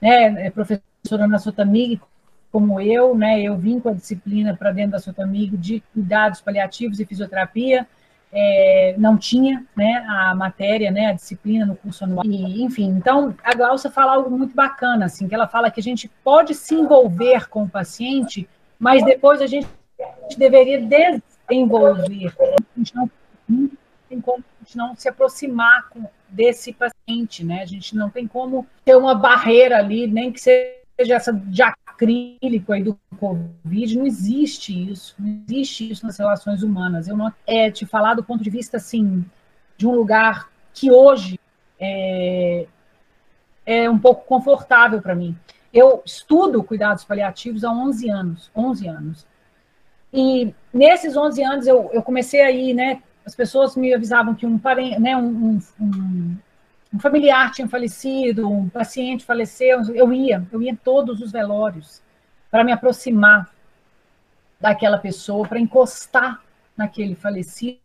[0.00, 2.00] né, é professora na Sotamig,
[2.50, 6.98] como eu, né, eu vim com a disciplina para dentro da Sotamigo de cuidados paliativos
[6.98, 7.86] e fisioterapia,
[8.32, 12.24] é, não tinha né, a matéria, né, a disciplina no curso anual.
[12.26, 15.82] E, enfim, então a Glaucia fala algo muito bacana, assim, que ela fala que a
[15.82, 18.48] gente pode se envolver com o paciente,
[18.78, 19.68] mas depois a gente,
[20.36, 20.80] deveria
[21.48, 22.34] desenvolver.
[22.38, 23.10] A gente não,
[24.08, 27.62] tem como gente não se aproximar com, desse paciente, né?
[27.62, 30.68] A gente não tem como ter uma barreira ali, nem que seja
[31.14, 37.08] essa de acrílico aí do Covid, não existe isso, não existe isso nas relações humanas.
[37.08, 39.24] Eu não é te falar do ponto de vista assim
[39.76, 41.40] de um lugar que hoje
[41.80, 42.66] é,
[43.64, 45.36] é um pouco confortável para mim.
[45.72, 49.26] Eu estudo cuidados paliativos há 11 anos, 11 anos.
[50.12, 54.58] E nesses 11 anos eu, eu comecei aí, né, as pessoas me avisavam que um
[54.58, 56.36] parente, né, um, um,
[56.94, 62.02] um familiar tinha falecido, um paciente faleceu, eu ia, eu ia em todos os velórios
[62.50, 63.50] para me aproximar
[64.58, 66.42] daquela pessoa, para encostar
[66.74, 67.78] naquele falecido,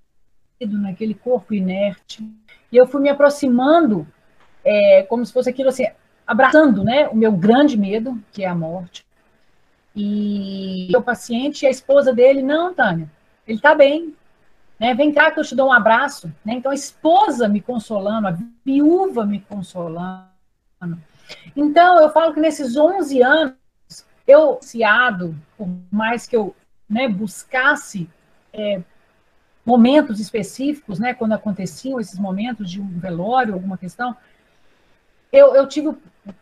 [0.61, 2.23] naquele corpo inerte.
[2.71, 4.07] E eu fui me aproximando,
[4.63, 5.87] é, como se fosse aquilo assim,
[6.25, 9.05] abraçando, né, o meu grande medo, que é a morte.
[9.93, 13.11] E o paciente e a esposa dele, não, Tânia,
[13.45, 14.15] ele está bem.
[14.83, 14.93] Né?
[14.93, 16.27] Vem cá que eu te dou um abraço.
[16.43, 16.55] Né?
[16.55, 20.27] Então, a esposa me consolando, a viúva me consolando.
[21.55, 23.55] Então, eu falo que nesses 11 anos,
[24.27, 26.53] eu, ciado, por mais que eu
[26.89, 28.09] né, buscasse
[28.51, 28.81] é,
[29.65, 34.13] momentos específicos, né, quando aconteciam esses momentos de um velório, alguma questão,
[35.31, 35.95] eu, eu tive,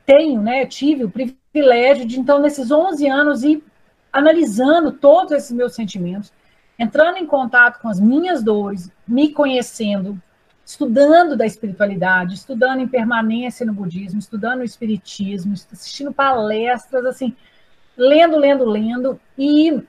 [0.03, 3.63] tenho, né, tive o privilégio de, então, nesses 11 anos, ir
[4.11, 6.33] analisando todos esses meus sentimentos,
[6.77, 10.21] entrando em contato com as minhas dores, me conhecendo,
[10.65, 17.35] estudando da espiritualidade, estudando em permanência no budismo, estudando o espiritismo, assistindo palestras, assim,
[17.97, 19.81] lendo, lendo, lendo e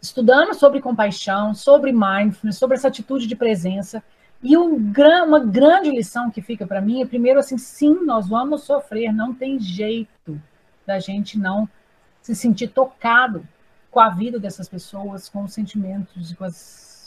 [0.00, 4.02] estudando sobre compaixão, sobre mindfulness, sobre essa atitude de presença.
[4.42, 4.92] E um,
[5.26, 9.34] uma grande lição que fica para mim é, primeiro, assim, sim, nós vamos sofrer, não
[9.34, 10.40] tem jeito
[10.86, 11.68] da gente não
[12.22, 13.46] se sentir tocado
[13.90, 16.56] com a vida dessas pessoas, com os sentimentos e com os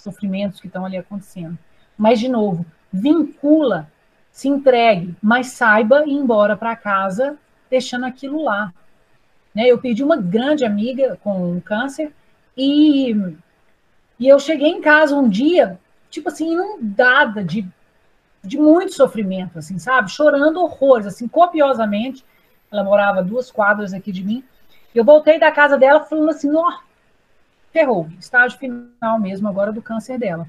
[0.04, 1.58] sofrimentos que estão ali acontecendo.
[1.98, 3.90] Mas, de novo, vincula,
[4.32, 7.38] se entregue, mas saiba ir embora para casa
[7.70, 8.74] deixando aquilo lá.
[9.54, 9.68] Né?
[9.68, 12.12] Eu perdi uma grande amiga com câncer
[12.58, 13.16] e,
[14.20, 15.80] e eu cheguei em casa um dia,
[16.10, 17.68] tipo assim, inundada de,
[18.44, 20.12] de muito sofrimento, assim, sabe?
[20.12, 22.26] Chorando horrores, assim, copiosamente.
[22.72, 24.44] Ela morava duas quadras aqui de mim.
[24.94, 26.80] Eu voltei da casa dela falando assim, ó,
[27.72, 30.48] ferrou, estágio final mesmo agora do câncer dela.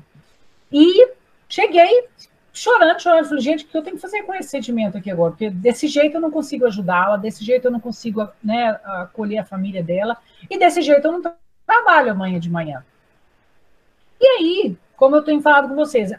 [0.70, 1.08] E
[1.48, 2.08] cheguei
[2.54, 3.28] chorando, chorando.
[3.28, 5.32] Falei, gente, o que eu tenho que fazer com esse sentimento aqui agora?
[5.32, 9.44] Porque desse jeito eu não consigo ajudá-la, desse jeito eu não consigo né, acolher a
[9.44, 10.16] família dela,
[10.48, 11.34] e desse jeito eu não
[11.66, 12.84] trabalho amanhã de manhã.
[14.20, 16.18] E aí, como eu tenho falado com vocês, a,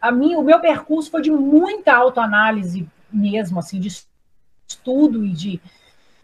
[0.00, 3.88] a o meu percurso foi de muita autoanálise mesmo, assim, de
[4.66, 5.60] estudo e de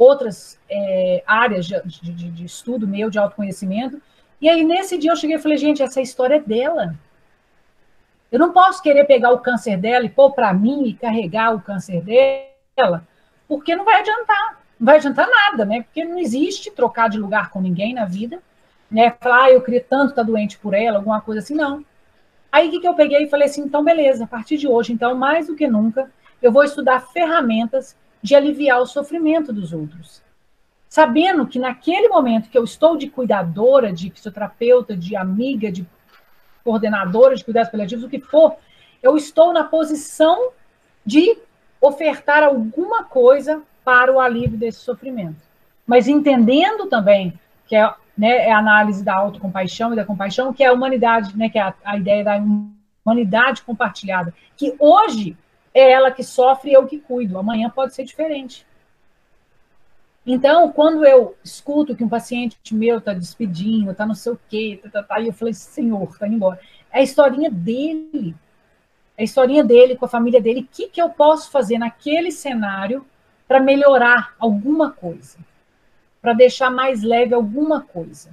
[0.02, 4.00] outras é, áreas de, de, de, estudo meu, de autoconhecimento.
[4.40, 6.94] E aí, nesse dia, eu cheguei e falei, gente, essa história é dela.
[8.30, 11.60] Eu não posso querer pegar o câncer dela e pôr para mim e carregar o
[11.60, 13.06] câncer dela,
[13.46, 14.62] porque não vai adiantar.
[14.80, 15.82] Não vai adiantar nada, né?
[15.82, 18.42] Porque não existe trocar de lugar com ninguém na vida,
[18.90, 19.14] né?
[19.20, 21.84] Falar, ah, eu queria tanto estar doente por ela, alguma coisa assim, não.
[22.50, 24.92] Aí o que, que eu peguei e falei assim, então beleza, a partir de hoje,
[24.92, 26.10] então, mais do que nunca,
[26.42, 30.22] eu vou estudar ferramentas de aliviar o sofrimento dos outros.
[30.88, 35.86] Sabendo que naquele momento que eu estou de cuidadora, de fisioterapeuta, de amiga, de
[36.62, 38.56] coordenadora de cuidados paliativos, o que for,
[39.02, 40.50] eu estou na posição
[41.04, 41.36] de
[41.80, 45.40] ofertar alguma coisa para o alívio desse sofrimento.
[45.84, 50.62] Mas entendendo também que é, né, é a análise da autocompaixão e da compaixão, que
[50.62, 52.40] é a humanidade, né, que é a, a ideia da
[53.04, 55.36] humanidade compartilhada, que hoje
[55.74, 57.38] é ela que sofre e eu que cuido.
[57.38, 58.66] Amanhã pode ser diferente.
[60.24, 64.80] Então, quando eu escuto que um paciente meu está despedindo, está não sei o quê,
[64.82, 66.60] tá, tá, tá, eu falei, senhor, está indo embora.
[66.92, 68.34] É a historinha dele.
[69.16, 70.60] É a historinha dele com a família dele.
[70.60, 73.04] O que, que eu posso fazer naquele cenário
[73.48, 75.38] para melhorar alguma coisa?
[76.20, 78.30] Para deixar mais leve alguma coisa?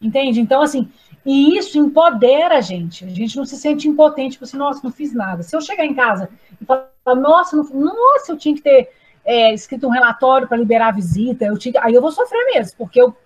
[0.00, 0.40] Entende?
[0.40, 0.90] Então, assim,
[1.24, 3.04] e isso empodera a gente.
[3.04, 5.42] A gente não se sente impotente, tipo assim, nossa, não fiz nada.
[5.42, 6.28] Se eu chegar em casa
[6.60, 8.90] e falar, nossa, não, nossa, eu tinha que ter
[9.24, 12.76] é, escrito um relatório para liberar a visita, eu tinha, aí eu vou sofrer mesmo,
[12.76, 13.16] porque eu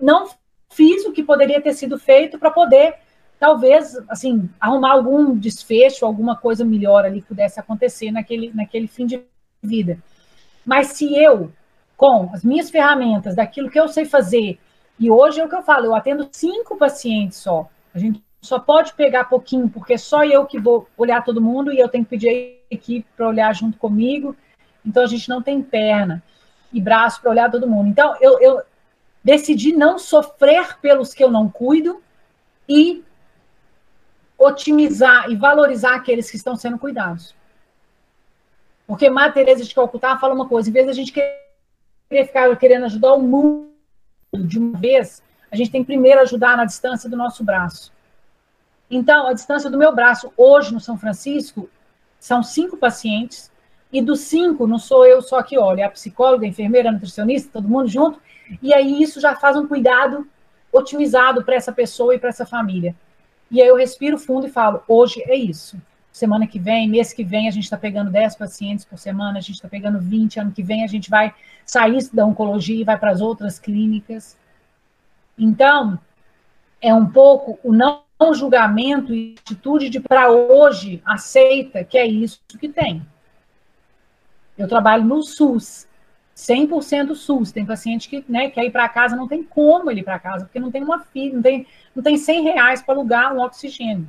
[0.00, 0.28] não
[0.70, 2.96] fiz o que poderia ter sido feito para poder,
[3.38, 9.06] talvez, assim, arrumar algum desfecho, alguma coisa melhor ali que pudesse acontecer naquele, naquele fim
[9.06, 9.22] de
[9.62, 9.98] vida.
[10.66, 11.52] Mas se eu,
[11.96, 14.58] com as minhas ferramentas, daquilo que eu sei fazer,
[14.98, 17.68] e hoje é o que eu falo, eu atendo cinco pacientes só.
[17.92, 21.78] A gente só pode pegar pouquinho, porque só eu que vou olhar todo mundo e
[21.78, 24.36] eu tenho que pedir a equipe para olhar junto comigo.
[24.84, 26.22] Então a gente não tem perna
[26.72, 27.88] e braço para olhar todo mundo.
[27.88, 28.62] Então eu, eu
[29.22, 32.02] decidi não sofrer pelos que eu não cuido
[32.68, 33.02] e
[34.38, 37.34] otimizar e valorizar aqueles que estão sendo cuidados.
[38.86, 42.54] Porque Maria Teresa de Calcutá fala uma coisa, em vez de a gente querer ficar
[42.56, 43.73] querendo ajudar o mundo
[44.38, 47.92] de uma vez, a gente tem que primeiro ajudar na distância do nosso braço.
[48.90, 51.68] Então, a distância do meu braço hoje no São Francisco
[52.18, 53.52] são cinco pacientes,
[53.92, 56.92] e dos cinco não sou eu só que olho, é a psicóloga, a enfermeira, a
[56.92, 58.20] nutricionista, todo mundo junto,
[58.60, 60.26] e aí isso já faz um cuidado
[60.72, 62.94] otimizado para essa pessoa e para essa família.
[63.50, 65.76] E aí eu respiro fundo e falo, hoje é isso.
[66.14, 69.40] Semana que vem, mês que vem, a gente está pegando 10 pacientes por semana, a
[69.40, 71.34] gente está pegando 20, ano que vem a gente vai
[71.66, 74.36] sair da oncologia e vai para as outras clínicas.
[75.36, 75.98] Então,
[76.80, 82.40] é um pouco o não julgamento e atitude de para hoje aceita que é isso
[82.60, 83.04] que tem.
[84.56, 85.88] Eu trabalho no SUS,
[86.36, 87.50] 100% SUS.
[87.50, 90.44] Tem paciente que né, quer ir para casa, não tem como ele ir para casa,
[90.44, 94.08] porque não tem uma filha, não tem, não tem 100 reais para alugar um oxigênio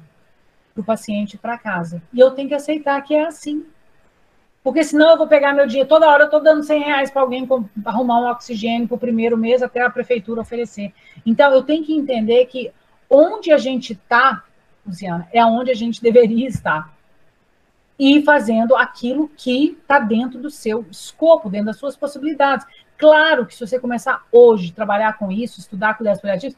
[0.76, 2.04] para o paciente para casa.
[2.14, 3.66] E eu tenho que aceitar que é assim.
[4.62, 7.22] Porque senão eu vou pegar meu dinheiro, toda hora eu estou dando 100 reais para
[7.22, 7.48] alguém
[7.86, 10.94] arrumar um oxigênio para o primeiro mês até a prefeitura oferecer.
[11.26, 12.72] Então eu tenho que entender que
[13.10, 14.44] onde a gente está,
[14.86, 16.94] Luciana, é onde a gente deveria estar.
[17.98, 22.66] E fazendo aquilo que está dentro do seu escopo, dentro das suas possibilidades.
[22.98, 26.58] Claro que se você começar hoje a trabalhar com isso, estudar cuidados paliativos,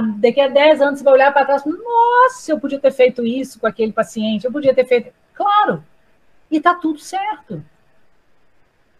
[0.00, 3.60] daqui a 10 anos você vai olhar para trás nossa, eu podia ter feito isso
[3.60, 5.12] com aquele paciente, eu podia ter feito.
[5.34, 5.84] Claro,
[6.50, 7.64] e está tudo certo.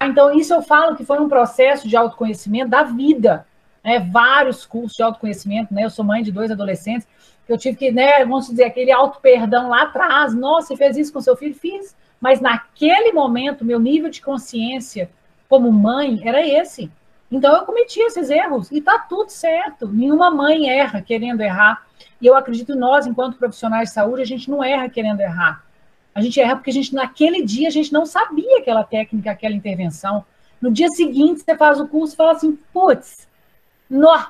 [0.02, 3.46] Então, isso eu falo que foi um processo de autoconhecimento da vida.
[3.82, 4.00] Né?
[4.00, 5.84] Vários cursos de autoconhecimento, né?
[5.84, 7.06] Eu sou mãe de dois adolescentes,
[7.48, 10.34] eu tive que, né, vamos dizer, aquele auto-perdão lá atrás.
[10.34, 11.54] Nossa, você fez isso com seu filho?
[11.54, 11.94] Fiz.
[12.20, 15.10] Mas naquele momento, meu nível de consciência
[15.48, 16.90] como mãe era esse.
[17.34, 19.88] Então eu cometi esses erros e está tudo certo.
[19.88, 21.84] Nenhuma mãe erra querendo errar.
[22.20, 25.64] E eu acredito nós, enquanto profissionais de saúde, a gente não erra querendo errar.
[26.14, 29.52] A gente erra porque a gente, naquele dia, a gente não sabia aquela técnica, aquela
[29.52, 30.24] intervenção.
[30.60, 33.26] No dia seguinte, você faz o curso e fala assim, putz,
[33.90, 34.26] nó,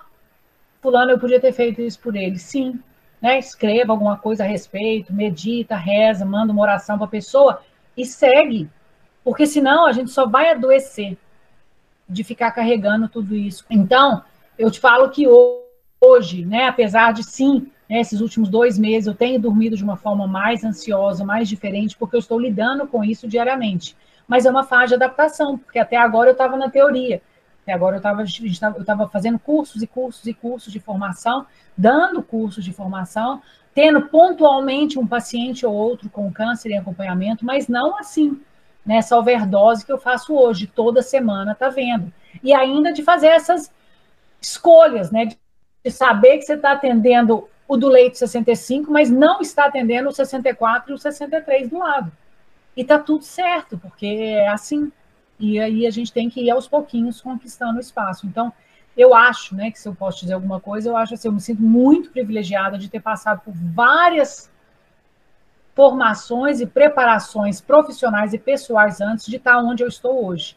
[0.81, 2.39] fulano, eu podia ter feito isso por ele.
[2.39, 2.81] Sim,
[3.21, 3.39] né?
[3.39, 7.61] Escreva alguma coisa a respeito, medita, reza, manda uma oração para a pessoa
[7.95, 8.67] e segue.
[9.23, 11.19] Porque senão a gente só vai adoecer
[12.09, 13.65] de ficar carregando tudo isso.
[13.71, 14.23] Então,
[14.59, 15.27] eu te falo que
[16.01, 19.97] hoje, né, apesar de sim né, esses últimos dois meses eu tenho dormido de uma
[19.97, 23.97] forma mais ansiosa, mais diferente, porque eu estou lidando com isso diariamente.
[24.27, 27.21] Mas é uma fase de adaptação, porque até agora eu estava na teoria.
[27.63, 32.73] Até agora eu estava fazendo cursos e cursos e cursos de formação, dando cursos de
[32.73, 33.41] formação,
[33.75, 38.41] tendo pontualmente um paciente ou outro com câncer em acompanhamento, mas não assim,
[38.85, 42.13] nessa overdose que eu faço hoje, toda semana, tá vendo?
[42.43, 43.73] E ainda de fazer essas
[44.41, 45.27] escolhas, né?
[45.85, 50.13] De saber que você está atendendo o do leite 65, mas não está atendendo o
[50.13, 52.13] 64 e o 63 do lado.
[52.77, 54.93] E está tudo certo, porque é assim.
[55.39, 58.27] E aí a gente tem que ir aos pouquinhos conquistando o espaço.
[58.27, 58.53] Então,
[58.97, 61.41] eu acho, né, que se eu posso dizer alguma coisa, eu acho assim, eu me
[61.41, 64.51] sinto muito privilegiada de ter passado por várias
[65.75, 70.57] formações e preparações profissionais e pessoais antes de estar onde eu estou hoje.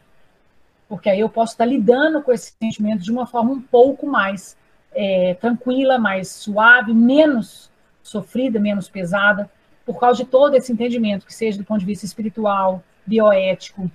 [0.88, 4.56] Porque aí eu posso estar lidando com esse sentimento de uma forma um pouco mais
[4.92, 7.70] é, tranquila, mais suave, menos
[8.02, 9.50] sofrida, menos pesada,
[9.84, 13.90] por causa de todo esse entendimento, que seja do ponto de vista espiritual, bioético,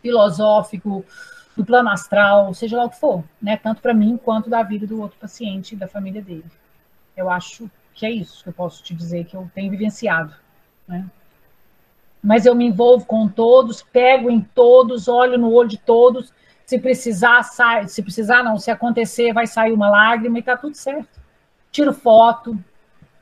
[0.00, 1.04] filosófico,
[1.56, 3.56] do plano astral, seja lá o que for, né?
[3.56, 6.44] Tanto para mim quanto da vida do outro paciente da família dele.
[7.16, 10.34] Eu acho que é isso que eu posso te dizer que eu tenho vivenciado,
[10.86, 11.06] né?
[12.22, 16.32] Mas eu me envolvo com todos, pego em todos, olho no olho de todos
[16.72, 17.86] se precisar, sai.
[17.86, 18.58] Se precisar, não.
[18.58, 21.20] Se acontecer, vai sair uma lágrima e tá tudo certo.
[21.70, 22.58] Tiro foto.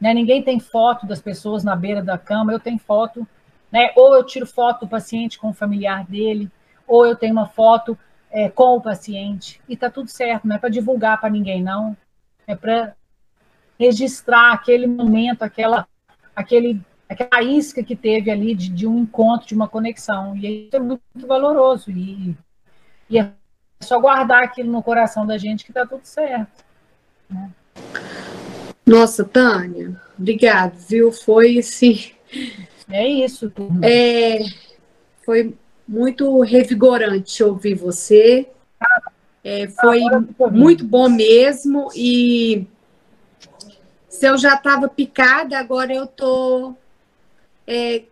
[0.00, 0.14] Né?
[0.14, 2.52] Ninguém tem foto das pessoas na beira da cama.
[2.52, 3.26] Eu tenho foto.
[3.72, 3.90] Né?
[3.96, 6.50] Ou eu tiro foto do paciente com o familiar dele,
[6.86, 7.98] ou eu tenho uma foto
[8.30, 9.60] é, com o paciente.
[9.68, 10.46] E tá tudo certo.
[10.46, 11.96] Não é para divulgar para ninguém, não.
[12.46, 12.94] É para
[13.80, 15.88] registrar aquele momento, aquela,
[16.36, 16.78] aquele,
[17.08, 20.36] aquela isca que teve ali de, de um encontro, de uma conexão.
[20.36, 21.90] E isso é muito, muito valoroso.
[21.90, 22.36] E,
[23.08, 23.32] e é
[23.80, 26.62] só guardar aquilo no coração da gente que tá tudo certo.
[27.30, 27.50] Né?
[28.84, 31.10] Nossa, Tânia, obrigado, viu?
[31.10, 32.10] Foi assim.
[32.90, 33.50] É isso.
[33.82, 34.40] É,
[35.24, 35.56] foi
[35.88, 38.46] muito revigorante ouvir você.
[39.42, 40.02] É, foi
[40.50, 41.88] muito bom mesmo.
[41.94, 42.66] E
[44.10, 46.74] se eu já estava picada, agora eu tô
[47.66, 48.02] é,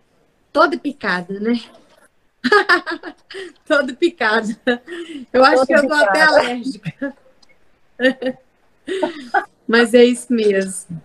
[0.52, 1.60] toda picada, né?
[3.66, 4.56] Todo picado.
[5.32, 7.16] Eu acho Todo que eu tô até alérgica.
[9.66, 11.02] Mas é isso mesmo.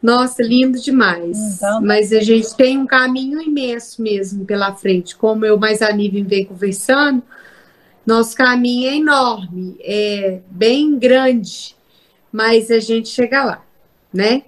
[0.00, 1.56] Nossa, lindo demais.
[1.56, 5.16] Então, Mas a gente tem um caminho imenso mesmo pela frente.
[5.16, 7.22] Como eu mais a nível vem conversando,
[8.06, 11.74] nosso caminho é enorme, é bem grande,
[12.30, 13.63] mas a gente chega lá,
[14.14, 14.44] né?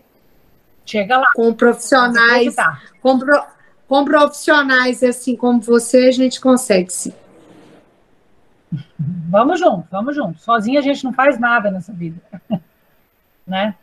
[0.86, 1.26] Chega lá.
[1.34, 2.54] Com profissionais,
[3.02, 3.44] com, pro,
[3.88, 7.12] com profissionais assim como você, a gente consegue sim.
[9.28, 10.40] Vamos junto, vamos junto.
[10.40, 12.16] Sozinha a gente não faz nada nessa vida.
[13.46, 13.74] né?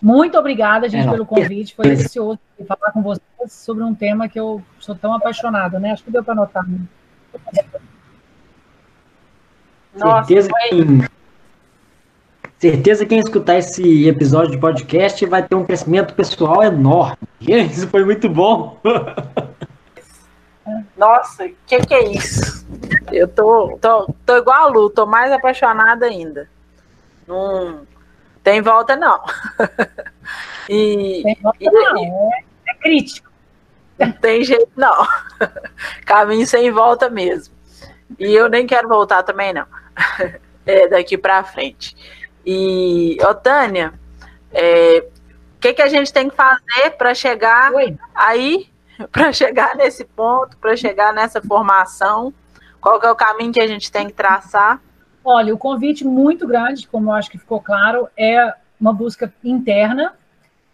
[0.00, 1.74] Muito obrigada, gente, é, pelo convite.
[1.74, 5.92] Foi delicioso falar com vocês sobre um tema que eu sou tão apaixonada, né?
[5.92, 6.66] Acho que deu para notar.
[6.68, 6.80] Né?
[9.94, 11.08] Nossa, Certeza que
[12.58, 17.16] Certeza que quem escutar esse episódio de podcast vai ter um crescimento pessoal enorme.
[17.40, 18.80] Isso foi muito bom.
[20.96, 22.66] Nossa, o que, que é isso?
[23.12, 26.50] Eu tô, tô, tô igual a Lu, tô mais apaixonada ainda.
[27.28, 27.86] Não
[28.42, 29.22] tem volta, não.
[30.68, 32.30] e, tem volta, e, não.
[32.32, 33.30] É, é crítico.
[34.00, 35.06] Não tem jeito, não.
[36.04, 37.54] Caminho sem volta mesmo.
[38.18, 39.66] E eu nem quero voltar também, não.
[40.66, 41.96] É, daqui para frente.
[42.50, 43.92] E, ô Tânia,
[44.54, 45.06] é,
[45.54, 47.94] o que, que a gente tem que fazer para chegar Oi.
[48.14, 48.70] aí,
[49.12, 52.32] para chegar nesse ponto, para chegar nessa formação?
[52.80, 54.80] Qual é o caminho que a gente tem que traçar?
[55.22, 60.14] Olha, o convite muito grande, como eu acho que ficou claro, é uma busca interna,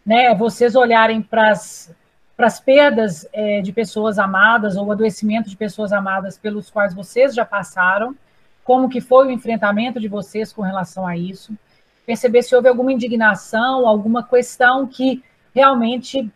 [0.06, 0.32] né?
[0.32, 1.92] Vocês olharem para as
[2.36, 7.32] para as perdas é, de pessoas amadas ou adoecimento de pessoas amadas pelos quais vocês
[7.34, 8.14] já passaram,
[8.64, 11.56] como que foi o enfrentamento de vocês com relação a isso,
[12.06, 15.22] perceber se houve alguma indignação, alguma questão que
[15.54, 16.30] realmente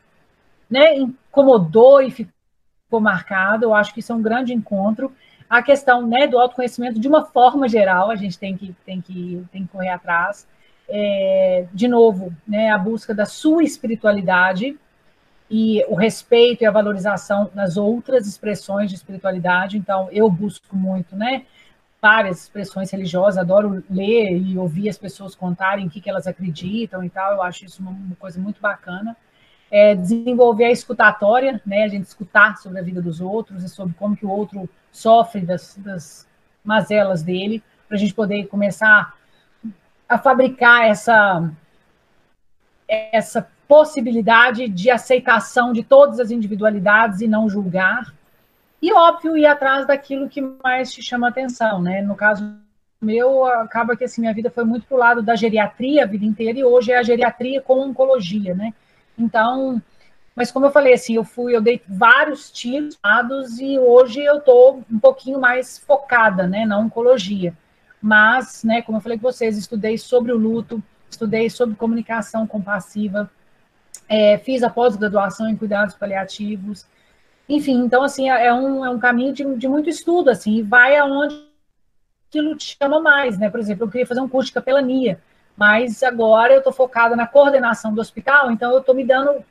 [0.71, 5.13] né, incomodou e ficou marcado, eu acho que isso é um grande encontro.
[5.49, 9.45] A questão né, do autoconhecimento, de uma forma geral, a gente tem que, tem que,
[9.51, 10.47] tem que correr atrás.
[10.89, 14.79] É, de novo, né, a busca da sua espiritualidade,
[15.51, 19.79] e o respeito e a valorização nas outras expressões de espiritualidade.
[19.79, 21.45] Então, eu busco muito, né?
[22.01, 27.03] Várias expressões religiosas, adoro ler e ouvir as pessoas contarem o que, que elas acreditam
[27.03, 27.33] e tal.
[27.35, 29.17] Eu acho isso uma, uma coisa muito bacana.
[29.71, 31.85] É, desenvolver a escutatória, né?
[31.85, 35.43] A gente escutar sobre a vida dos outros e sobre como que o outro sofre
[35.43, 36.27] das, das
[36.65, 39.15] mazelas dele, para a gente poder começar
[40.09, 41.51] a fabricar essa
[42.89, 48.15] essa possibilidade de aceitação de todas as individualidades e não julgar.
[48.81, 52.01] E, óbvio, ir atrás daquilo que mais te chama atenção, né?
[52.03, 52.57] No caso
[53.01, 56.25] meu, acaba que assim, minha vida foi muito para o lado da geriatria a vida
[56.25, 58.75] inteira, e hoje é a geriatria com oncologia, né?
[59.17, 59.81] Então,
[60.35, 62.97] mas como eu falei, assim, eu fui, eu dei vários tiros
[63.61, 67.53] e hoje eu estou um pouquinho mais focada, né, na oncologia.
[68.01, 70.81] Mas, né, como eu falei com vocês, estudei sobre o luto,
[71.11, 73.29] estudei sobre comunicação compassiva,
[74.09, 76.87] é, fiz a pós-graduação em cuidados paliativos.
[77.49, 80.63] Enfim, então, assim, é, é um, é um caminho de, de muito estudo, assim, e
[80.63, 81.49] vai aonde
[82.29, 83.49] aquilo te chama mais, né?
[83.49, 85.19] Por exemplo, eu queria fazer um curso de capelania,
[85.57, 89.43] mas agora eu estou focada na coordenação do hospital, então eu estou me dando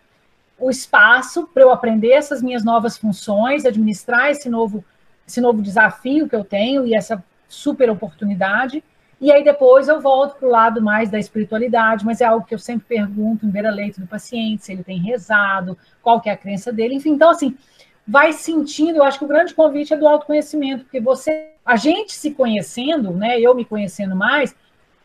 [0.60, 4.86] o espaço para eu aprender essas minhas novas funções, administrar esse novo,
[5.28, 8.84] esse novo desafio que eu tenho e essa super oportunidade,
[9.20, 12.54] e aí depois eu volto para o lado mais da espiritualidade, mas é algo que
[12.54, 16.38] eu sempre pergunto em beira-leito do paciente, se ele tem rezado, qual que é a
[16.38, 17.12] crença dele, enfim.
[17.12, 17.58] Então, assim,
[18.08, 22.14] vai sentindo, eu acho que o grande convite é do autoconhecimento, porque você, a gente
[22.14, 24.56] se conhecendo, né, eu me conhecendo mais,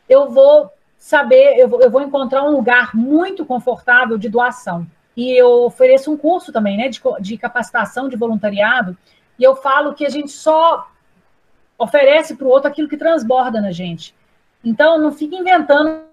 [0.08, 4.86] eu vou saber, eu vou, eu vou encontrar um lugar muito confortável de doação.
[5.16, 8.96] E eu ofereço um curso também, né, de, de capacitação de voluntariado,
[9.36, 10.88] e eu falo que a gente só
[11.76, 14.14] oferece para o outro aquilo que transborda na gente.
[14.64, 16.04] Então, não fique inventando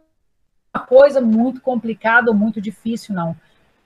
[0.74, 3.36] uma coisa muito complicada ou muito difícil, não.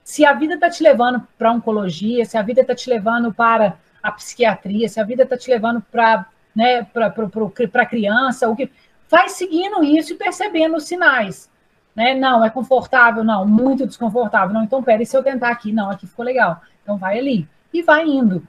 [0.04, 3.76] Se a vida está te levando para oncologia, se a vida está te levando para
[4.02, 8.70] a psiquiatria, se a vida está te levando para né, a criança, o que
[9.10, 11.50] vai seguindo isso e percebendo os sinais.
[11.96, 12.14] Né?
[12.14, 14.54] Não, é confortável, não, muito desconfortável.
[14.54, 15.72] Não, então, pera, e se eu tentar aqui?
[15.72, 16.60] Não, aqui ficou legal.
[16.82, 17.48] Então, vai ali.
[17.72, 18.46] E vai indo.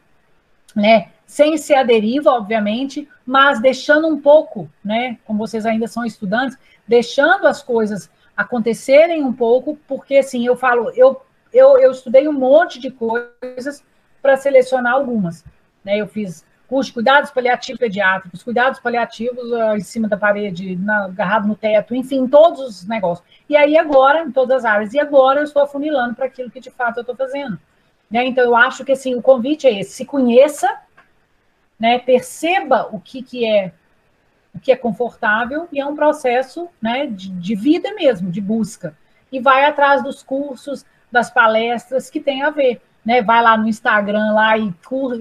[0.76, 1.10] Né?
[1.26, 5.18] sem ser a deriva, obviamente, mas deixando um pouco, né?
[5.26, 6.58] Como vocês ainda são estudantes,
[6.88, 11.22] deixando as coisas acontecerem um pouco, porque assim, eu falo, eu,
[11.56, 13.84] eu, eu estudei um monte de coisas
[14.22, 15.44] para selecionar algumas.
[15.84, 15.98] Né?
[15.98, 21.06] Eu fiz curso de cuidados paliativos pediátricos, cuidados paliativos uh, em cima da parede, na,
[21.06, 23.26] agarrado no teto, enfim, todos os negócios.
[23.48, 26.60] E aí agora, em todas as áreas, e agora eu estou afunilando para aquilo que
[26.60, 27.58] de fato eu estou fazendo.
[28.10, 28.26] Né?
[28.26, 30.76] Então eu acho que assim, o convite é esse, se conheça,
[31.80, 33.72] né, perceba o que, que é
[34.54, 38.96] o que é confortável e é um processo né, de, de vida mesmo, de busca.
[39.30, 40.86] E vai atrás dos cursos,
[41.16, 42.80] das palestras que tem a ver.
[43.04, 43.22] Né?
[43.22, 44.74] Vai lá no Instagram lá e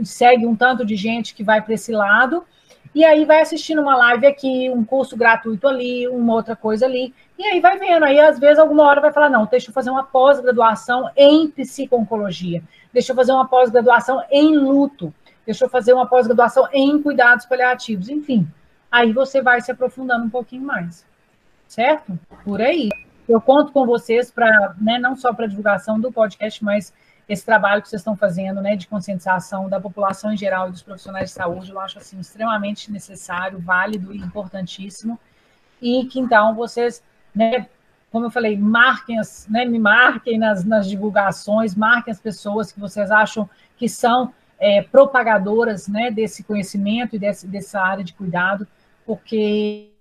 [0.05, 2.45] segue um tanto de gente que vai para esse lado,
[2.95, 7.13] e aí vai assistindo uma live aqui, um curso gratuito ali, uma outra coisa ali,
[7.39, 8.05] e aí vai vendo.
[8.05, 12.63] Aí, às vezes, alguma hora vai falar: não, deixa eu fazer uma pós-graduação em psico-oncologia,
[12.93, 15.13] deixa eu fazer uma pós-graduação em luto
[15.45, 18.47] deixa eu fazer uma pós-graduação em cuidados paliativos, enfim.
[18.91, 21.05] Aí você vai se aprofundando um pouquinho mais,
[21.67, 22.19] certo?
[22.45, 22.89] Por aí.
[23.29, 26.93] Eu conto com vocês para, né, não só para divulgação do podcast, mas
[27.29, 30.83] esse trabalho que vocês estão fazendo, né, de conscientização da população em geral e dos
[30.83, 35.19] profissionais de saúde, eu acho assim extremamente necessário, válido e importantíssimo.
[35.81, 37.03] E que então vocês,
[37.35, 37.67] né,
[38.13, 42.79] como eu falei, marquem as, né, me marquem nas, nas divulgações, marquem as pessoas que
[42.79, 48.67] vocês acham que são é, propagadoras né, desse conhecimento e desse, dessa área de cuidado,
[49.07, 49.94] porque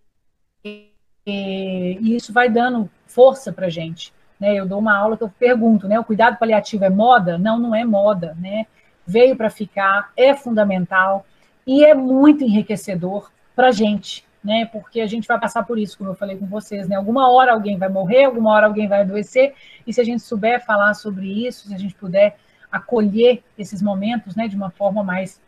[1.26, 4.14] é, isso vai dando força para gente.
[4.40, 4.56] Né?
[4.56, 6.00] Eu dou uma aula que eu pergunto, né?
[6.00, 7.38] O cuidado paliativo é moda?
[7.38, 8.66] Não, não é moda, né?
[9.06, 11.26] Veio para ficar, é fundamental
[11.66, 14.66] e é muito enriquecedor para gente, né?
[14.66, 16.96] Porque a gente vai passar por isso, como eu falei com vocês, né?
[16.96, 19.54] Alguma hora alguém vai morrer, alguma hora alguém vai adoecer,
[19.86, 22.38] e se a gente souber falar sobre isso, se a gente puder
[22.72, 25.40] acolher esses momentos, né, de uma forma mais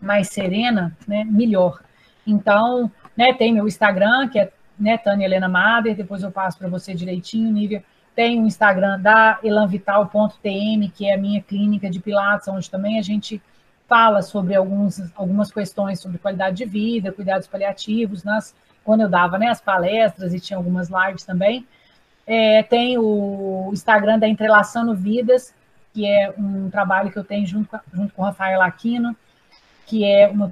[0.00, 1.80] mais serena, né, melhor.
[2.26, 6.68] Então, né, tem meu Instagram, que é né, Tânia Helena Mader, depois eu passo para
[6.68, 7.84] você direitinho, Nívia.
[8.14, 13.02] Tem o Instagram da elanvital.tm, que é a minha clínica de pilates, onde também a
[13.02, 13.42] gente
[13.86, 18.54] fala sobre alguns, algumas questões sobre qualidade de vida, cuidados paliativos, nas,
[18.84, 21.66] quando eu dava né, as palestras e tinha algumas lives também.
[22.26, 25.54] É, tem o Instagram da Entrelaçando Vidas,
[25.92, 29.16] que é um trabalho que eu tenho junto, junto com o Rafael Aquino,
[29.86, 30.50] que é uma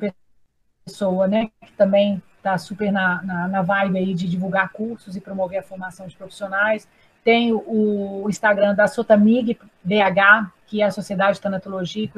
[0.87, 5.21] pessoa né, que também está super na, na, na, vibe aí de divulgar cursos e
[5.21, 6.87] promover a formação de profissionais.
[7.25, 12.09] Tem o, Instagram da Sotamig BH, que é a Sociedade de Tanatologia e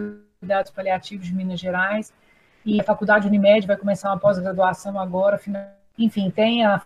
[0.41, 2.13] Cuidados Paliativos de Minas Gerais.
[2.65, 5.41] E a Faculdade Unimed vai começar uma pós-graduação agora.
[5.97, 6.83] Enfim, tem a,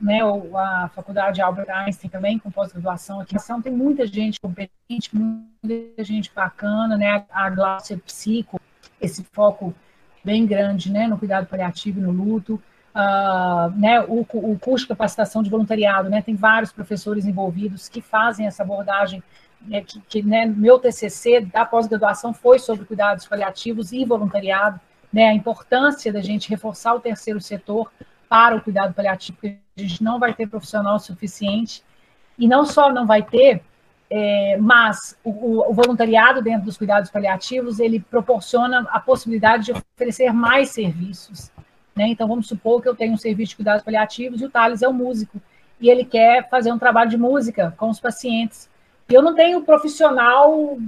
[0.00, 0.20] né,
[0.56, 3.36] a Faculdade Albert Einstein também, com pós-graduação aqui.
[3.36, 7.26] Então, tem muita gente competente, muita gente bacana, né?
[7.30, 8.58] A Glaucia Psico,
[8.98, 9.74] esse foco
[10.24, 12.60] bem grande né, no cuidado paliativo e no luto
[12.94, 18.00] uh, né, o, o curso de capacitação de voluntariado, né, tem vários professores envolvidos que
[18.00, 19.22] fazem essa abordagem,
[19.62, 24.80] né, que, que né, meu TCC da pós-graduação foi sobre cuidados paliativos e voluntariado,
[25.12, 27.90] né, a importância da gente reforçar o terceiro setor
[28.28, 31.82] para o cuidado paliativo, porque a gente não vai ter profissional suficiente,
[32.38, 33.62] e não só não vai ter,
[34.08, 40.32] é, mas o, o, voluntariado dentro dos cuidados paliativos, ele proporciona a possibilidade de oferecer
[40.32, 41.52] mais serviços,
[41.94, 42.08] né?
[42.08, 44.88] Então, vamos supor que eu tenho um serviço de cuidados paliativos e o Thales é
[44.88, 45.40] um músico,
[45.80, 48.68] e ele quer fazer um trabalho de música com os pacientes.
[49.08, 50.78] E eu não tenho profissional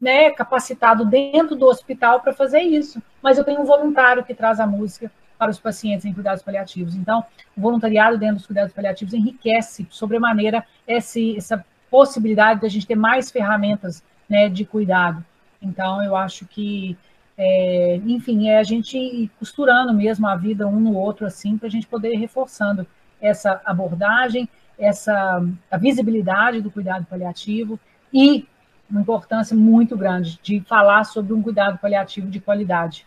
[0.00, 4.60] né, capacitado dentro do hospital para fazer isso, mas eu tenho um voluntário que traz
[4.60, 6.96] a música para os pacientes em cuidados paliativos.
[6.96, 7.24] Então,
[7.56, 12.96] o voluntariado dentro dos cuidados paliativos enriquece sobremaneira esse, essa possibilidade de a gente ter
[12.96, 15.24] mais ferramentas né, de cuidado.
[15.60, 16.96] Então, eu acho que
[17.40, 21.70] é, enfim, é a gente costurando mesmo a vida um no outro, assim, para a
[21.70, 22.84] gente poder ir reforçando
[23.20, 25.40] essa abordagem, essa
[25.70, 27.78] a visibilidade do cuidado paliativo
[28.12, 28.44] e
[28.90, 33.06] uma importância muito grande de falar sobre um cuidado paliativo de qualidade.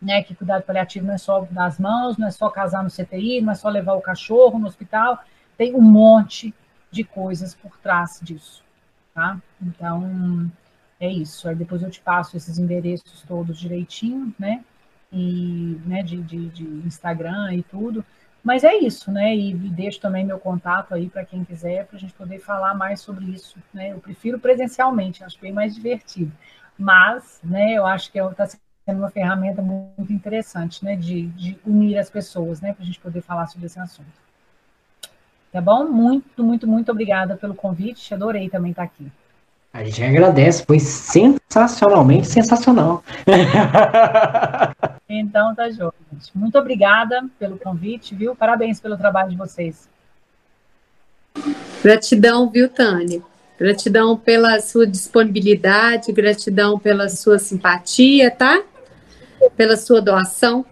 [0.00, 3.40] Né, que cuidado paliativo não é só das mãos, não é só casar no CTI,
[3.40, 5.22] não é só levar o cachorro no hospital,
[5.56, 6.52] tem um monte
[6.90, 8.64] de coisas por trás disso,
[9.14, 9.40] tá?
[9.62, 10.50] Então,
[11.02, 11.48] é isso.
[11.48, 14.64] Aí depois eu te passo esses endereços todos direitinho, né?
[15.12, 18.04] E, né, de, de, de Instagram e tudo.
[18.42, 19.36] Mas é isso, né?
[19.36, 23.00] E, deixo também meu contato aí para quem quiser, para a gente poder falar mais
[23.00, 23.58] sobre isso.
[23.74, 23.92] Né?
[23.92, 26.32] Eu prefiro presencialmente, acho bem mais divertido.
[26.78, 28.48] Mas, né, eu acho que está é,
[28.86, 30.96] sendo uma ferramenta muito interessante, né?
[30.96, 32.72] De, de unir as pessoas, né?
[32.72, 34.22] Para a gente poder falar sobre esse assunto.
[35.50, 35.84] Tá bom?
[35.88, 38.14] Muito, muito, muito obrigada pelo convite.
[38.14, 39.10] Adorei também estar aqui.
[39.72, 43.02] A gente agradece, foi sensacionalmente sensacional.
[45.14, 45.92] Então tá gente.
[46.34, 48.34] Muito obrigada pelo convite, viu?
[48.34, 49.86] Parabéns pelo trabalho de vocês.
[51.82, 53.20] Gratidão, viu, Tânia?
[53.58, 58.62] Gratidão pela sua disponibilidade, gratidão pela sua simpatia, tá?
[59.54, 60.64] Pela sua doação.